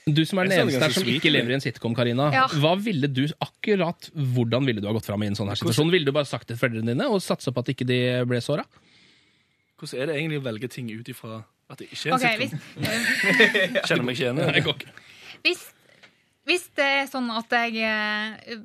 [0.06, 2.28] Du som er den eneste her som ikke lever i en sitcom, Karina.
[2.36, 2.48] Ja.
[2.60, 5.92] Hva ville du akkurat, Hvordan ville du ha gått fram i en sånn her situasjon?
[5.94, 8.68] Ville du bare sagt til foreldrene dine og satsa på at ikke de ble såra?
[9.84, 11.42] hvordan er det egentlig å velge ting ut ifra
[11.72, 13.84] at det ikke er en OK, hvis, sitcom?
[13.88, 14.94] Kjenner meg ikke igjen
[15.44, 15.64] hvis,
[16.48, 18.60] hvis det er sånn at jeg eh,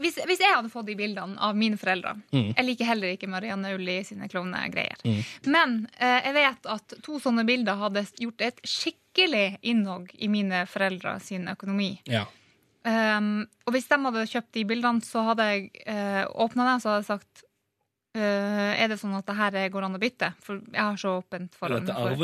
[0.00, 3.74] hvis, hvis jeg hadde fått de bildene av mine foreldre Jeg liker heller ikke Marianne
[3.76, 4.96] Ulli sine klovnegreier.
[5.46, 10.62] Men eh, jeg vet at to sånne bilder hadde gjort et skikkelig innhogg i mine
[10.70, 11.90] foreldre sin økonomi.
[12.08, 12.24] Ja.
[12.88, 16.88] Um, og hvis de hadde kjøpt de bildene, så hadde jeg uh, åpna dem så
[16.94, 17.42] hadde jeg sagt
[18.16, 20.30] uh, Er det sånn at det her går an å bytte?
[20.40, 21.84] For jeg har så åpent forhold.
[21.92, 22.16] for-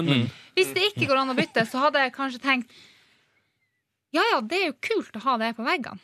[0.56, 2.72] Hvis det ikke går an å bytte, så hadde jeg kanskje tenkt
[4.14, 6.00] Ja ja, det er jo kult å ha det på veggene.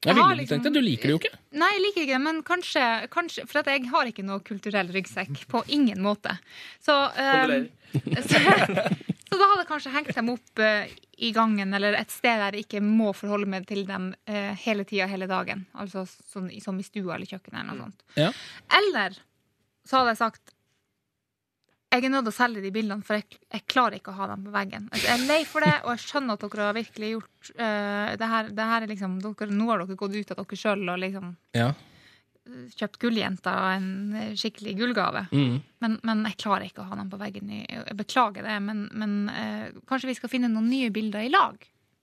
[0.00, 0.80] Jeg ville liksom- tenkt det.
[0.80, 1.38] Du liker det jo ikke.
[1.60, 4.88] Nei, jeg liker ikke det, men kanskje, kanskje For at jeg har ikke noe kulturell
[4.88, 5.46] ryggsekk.
[5.48, 6.38] På ingen måte.
[6.80, 8.40] Så, um, så,
[9.28, 10.86] så da hadde jeg kanskje hengt dem opp uh,
[11.20, 14.86] i gangen eller et sted der jeg ikke må forholde meg til dem uh, hele
[14.88, 15.66] tida, hele dagen.
[15.74, 18.06] Altså sånn, som i stua eller kjøkkenet eller noe sånt.
[18.16, 18.32] Ja.
[18.80, 19.20] Eller
[19.84, 20.56] så hadde jeg sagt
[21.90, 24.28] jeg er nødt til å selge de bildene, for jeg, jeg klarer ikke å ha
[24.30, 24.88] dem på veggen.
[24.92, 28.10] Altså, jeg er lei for det, og jeg skjønner at dere har virkelig gjort uh,
[28.20, 30.84] det, her, det her er liksom, dere, Nå har dere gått ut av dere sjøl
[30.86, 31.72] og liksom Ja.
[32.78, 33.88] kjøpt Gulljenta en
[34.38, 35.24] skikkelig gullgave.
[35.34, 35.58] Mm.
[35.82, 37.50] Men, men jeg klarer ikke å ha dem på veggen.
[37.58, 41.58] Jeg beklager det, men, men uh, kanskje vi skal finne noen nye bilder i lag?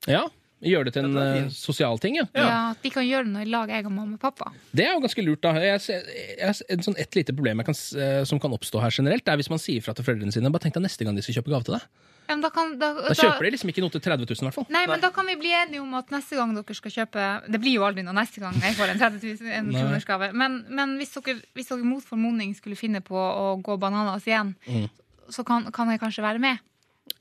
[0.08, 0.28] Ja,
[0.64, 1.54] Gjøre det til en fint.
[1.54, 2.24] sosial ting, ja.
[2.34, 2.74] Ja.
[2.82, 4.52] Vi kan gjøre noe i lag, jeg og mamma og pappa.
[4.74, 5.52] Det er jo ganske lurt, da.
[5.62, 6.04] Jeg jeg,
[6.40, 9.32] jeg en sånn, et lite problem jeg kan, eh, som kan oppstå her generelt, det
[9.36, 11.38] er hvis man sier fra til foreldrene sine Bare tenk deg neste gang de skal
[11.38, 11.86] kjøpe gave til deg.
[12.28, 14.46] Ja, men da, kan, da, Da kjøper de liksom ikke noe til 30 000, i
[14.50, 14.66] hvert fall.
[14.74, 17.62] Nei, men da kan vi bli enige om at neste gang dere skal kjøpe Det
[17.64, 20.32] blir jo aldri noe neste gang jeg får en 30 000 en kroners gave.
[20.36, 24.56] Men, men hvis, dere, hvis dere mot formodning skulle finne på å gå bananas igjen,
[24.68, 24.90] Mm.
[25.30, 26.60] så kan, kan jeg kanskje være med.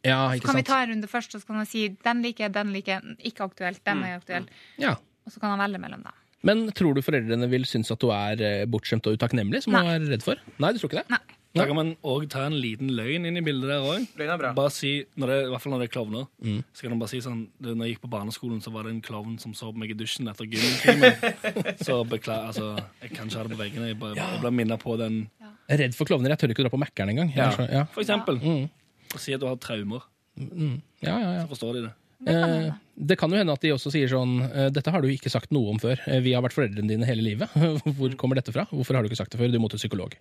[0.05, 2.23] Ja, Så kan kan vi ta en runde først, og så kan han si den
[2.23, 3.17] liker jeg, den liker jeg.
[3.33, 4.05] Ikke aktuelt, den Mm.
[4.05, 4.47] er aktuell.
[4.79, 4.95] Ja.
[5.27, 6.13] Og så kan han velge mellom dem.
[6.43, 9.83] Men tror du foreldrene vil synes at du er eh, bortskjemt og utakknemlig, som Nei.
[9.83, 10.37] du er redd for?
[10.63, 11.11] Nei, du tror ikke det?
[11.11, 11.19] Nei.
[11.57, 14.55] Da kan man òg ta en liten løgn inn i bildet der òg.
[14.55, 16.27] Bare si, når det, I hvert fall når det er klovner.
[16.45, 16.59] Mm.
[16.75, 18.93] Så kan man bare si sånn du, Når jeg gikk på barneskolen, så var det
[18.93, 21.17] en klovn som så på meg i dusjen etter gymtimen.
[21.87, 23.87] så beklager, altså Jeg kan ikke ha det på veggene.
[23.89, 25.31] Jeg, bare, jeg ble minnet på den.
[25.41, 26.29] Jeg er redd for klovner.
[26.37, 27.33] Jeg tør ikke å dra på Mækkern engang.
[27.35, 27.49] Ja.
[27.57, 27.85] er Ja.
[27.97, 28.37] For eksempel.
[28.37, 28.69] Mm.
[29.15, 30.05] Og si at du har traumer.
[30.37, 30.81] Mm.
[31.01, 31.45] ja, ja, ja.
[31.47, 31.93] Så forstår de det.
[32.33, 35.33] Eh, det kan jo hende at de også sier sånn eh, Dette har du ikke
[35.33, 36.01] sagt noe om før.
[36.09, 37.53] Eh, Vi har vært foreldrene dine hele livet.
[37.99, 38.65] Hvor kommer dette fra?
[38.73, 39.53] Hvorfor har du ikke sagt det før?
[39.53, 40.17] Du må til psykolog.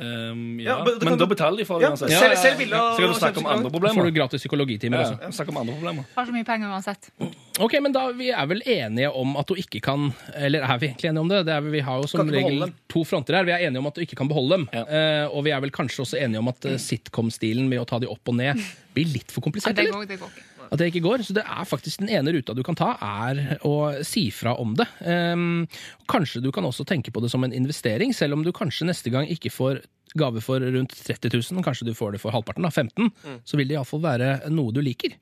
[0.00, 2.10] Ehm, Ja, ja, men men da betaler de for det Ja, uansett.
[2.10, 2.92] selv- selv bilde ja.
[2.92, 3.94] Så kan du snakke om andre problemer.
[3.94, 5.18] Får du gratis psykologitimer Ja, også.
[5.22, 6.04] ja, snakke om andre problemer.
[6.16, 7.10] Har så mye penger uansett.
[7.58, 10.88] Ok, men da Vi er vel enige om at du ikke kan Eller er vi
[10.88, 11.44] egentlig enige om det?
[11.46, 13.44] det er, vi har jo som regel to fronter her.
[13.44, 14.68] Vi er enige om at du ikke kan beholde dem.
[14.72, 14.84] Ja.
[14.84, 17.98] Eh, og vi er vel kanskje også enige om at uh, sitcom-stilen med å ta
[17.98, 18.56] de opp og ned
[18.94, 19.74] blir litt for Ja, komplisert?
[19.76, 20.42] det, går, det går ikke.
[20.70, 21.24] At det ikke går.
[21.26, 23.74] Så det er faktisk den ene ruta du kan ta, er å
[24.06, 24.86] si fra om det.
[25.04, 25.66] Um,
[26.10, 29.12] kanskje du kan også tenke på det som en investering, selv om du kanskje neste
[29.14, 29.84] gang ikke får
[30.16, 33.68] gave for rundt 30 000, kanskje du får det for halvparten, da, 15 så vil
[33.68, 35.16] det iallfall være noe du liker.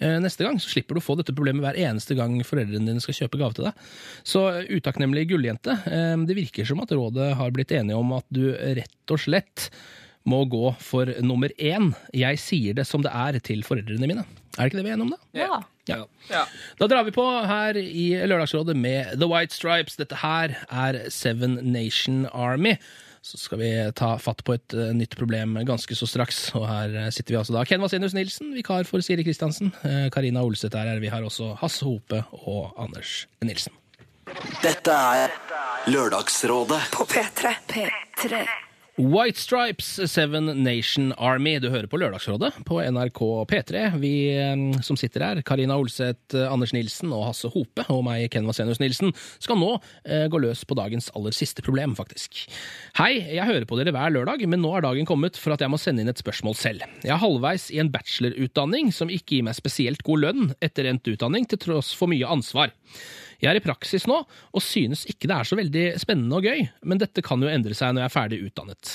[0.00, 3.02] Eh, Neste gang så slipper du å få dette problemet hver eneste gang foreldrene dine
[3.04, 3.88] skal kjøpe gave til deg.
[4.24, 8.46] Så utakknemlig gulljente, eh, det virker som at rådet har blitt enige om at du
[8.54, 9.68] rett og slett
[10.28, 11.90] må gå for nummer én.
[12.16, 14.24] Jeg sier det som det er til foreldrene mine.
[14.56, 15.20] Er det ikke det vi er enige om, da?
[15.38, 15.60] Ja.
[15.90, 16.00] Ja.
[16.30, 16.46] Ja.
[16.78, 19.98] Da drar vi på her i Lørdagsrådet med The White Stripes.
[20.00, 22.76] Dette her er Seven Nation Army.
[23.22, 26.38] Så skal vi ta fatt på et uh, nytt problem ganske så straks.
[26.56, 27.66] Og her uh, sitter vi altså da.
[27.68, 29.74] Ken Vasenius Nilsen, vikar for Siri Kristiansen.
[29.84, 31.02] Eh, Karina Olseth er her.
[31.04, 33.76] Vi har også Hasse Hope og Anders Nilsen.
[34.64, 35.36] Dette er
[35.90, 36.80] Lørdagsrådet.
[36.96, 37.54] På P3.
[37.68, 38.42] P3.
[39.00, 41.54] White Stripes, Seven Nation Army.
[41.58, 43.84] Du hører på Lørdagsrådet på NRK P3.
[43.96, 44.12] Vi
[44.84, 49.14] som sitter her, Karina Olseth, Anders Nilsen og Hasse Hope, og meg, Ken Vasenius Nilsen,
[49.40, 49.70] skal nå
[50.04, 52.42] eh, gå løs på dagens aller siste problem, faktisk.
[53.00, 55.72] Hei, jeg hører på dere hver lørdag, men nå er dagen kommet for at jeg
[55.72, 56.84] må sende inn et spørsmål selv.
[57.00, 61.08] Jeg er halvveis i en bachelorutdanning som ikke gir meg spesielt god lønn etter endt
[61.08, 62.76] utdanning, til tross for mye ansvar.
[63.40, 66.66] Jeg er i praksis nå, og synes ikke det er så veldig spennende og gøy,
[66.84, 68.92] men dette kan jo endre seg når jeg er ferdig utdannet.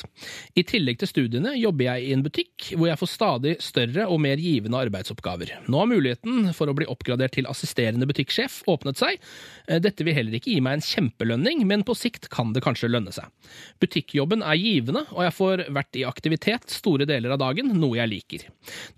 [0.53, 4.21] I tillegg til studiene jobber jeg i en butikk, hvor jeg får stadig større og
[4.21, 5.55] mer givende arbeidsoppgaver.
[5.65, 9.17] Nå har muligheten for å bli oppgradert til assisterende butikksjef åpnet seg.
[9.67, 12.91] Eh, Dette vil heller ikke gi meg en kjempelønning, men på sikt kan det kanskje
[12.93, 13.31] lønne seg.
[13.81, 18.11] Butikkjobben er givende, og jeg får vært i aktivitet store deler av dagen, noe jeg
[18.13, 18.45] liker.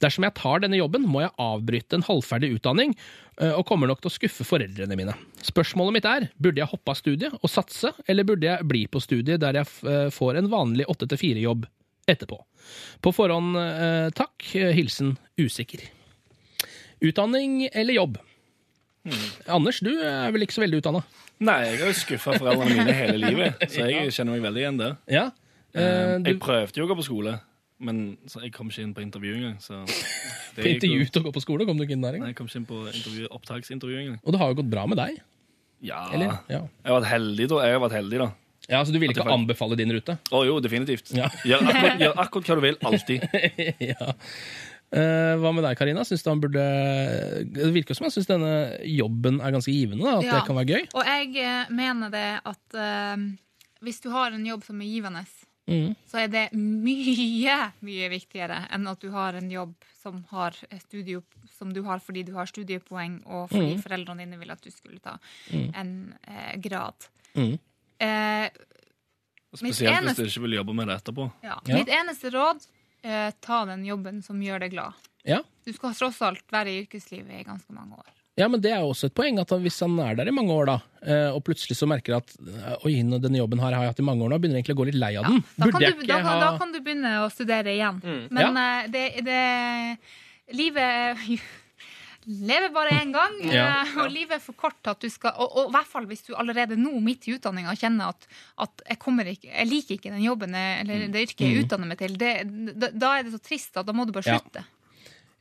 [0.03, 2.94] Dersom jeg tar denne jobben, må jeg avbryte en halvferdig utdanning,
[3.38, 5.14] og kommer nok til å skuffe foreldrene mine.
[5.46, 9.02] Spørsmålet mitt er, burde jeg hoppe av studiet og satse, eller burde jeg bli på
[9.04, 11.68] studiet der jeg eh, får en vanlig 8-4-jobb
[12.10, 12.40] etterpå?
[13.04, 15.86] På forhånd eh, takk, hilsen usikker.
[17.06, 18.18] Utdanning eller jobb?
[19.48, 21.04] Anders, du er vel ikke så veldig utdanna?
[21.48, 24.82] Nei, jeg har jo skuffa foreldrene mine hele livet, så jeg kjenner meg veldig igjen
[24.82, 24.98] der.
[25.14, 25.28] Ja.
[25.78, 27.38] Eh, du, jeg prøvde jo å gå på skole,
[27.80, 29.58] men så jeg kom ikke inn på intervju engang.
[29.62, 29.84] Så
[30.58, 32.38] det på intervju til å gå på skole, kom du ikke inn der Nei, jeg
[32.40, 34.20] kom ikke inn på intervju, opptaksintervju engang.
[34.24, 35.20] Og det har jo gått bra med deg?
[35.86, 36.08] Ja.
[36.14, 36.40] Eller?
[36.49, 36.64] Ja.
[36.66, 37.60] Jeg har vært heldig, da.
[37.68, 38.30] Jeg har vært heldig, da.
[38.72, 40.18] ja, Så du ville jeg ikke faktisk- anbefale din rute?
[40.34, 41.12] Å jo, definitivt.
[41.14, 41.30] Ja.
[41.45, 42.80] Gjør, akkurat, gjør akkurat hva du vil.
[42.90, 43.28] Alltid.
[43.94, 44.10] ja.
[44.88, 46.06] Uh, hva med deg, Karina?
[46.08, 46.62] Synes du han burde
[47.52, 48.52] Det virker som han syns denne
[48.88, 50.02] jobben er ganske givende.
[50.08, 50.38] Da, at Ja.
[50.40, 50.86] det kan være gøy.
[50.95, 53.26] Og jeg eh, mener det at uh,
[53.84, 55.26] hvis du har en jobb som er givende,
[55.68, 55.95] Mm.
[56.07, 61.22] så er det mye, mye viktigere enn at du har en jobb som, har studio,
[61.57, 63.81] som du har fordi du har studiepoeng, og fordi Mm.
[63.84, 65.18] foreldrene dine vil at du skulle ta
[65.52, 65.72] Mm.
[65.76, 66.94] en eh, grad.
[67.35, 67.60] Mm.
[67.99, 68.49] Eh,
[69.56, 71.31] Spesielt eneste- hvis du ikke vil jobbe med det etterpå.
[71.44, 71.60] ja.
[71.65, 71.76] Ja.
[71.77, 72.65] Mitt eneste råd
[73.03, 74.94] eh, ta den jobben som gjør deg glad.
[75.26, 75.41] Ja.
[75.65, 78.11] Du skal tross alt være i yrkeslivet i ganske mange år.
[78.38, 80.54] Ja, men det er jo også et poeng at hvis han er der i mange
[80.54, 83.96] år, da, eh, og plutselig så merker at eh, Oi, denne jobben her har jeg
[83.96, 85.42] hatt i mange år nå, begynner egentlig å gå litt lei av den.
[85.56, 88.02] Da Burde kan, jeg du, ikke da, ha da kan du begynne å studere igjen.
[88.04, 88.26] Mm.
[88.38, 88.68] Men ja.
[88.94, 89.40] det, det
[90.56, 91.18] Livet
[92.52, 93.66] lever bare én gang, Ja.
[93.82, 96.08] eh, og livet er for kort til at du skal Og, og i hvert fall
[96.10, 98.30] hvis du allerede nå, midt i utdanninga, kjenner at,
[98.64, 99.02] at jeg,
[99.34, 102.34] ikke, jeg liker ikke den jobben jeg, eller det yrket jeg utdanner meg til, det,
[102.78, 104.62] da, da er det så trist at da må du bare slutte.
[104.62, 104.77] Ja.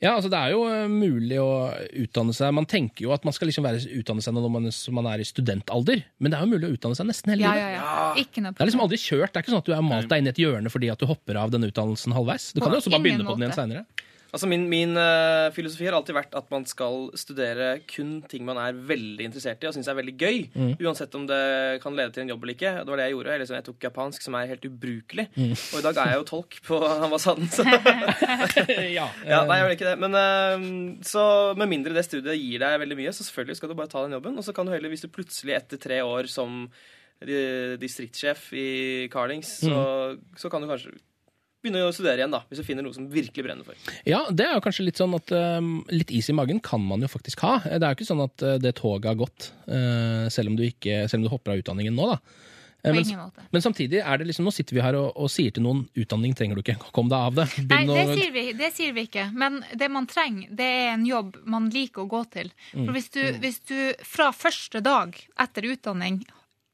[0.03, 3.33] Ja, altså Det er jo eh, mulig å utdanne seg Man tenker jo at man
[3.33, 4.67] skal liksom være, utdanne seg når man,
[4.99, 7.55] man er i studentalder, men det er jo mulig å utdanne seg nesten hele Ja,
[7.57, 7.71] livet.
[7.79, 8.11] ja, ja.
[8.21, 9.33] Ikke noe Det er liksom aldri kjørt.
[9.33, 11.01] Det er ikke sånn at du er malt deg inn i et hjørne fordi at
[11.01, 12.51] du hopper av denne utdannelsen halvveis.
[12.53, 13.87] Du kan jo også bare begynne på den igjen seinere.
[14.35, 18.59] Altså min, min eh, filosofi har alltid vært at man skal studere kun ting man
[18.61, 20.41] er veldig interessert i og syns er veldig gøy.
[20.53, 20.73] Mm.
[20.83, 21.41] Uansett om det
[21.85, 22.73] kan lede til en jobb eller ikke.
[22.81, 23.37] Det var det jeg gjorde.
[23.37, 25.27] Jeg, liksom, jeg tok japansk, som er helt ubrukelig.
[25.37, 25.55] Mm.
[25.55, 27.49] Og i dag er jeg jo tolk på ambassaden.
[27.55, 27.67] Så.
[28.99, 29.09] ja.
[29.23, 29.97] ja, nei, jeg vil ikke det.
[30.03, 30.69] Men eh,
[31.07, 31.25] så
[31.59, 34.19] med mindre det studiet gir deg veldig mye, så selvfølgelig skal du bare ta den
[34.19, 34.37] jobben.
[34.37, 36.67] Og så kan du heller, hvis du plutselig etter tre år som
[37.17, 38.71] distriktssjef i
[39.09, 39.79] Carlings, så,
[40.37, 40.93] så kan du kanskje
[41.67, 43.77] begynne å studere igjen, da, hvis du finner noe som virkelig brenner for.
[44.09, 47.05] Ja, det er jo kanskje litt sånn at um, litt is i magen kan man
[47.05, 47.59] jo faktisk ha.
[47.67, 50.67] Det er jo ikke sånn at uh, det toget har gått, uh, selv, om du
[50.69, 52.21] ikke, selv om du hopper av utdanningen nå, da.
[52.87, 53.09] Uh, men,
[53.51, 56.37] men samtidig er det liksom, nå sitter vi her og, og sier til noen utdanning
[56.39, 57.49] trenger du ikke, kom deg av det.
[57.67, 59.29] Nei, det å- sier, vi, det sier vi ikke.
[59.35, 62.53] Men det man trenger, det er en jobb man liker å gå til.
[62.73, 62.85] Mm.
[62.87, 66.23] For hvis du, hvis du fra første dag etter utdanning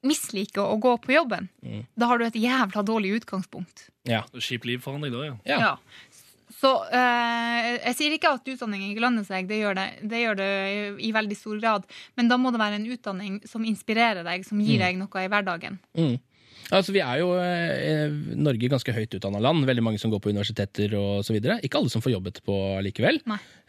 [0.03, 1.85] misliker å gå på jobben, Mm.
[1.97, 3.89] da har du et jævla dårlig utgangspunkt.
[4.05, 4.23] ja.
[4.33, 5.35] Kjipt liv foran deg da, ja.
[5.45, 5.59] Ja.
[5.59, 5.77] Ja.
[6.63, 10.35] Så eh, jeg sier ikke at utdanning ikke lønner seg, det gjør det, det gjør
[10.39, 10.49] det
[11.03, 11.83] i veldig stor grad.
[12.15, 15.27] Men da må det være en utdanning som inspirerer deg, som gir deg noe i
[15.27, 15.79] hverdagen.
[15.97, 16.19] Mm.
[16.71, 19.65] Altså, vi er jo eh, Norge ganske høyt utdanna land.
[19.67, 20.93] Veldig mange som går på universiteter
[21.33, 21.59] videre.
[21.65, 23.19] Ikke alle som får jobbet på likevel.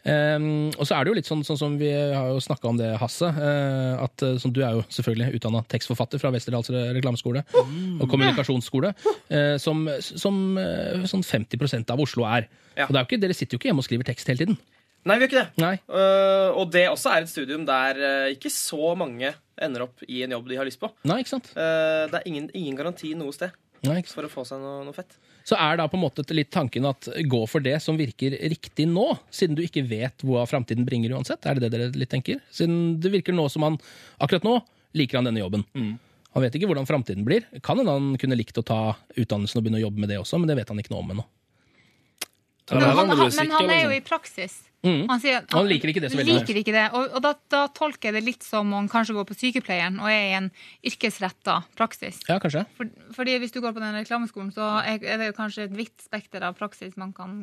[0.05, 2.77] Um, og så er det jo litt sånn, sånn som vi har jo snakka om
[2.77, 3.25] det, Hasse.
[3.25, 7.97] Uh, at eh, sånn, Du er jo selvfølgelig utdanna tekstforfatter fra Westerdals reklameskole mm.
[7.97, 8.93] og kommunikasjonsskole,
[9.33, 12.45] uh, som, som uh, sånn 50% av Oslo er.
[12.75, 12.85] Ja.
[12.85, 14.61] Og det er jo ikke, Dere sitter jo ikke hjemme og skriver tekst hele tiden.
[15.05, 15.61] Nei, vi gjør ikke det.
[15.61, 15.75] Nei.
[15.85, 20.23] Øh, og det også er et studium der uh, ikke så mange ender opp i
[20.25, 20.89] en jobb de har lyst på.
[21.05, 21.51] Nei, ikke sant?
[21.53, 23.53] Uh, det er ingen, ingen garanti noe sted
[23.85, 25.13] Nei, for å få seg noe, noe fett.
[25.45, 28.87] Så er da på en måte litt tanken at gå for det som virker riktig
[28.89, 31.45] nå, siden du ikke vet hva framtiden bringer uansett.
[31.45, 32.41] Er det det dere litt tenker?
[32.49, 33.77] Siden det virker nå som han
[34.17, 34.57] akkurat nå
[34.97, 35.67] liker han denne jobben.
[36.35, 37.45] Han vet ikke hvordan framtiden blir.
[37.63, 38.79] Kan hende han kunne likt å ta
[39.13, 41.13] utdannelsen og begynne å jobbe med det også, men det vet han ikke noe om
[41.13, 41.27] ennå.
[42.71, 43.97] Men han, han, men han er jo liksom.
[43.97, 44.55] i praksis.
[44.85, 45.07] Mm.
[45.09, 47.63] Han, sier, Han liker ikke det så veldig liker ikke det, Og, og da, da
[47.73, 50.49] tolker jeg det litt som om han kanskje går på sykepleieren og er i en
[50.85, 52.19] yrkesretta praksis.
[52.29, 52.65] Ja, kanskje.
[52.77, 55.77] For, fordi hvis du går på den reklameskolen, så er er det jo kanskje et
[55.77, 57.33] vidt spekter av praksis man kan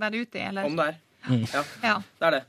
[0.00, 0.44] være ute i.
[0.50, 0.68] Eller?
[0.68, 1.00] Om det er.
[1.54, 1.96] Ja, Ja.
[2.20, 2.44] det er det.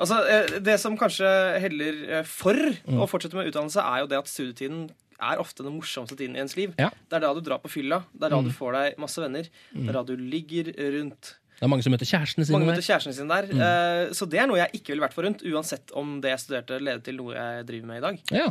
[0.00, 1.28] Altså, øh, det som kanskje
[1.60, 4.88] heller for for å fortsette med utdannelse, er jo det at studietiden
[5.20, 6.72] er ofte den morsomste tiden i ens liv.
[6.80, 6.88] Ja.
[6.88, 9.44] Det er da du drar på fylla, det er da du får deg masse venner,
[9.74, 11.34] det er da du ligger rundt.
[11.60, 12.72] Det er mange som møter kjærestene sine Mange der.
[12.78, 13.50] møter kjærestene sine der.
[13.52, 16.78] Eh, så det er noe jeg ikke ville vært forunt, uansett om det jeg studerte,
[16.80, 18.20] leder til noe jeg driver med i dag.
[18.32, 18.46] Ja.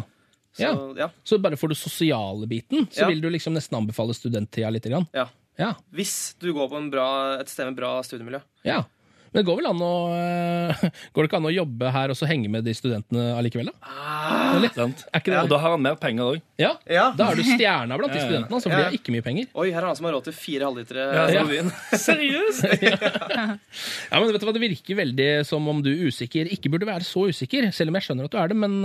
[0.54, 0.74] Så, Ja.
[0.98, 1.08] ja.
[1.26, 3.08] Så bare for den sosiale biten, så Ja.
[3.10, 4.84] vil du liksom nesten anbefale studenttida litt.
[4.86, 5.08] Grann.
[5.14, 5.28] ja.
[5.60, 5.74] Ja.
[5.92, 8.40] Hvis du går på en bra, et sted med bra studiemiljø.
[8.64, 8.84] ja.
[9.30, 10.84] Men det går vel an å øh,
[11.14, 14.70] Går det ikke an å jobbe her og så henge med de studentene allikevel, da?
[14.76, 15.04] Sant?
[15.14, 16.42] Er ikke det Og da har han mer penger òg.
[16.60, 17.10] Ja, Ja.
[17.18, 18.30] Da er du stjerna blant de Ja, ja.
[18.30, 18.90] studentene, altså, blir de Ja.
[18.90, 19.50] har ikke mye penger.
[19.54, 21.06] Oi, her er han som har råd til fire halvlitere.
[21.36, 21.44] Ja.
[21.50, 21.70] vin.
[22.08, 22.66] Seriøst?
[24.10, 27.06] Ja, men vet du hva, Det virker veldig som om du usikker ikke burde være
[27.06, 28.58] så usikker, selv om jeg skjønner at du er det.
[28.60, 28.80] Men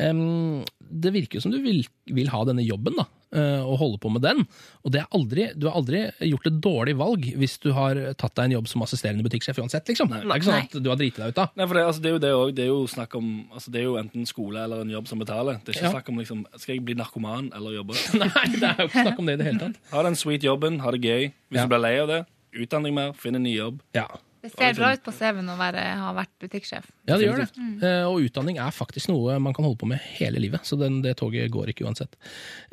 [0.00, 1.82] em, det virker jo som du vil,
[2.16, 4.44] vil ha denne jobben, da, og holde på med den.
[4.86, 8.34] Og det er aldri, du har aldri gjort et dårlig valg hvis du har tatt
[8.38, 9.88] deg en jobb som assisterende butikksjef uansett.
[9.90, 10.08] liksom.
[10.08, 11.48] Det er ikke sånn at du har driti deg ut da.
[11.58, 12.54] Nei, for det, altså, det er jo det òg.
[12.56, 15.18] Det er jo snakk om altså, Det er jo enten skole eller en jobb som
[15.18, 15.58] betaler.
[15.64, 15.94] Det er ikke Ja.
[15.98, 17.94] snakk om liksom Skal jeg bli narkoman eller jobbe?
[18.22, 19.76] Nei, det er jo ikke snakk om det i det hele tatt.
[19.92, 21.32] Ha den sweet jobben, ha det gøy.
[21.50, 21.66] Hvis Ja.
[21.66, 22.20] du blir lei av det,
[22.56, 23.82] utdann deg mer, finn en ny jobb.
[23.94, 24.06] Ja.
[24.46, 26.86] Det ser bra ut på CV-en å være, ha vært butikksjef.
[27.08, 27.48] Ja, det gjør det.
[27.56, 27.76] Mm.
[28.10, 31.16] og utdanning er faktisk noe man kan holde på med hele livet, så den, det
[31.20, 32.16] toget går ikke uansett.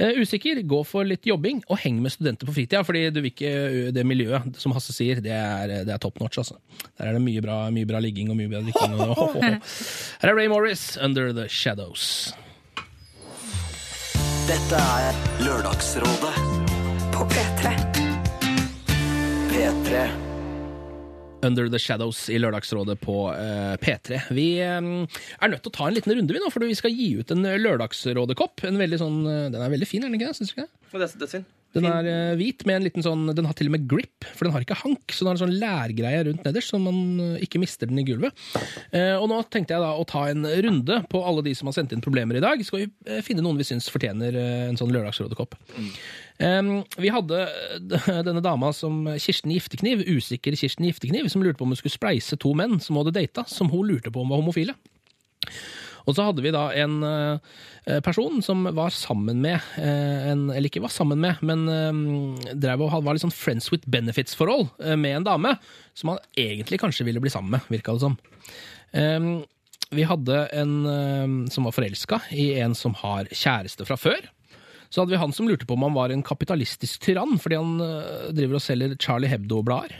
[0.02, 3.32] Uh, usikker, gå for litt jobbing, og heng med studenter på fritida, fordi du vil
[3.32, 3.54] ikke,
[3.96, 6.60] det miljøet, som Hasse sier, det er, det er top notch, altså.
[6.98, 8.98] Der er det mye bra, mye bra ligging og mye bra drikking.
[9.02, 9.38] Og,
[10.22, 12.34] Her er Ray Morris, 'Under the Shadows'.
[14.44, 16.36] Dette er Lørdagsrådet
[17.14, 17.72] På P3.
[19.50, 20.33] P3.
[21.44, 24.22] Under the Shadows i Lørdagsrådet på uh, P3.
[24.36, 24.94] Vi um,
[25.40, 27.34] er nødt til å ta en liten runde, vi nå, for vi skal gi ut
[27.36, 28.66] en Lørdagsrådekopp.
[28.70, 30.40] En veldig sånn, eh, den er veldig fin, er den ikke det?
[30.40, 30.88] Synes du ikke det?
[30.94, 31.46] Og det, er.
[31.74, 34.46] Den er uh, hvit, med en liten sånn Den har til og med grip, for
[34.46, 35.04] den har ikke hank.
[35.10, 38.06] Så den har en sånn lærgreie rundt nederst, så man eh, ikke mister den i
[38.08, 38.36] gulvet.
[38.94, 41.78] Uh, og nå tenkte jeg da å ta en runde på alle de som har
[41.78, 42.62] sendt inn problemer i dag.
[42.66, 45.58] Skal vi uh, finne noen vi syns fortjener eh, en sånn Lørdagsrådekopp.
[45.74, 45.90] Um,
[46.98, 51.74] vi hadde eh, denne dama som Kirsten Giftekniv, usikker Kirsten Giftekniv, som lurte på om
[51.74, 54.42] hun skulle spleise to menn som hun hadde data, som hun lurte på om var
[54.42, 54.76] homofile.
[56.04, 60.68] Og så hadde vi da en eh, person som var sammen med eh, en, Eller
[60.68, 61.64] ikke var sammen med, men
[62.60, 65.56] drev og var litt sånn friends with benefits-forhold med en dame
[65.96, 68.18] som han egentlig kanskje ville bli sammen med, virka det som.
[69.94, 70.74] Vi hadde en
[71.54, 74.26] som var forelska i en som har kjæreste fra før.
[74.94, 77.80] Så hadde vi han som lurte på om han var en kapitalistisk tyrann fordi han
[77.82, 79.96] eh, driver og selger Charlie Hebdo-blader.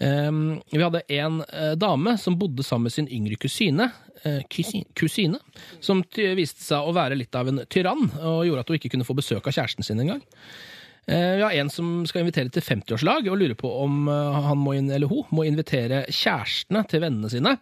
[0.00, 3.90] Um, vi hadde en eh, dame som bodde sammen med sin yngre kusine,
[4.24, 5.36] eh, kusi- kusine,
[5.84, 9.04] som viste seg å være litt av en tyrann, og gjorde at hun ikke kunne
[9.04, 10.24] få besøk av kjæresten sin engang.
[11.04, 14.78] Uh, vi har en som skal invitere til 50-årslag, og lurer på om han må
[14.78, 17.58] eller hun må invitere kjærestene til vennene sine.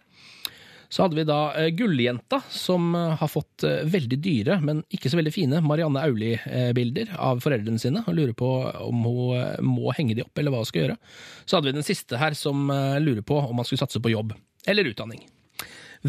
[0.89, 5.11] Så hadde vi da eh, Gulljenta, som eh, har fått eh, veldig dyre, men ikke
[5.11, 8.49] så veldig fine Marianne Aulie-bilder av foreldrene sine, og lurer på
[8.81, 10.99] om hun må henge de opp, eller hva hun skal gjøre.
[11.45, 12.71] Så hadde vi den siste her, som
[13.03, 14.33] lurer på om man skulle satse på jobb
[14.67, 15.21] eller utdanning.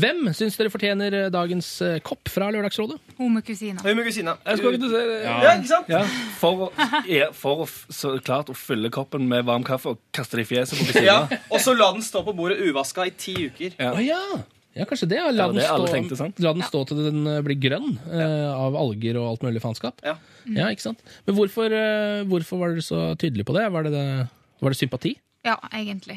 [0.01, 1.69] Hvem syns dere fortjener dagens
[2.07, 2.97] kopp fra Lørdagsrådet?
[3.19, 3.83] Hun med kusina.
[3.83, 4.37] Høy kusina.
[4.47, 5.17] Jeg skulle ikke du se det.
[5.25, 5.91] Ja, ikke sant?
[5.91, 6.03] Ja,
[6.39, 10.39] for, å, ja, for å så klart å fylle koppen med varm kaffe og kaste
[10.39, 11.09] det i fjeset på kusina.
[11.11, 11.43] Ja.
[11.51, 13.75] Og så la den stå på bordet uvaska i ti uker.
[13.77, 13.93] Ja.
[13.97, 14.23] Oh, ja!
[14.81, 15.21] Ja, kanskje det.
[15.21, 17.93] La, Ja, den, det alle stå, tenkte, la den stå til den eh, blir grønn
[18.09, 20.01] uh, av alger og alt mulig faenskap.
[20.07, 20.17] Ja.
[20.49, 21.05] Ja, ikke sant?
[21.29, 23.67] Men hvorfor, uh, hvorfor var dere så tydelige på det?
[23.77, 24.07] Var det, det,
[24.65, 25.15] var det sympati?
[25.47, 26.17] Ja, egentlig.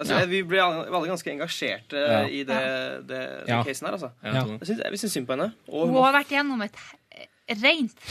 [0.00, 2.20] Altså, Vi ble alle, ganske engasjerte Ja.
[2.24, 2.60] i det,
[3.10, 3.62] det, den Ja.
[3.66, 3.98] casen her.
[3.98, 4.12] altså.
[4.22, 4.34] Jeg.
[4.34, 5.50] Jeg synes, vi syns synd på henne.
[5.68, 6.78] Og hun Hun har vært gjennom et
[7.60, 8.06] rent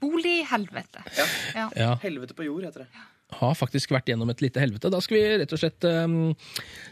[0.00, 1.02] bolighelvete.
[1.18, 1.26] Ja.
[1.54, 1.66] Ja.
[1.76, 1.90] Ja.
[2.02, 3.04] Helvete på jord, heter det.
[3.40, 4.92] Har faktisk vært gjennom et lite helvete.
[4.92, 6.32] Da skal vi rett og slett um,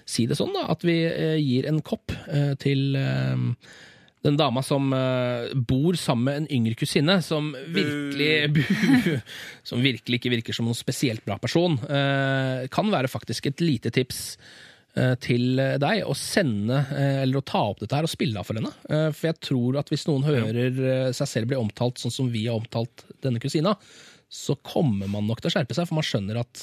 [0.09, 0.67] si det sånn, da.
[0.73, 3.47] At vi uh, gir en kopp uh, til eh,
[4.23, 8.63] den dama som uh, bor sammen med en yngre kusine, som virkelig Bu!
[9.69, 11.77] Som virkelig ikke virker som noen spesielt bra person.
[12.75, 14.21] Kan være faktisk et lite tips
[15.23, 16.83] til deg å sende
[17.23, 18.73] eller å ta opp dette her og spille av for henne.
[19.15, 22.59] For jeg tror at hvis noen hører seg selv bli omtalt sånn som vi har
[22.59, 23.73] omtalt denne kusina,
[24.33, 26.63] så kommer man nok til å skjerpe seg, for man skjønner at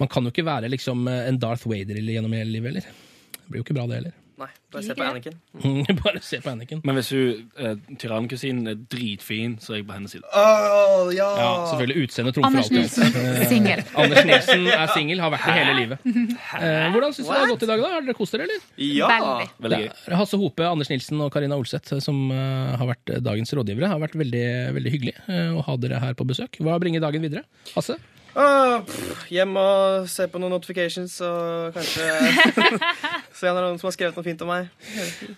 [0.00, 2.90] man kan jo ikke være liksom en Darth Vader gjennom hele livet heller.
[3.36, 4.19] Det blir jo ikke bra, det heller.
[4.40, 5.34] Nei, bare se på Anniken.
[6.00, 6.80] Bare se på Anniken.
[6.88, 10.24] Men hvis hun eh, tyrannkusinen er dritfin, så er jeg på hennes side.
[10.32, 11.26] Oh, ja.
[11.36, 12.06] Ja, selvfølgelig.
[12.06, 12.78] Utseendet trumfer Anders alltid.
[12.80, 13.82] Nilsen, singel.
[14.00, 16.06] Anders Nilsen er singel, har vært det hele livet.
[16.08, 17.90] Eh, hvordan syns du det har gått i dag, da?
[17.96, 18.64] Har dere kost dere, eller?
[18.80, 19.10] Ja.
[19.12, 19.50] Veldig.
[19.66, 19.90] Veldig gøy.
[20.22, 23.92] Hasse Hope, Anders Nilsen og Karina Olseth som uh, har vært dagens rådgivere.
[23.92, 24.46] har vært veldig,
[24.78, 26.56] veldig hyggelig uh, å ha dere her på besøk.
[26.64, 27.44] Hva bringer dagen videre?
[27.74, 28.00] Hasse?
[28.38, 32.06] Åh, pff, hjem og se på noen notifications og kanskje
[33.38, 34.68] se om det er noen som har skrevet noe fint om meg.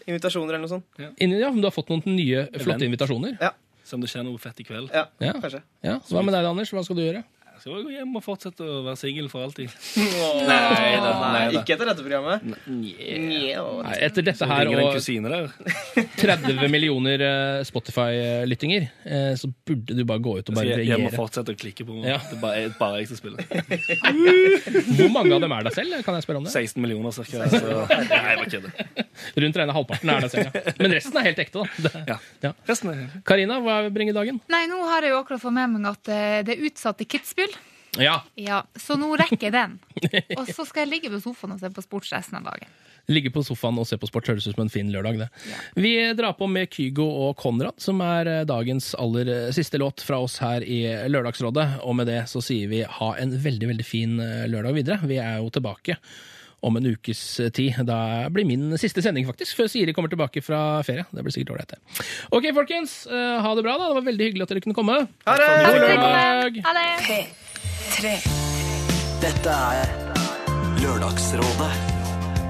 [0.06, 1.02] Invitasjoner eller noe sånt.
[1.22, 3.38] Inni, ja, men du har fått noen nye, flotte invitasjoner.
[3.40, 3.52] Ja,
[3.88, 4.90] som om det skjer noe fett i kveld.
[4.92, 5.32] ja, Ja.
[5.40, 5.62] kanskje.
[5.84, 5.96] Ja.
[6.10, 6.72] Hva med deg, Anders?
[6.74, 7.24] Hva skal du gjøre?
[7.62, 9.70] Jeg skal gå hjem og fortsette å være singel for alltid.
[9.94, 11.60] Nei, Nei da, nei da.
[11.60, 12.42] Ikke etter dette programmet.
[12.66, 14.96] Nei, etter dette her og
[16.18, 20.88] 30 millioner eh, Spotify-lyttinger, eh, så burde du bare gå ut og bare reagere.
[20.90, 22.16] jeg må fortsette å klikke på Ja.
[22.32, 23.46] Det er bare, bare jeg som spiller.
[24.98, 26.00] Hvor mange av dem er deg selv?
[26.02, 26.56] Kan jeg spørre om det?
[26.58, 27.46] 16 millioner cirka.
[27.46, 29.06] Så, nei, jeg bare kødder.
[29.46, 30.74] Rundt regnet halvparten er deg selv, ja.
[30.82, 32.18] Men resten er helt ekte, da.
[32.42, 32.52] Ja.
[33.28, 34.42] Karina, hva bringer dagen?
[34.50, 37.10] Nei, nå har jeg jo akkurat fått med meg at eh, det er utsatt i
[37.14, 37.51] Kitzbühel.
[38.00, 39.74] Ja, Ja, så nå rekker jeg den.
[40.38, 42.70] Og så skal jeg ligge på sofaen og se på sports resten av dagen.
[43.10, 45.28] Ligge på sofaen og se på sport høres ut som en fin lørdag, det.
[45.74, 50.04] Vi drar på med Kygo og Konrad, som er eh, dagens aller eh, siste låt
[50.06, 51.80] fra oss her i Lørdagsrådet.
[51.82, 55.00] Og med det så sier vi ha en veldig, veldig fin eh, lørdag videre.
[55.10, 55.98] Vi er jo tilbake
[56.62, 57.24] om en ukes
[57.58, 57.82] tid.
[57.90, 57.98] Da
[58.30, 61.02] blir min siste sending, faktisk, før Siri kommer tilbake fra ferie.
[61.10, 62.06] Det blir sikkert ålreit, det.
[62.30, 63.00] Ok, folkens.
[63.10, 63.90] Ha det bra, da.
[63.90, 65.00] Det var veldig hyggelig at dere kunne komme.
[65.26, 65.50] Ha det!
[65.66, 66.62] God lørdag!
[66.70, 67.51] Ha det!
[67.90, 68.18] 3.
[69.20, 69.86] Dette er
[70.82, 71.72] Lørdagsrådet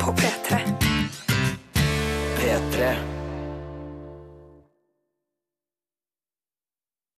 [0.00, 0.60] på P3.
[2.38, 3.21] P3.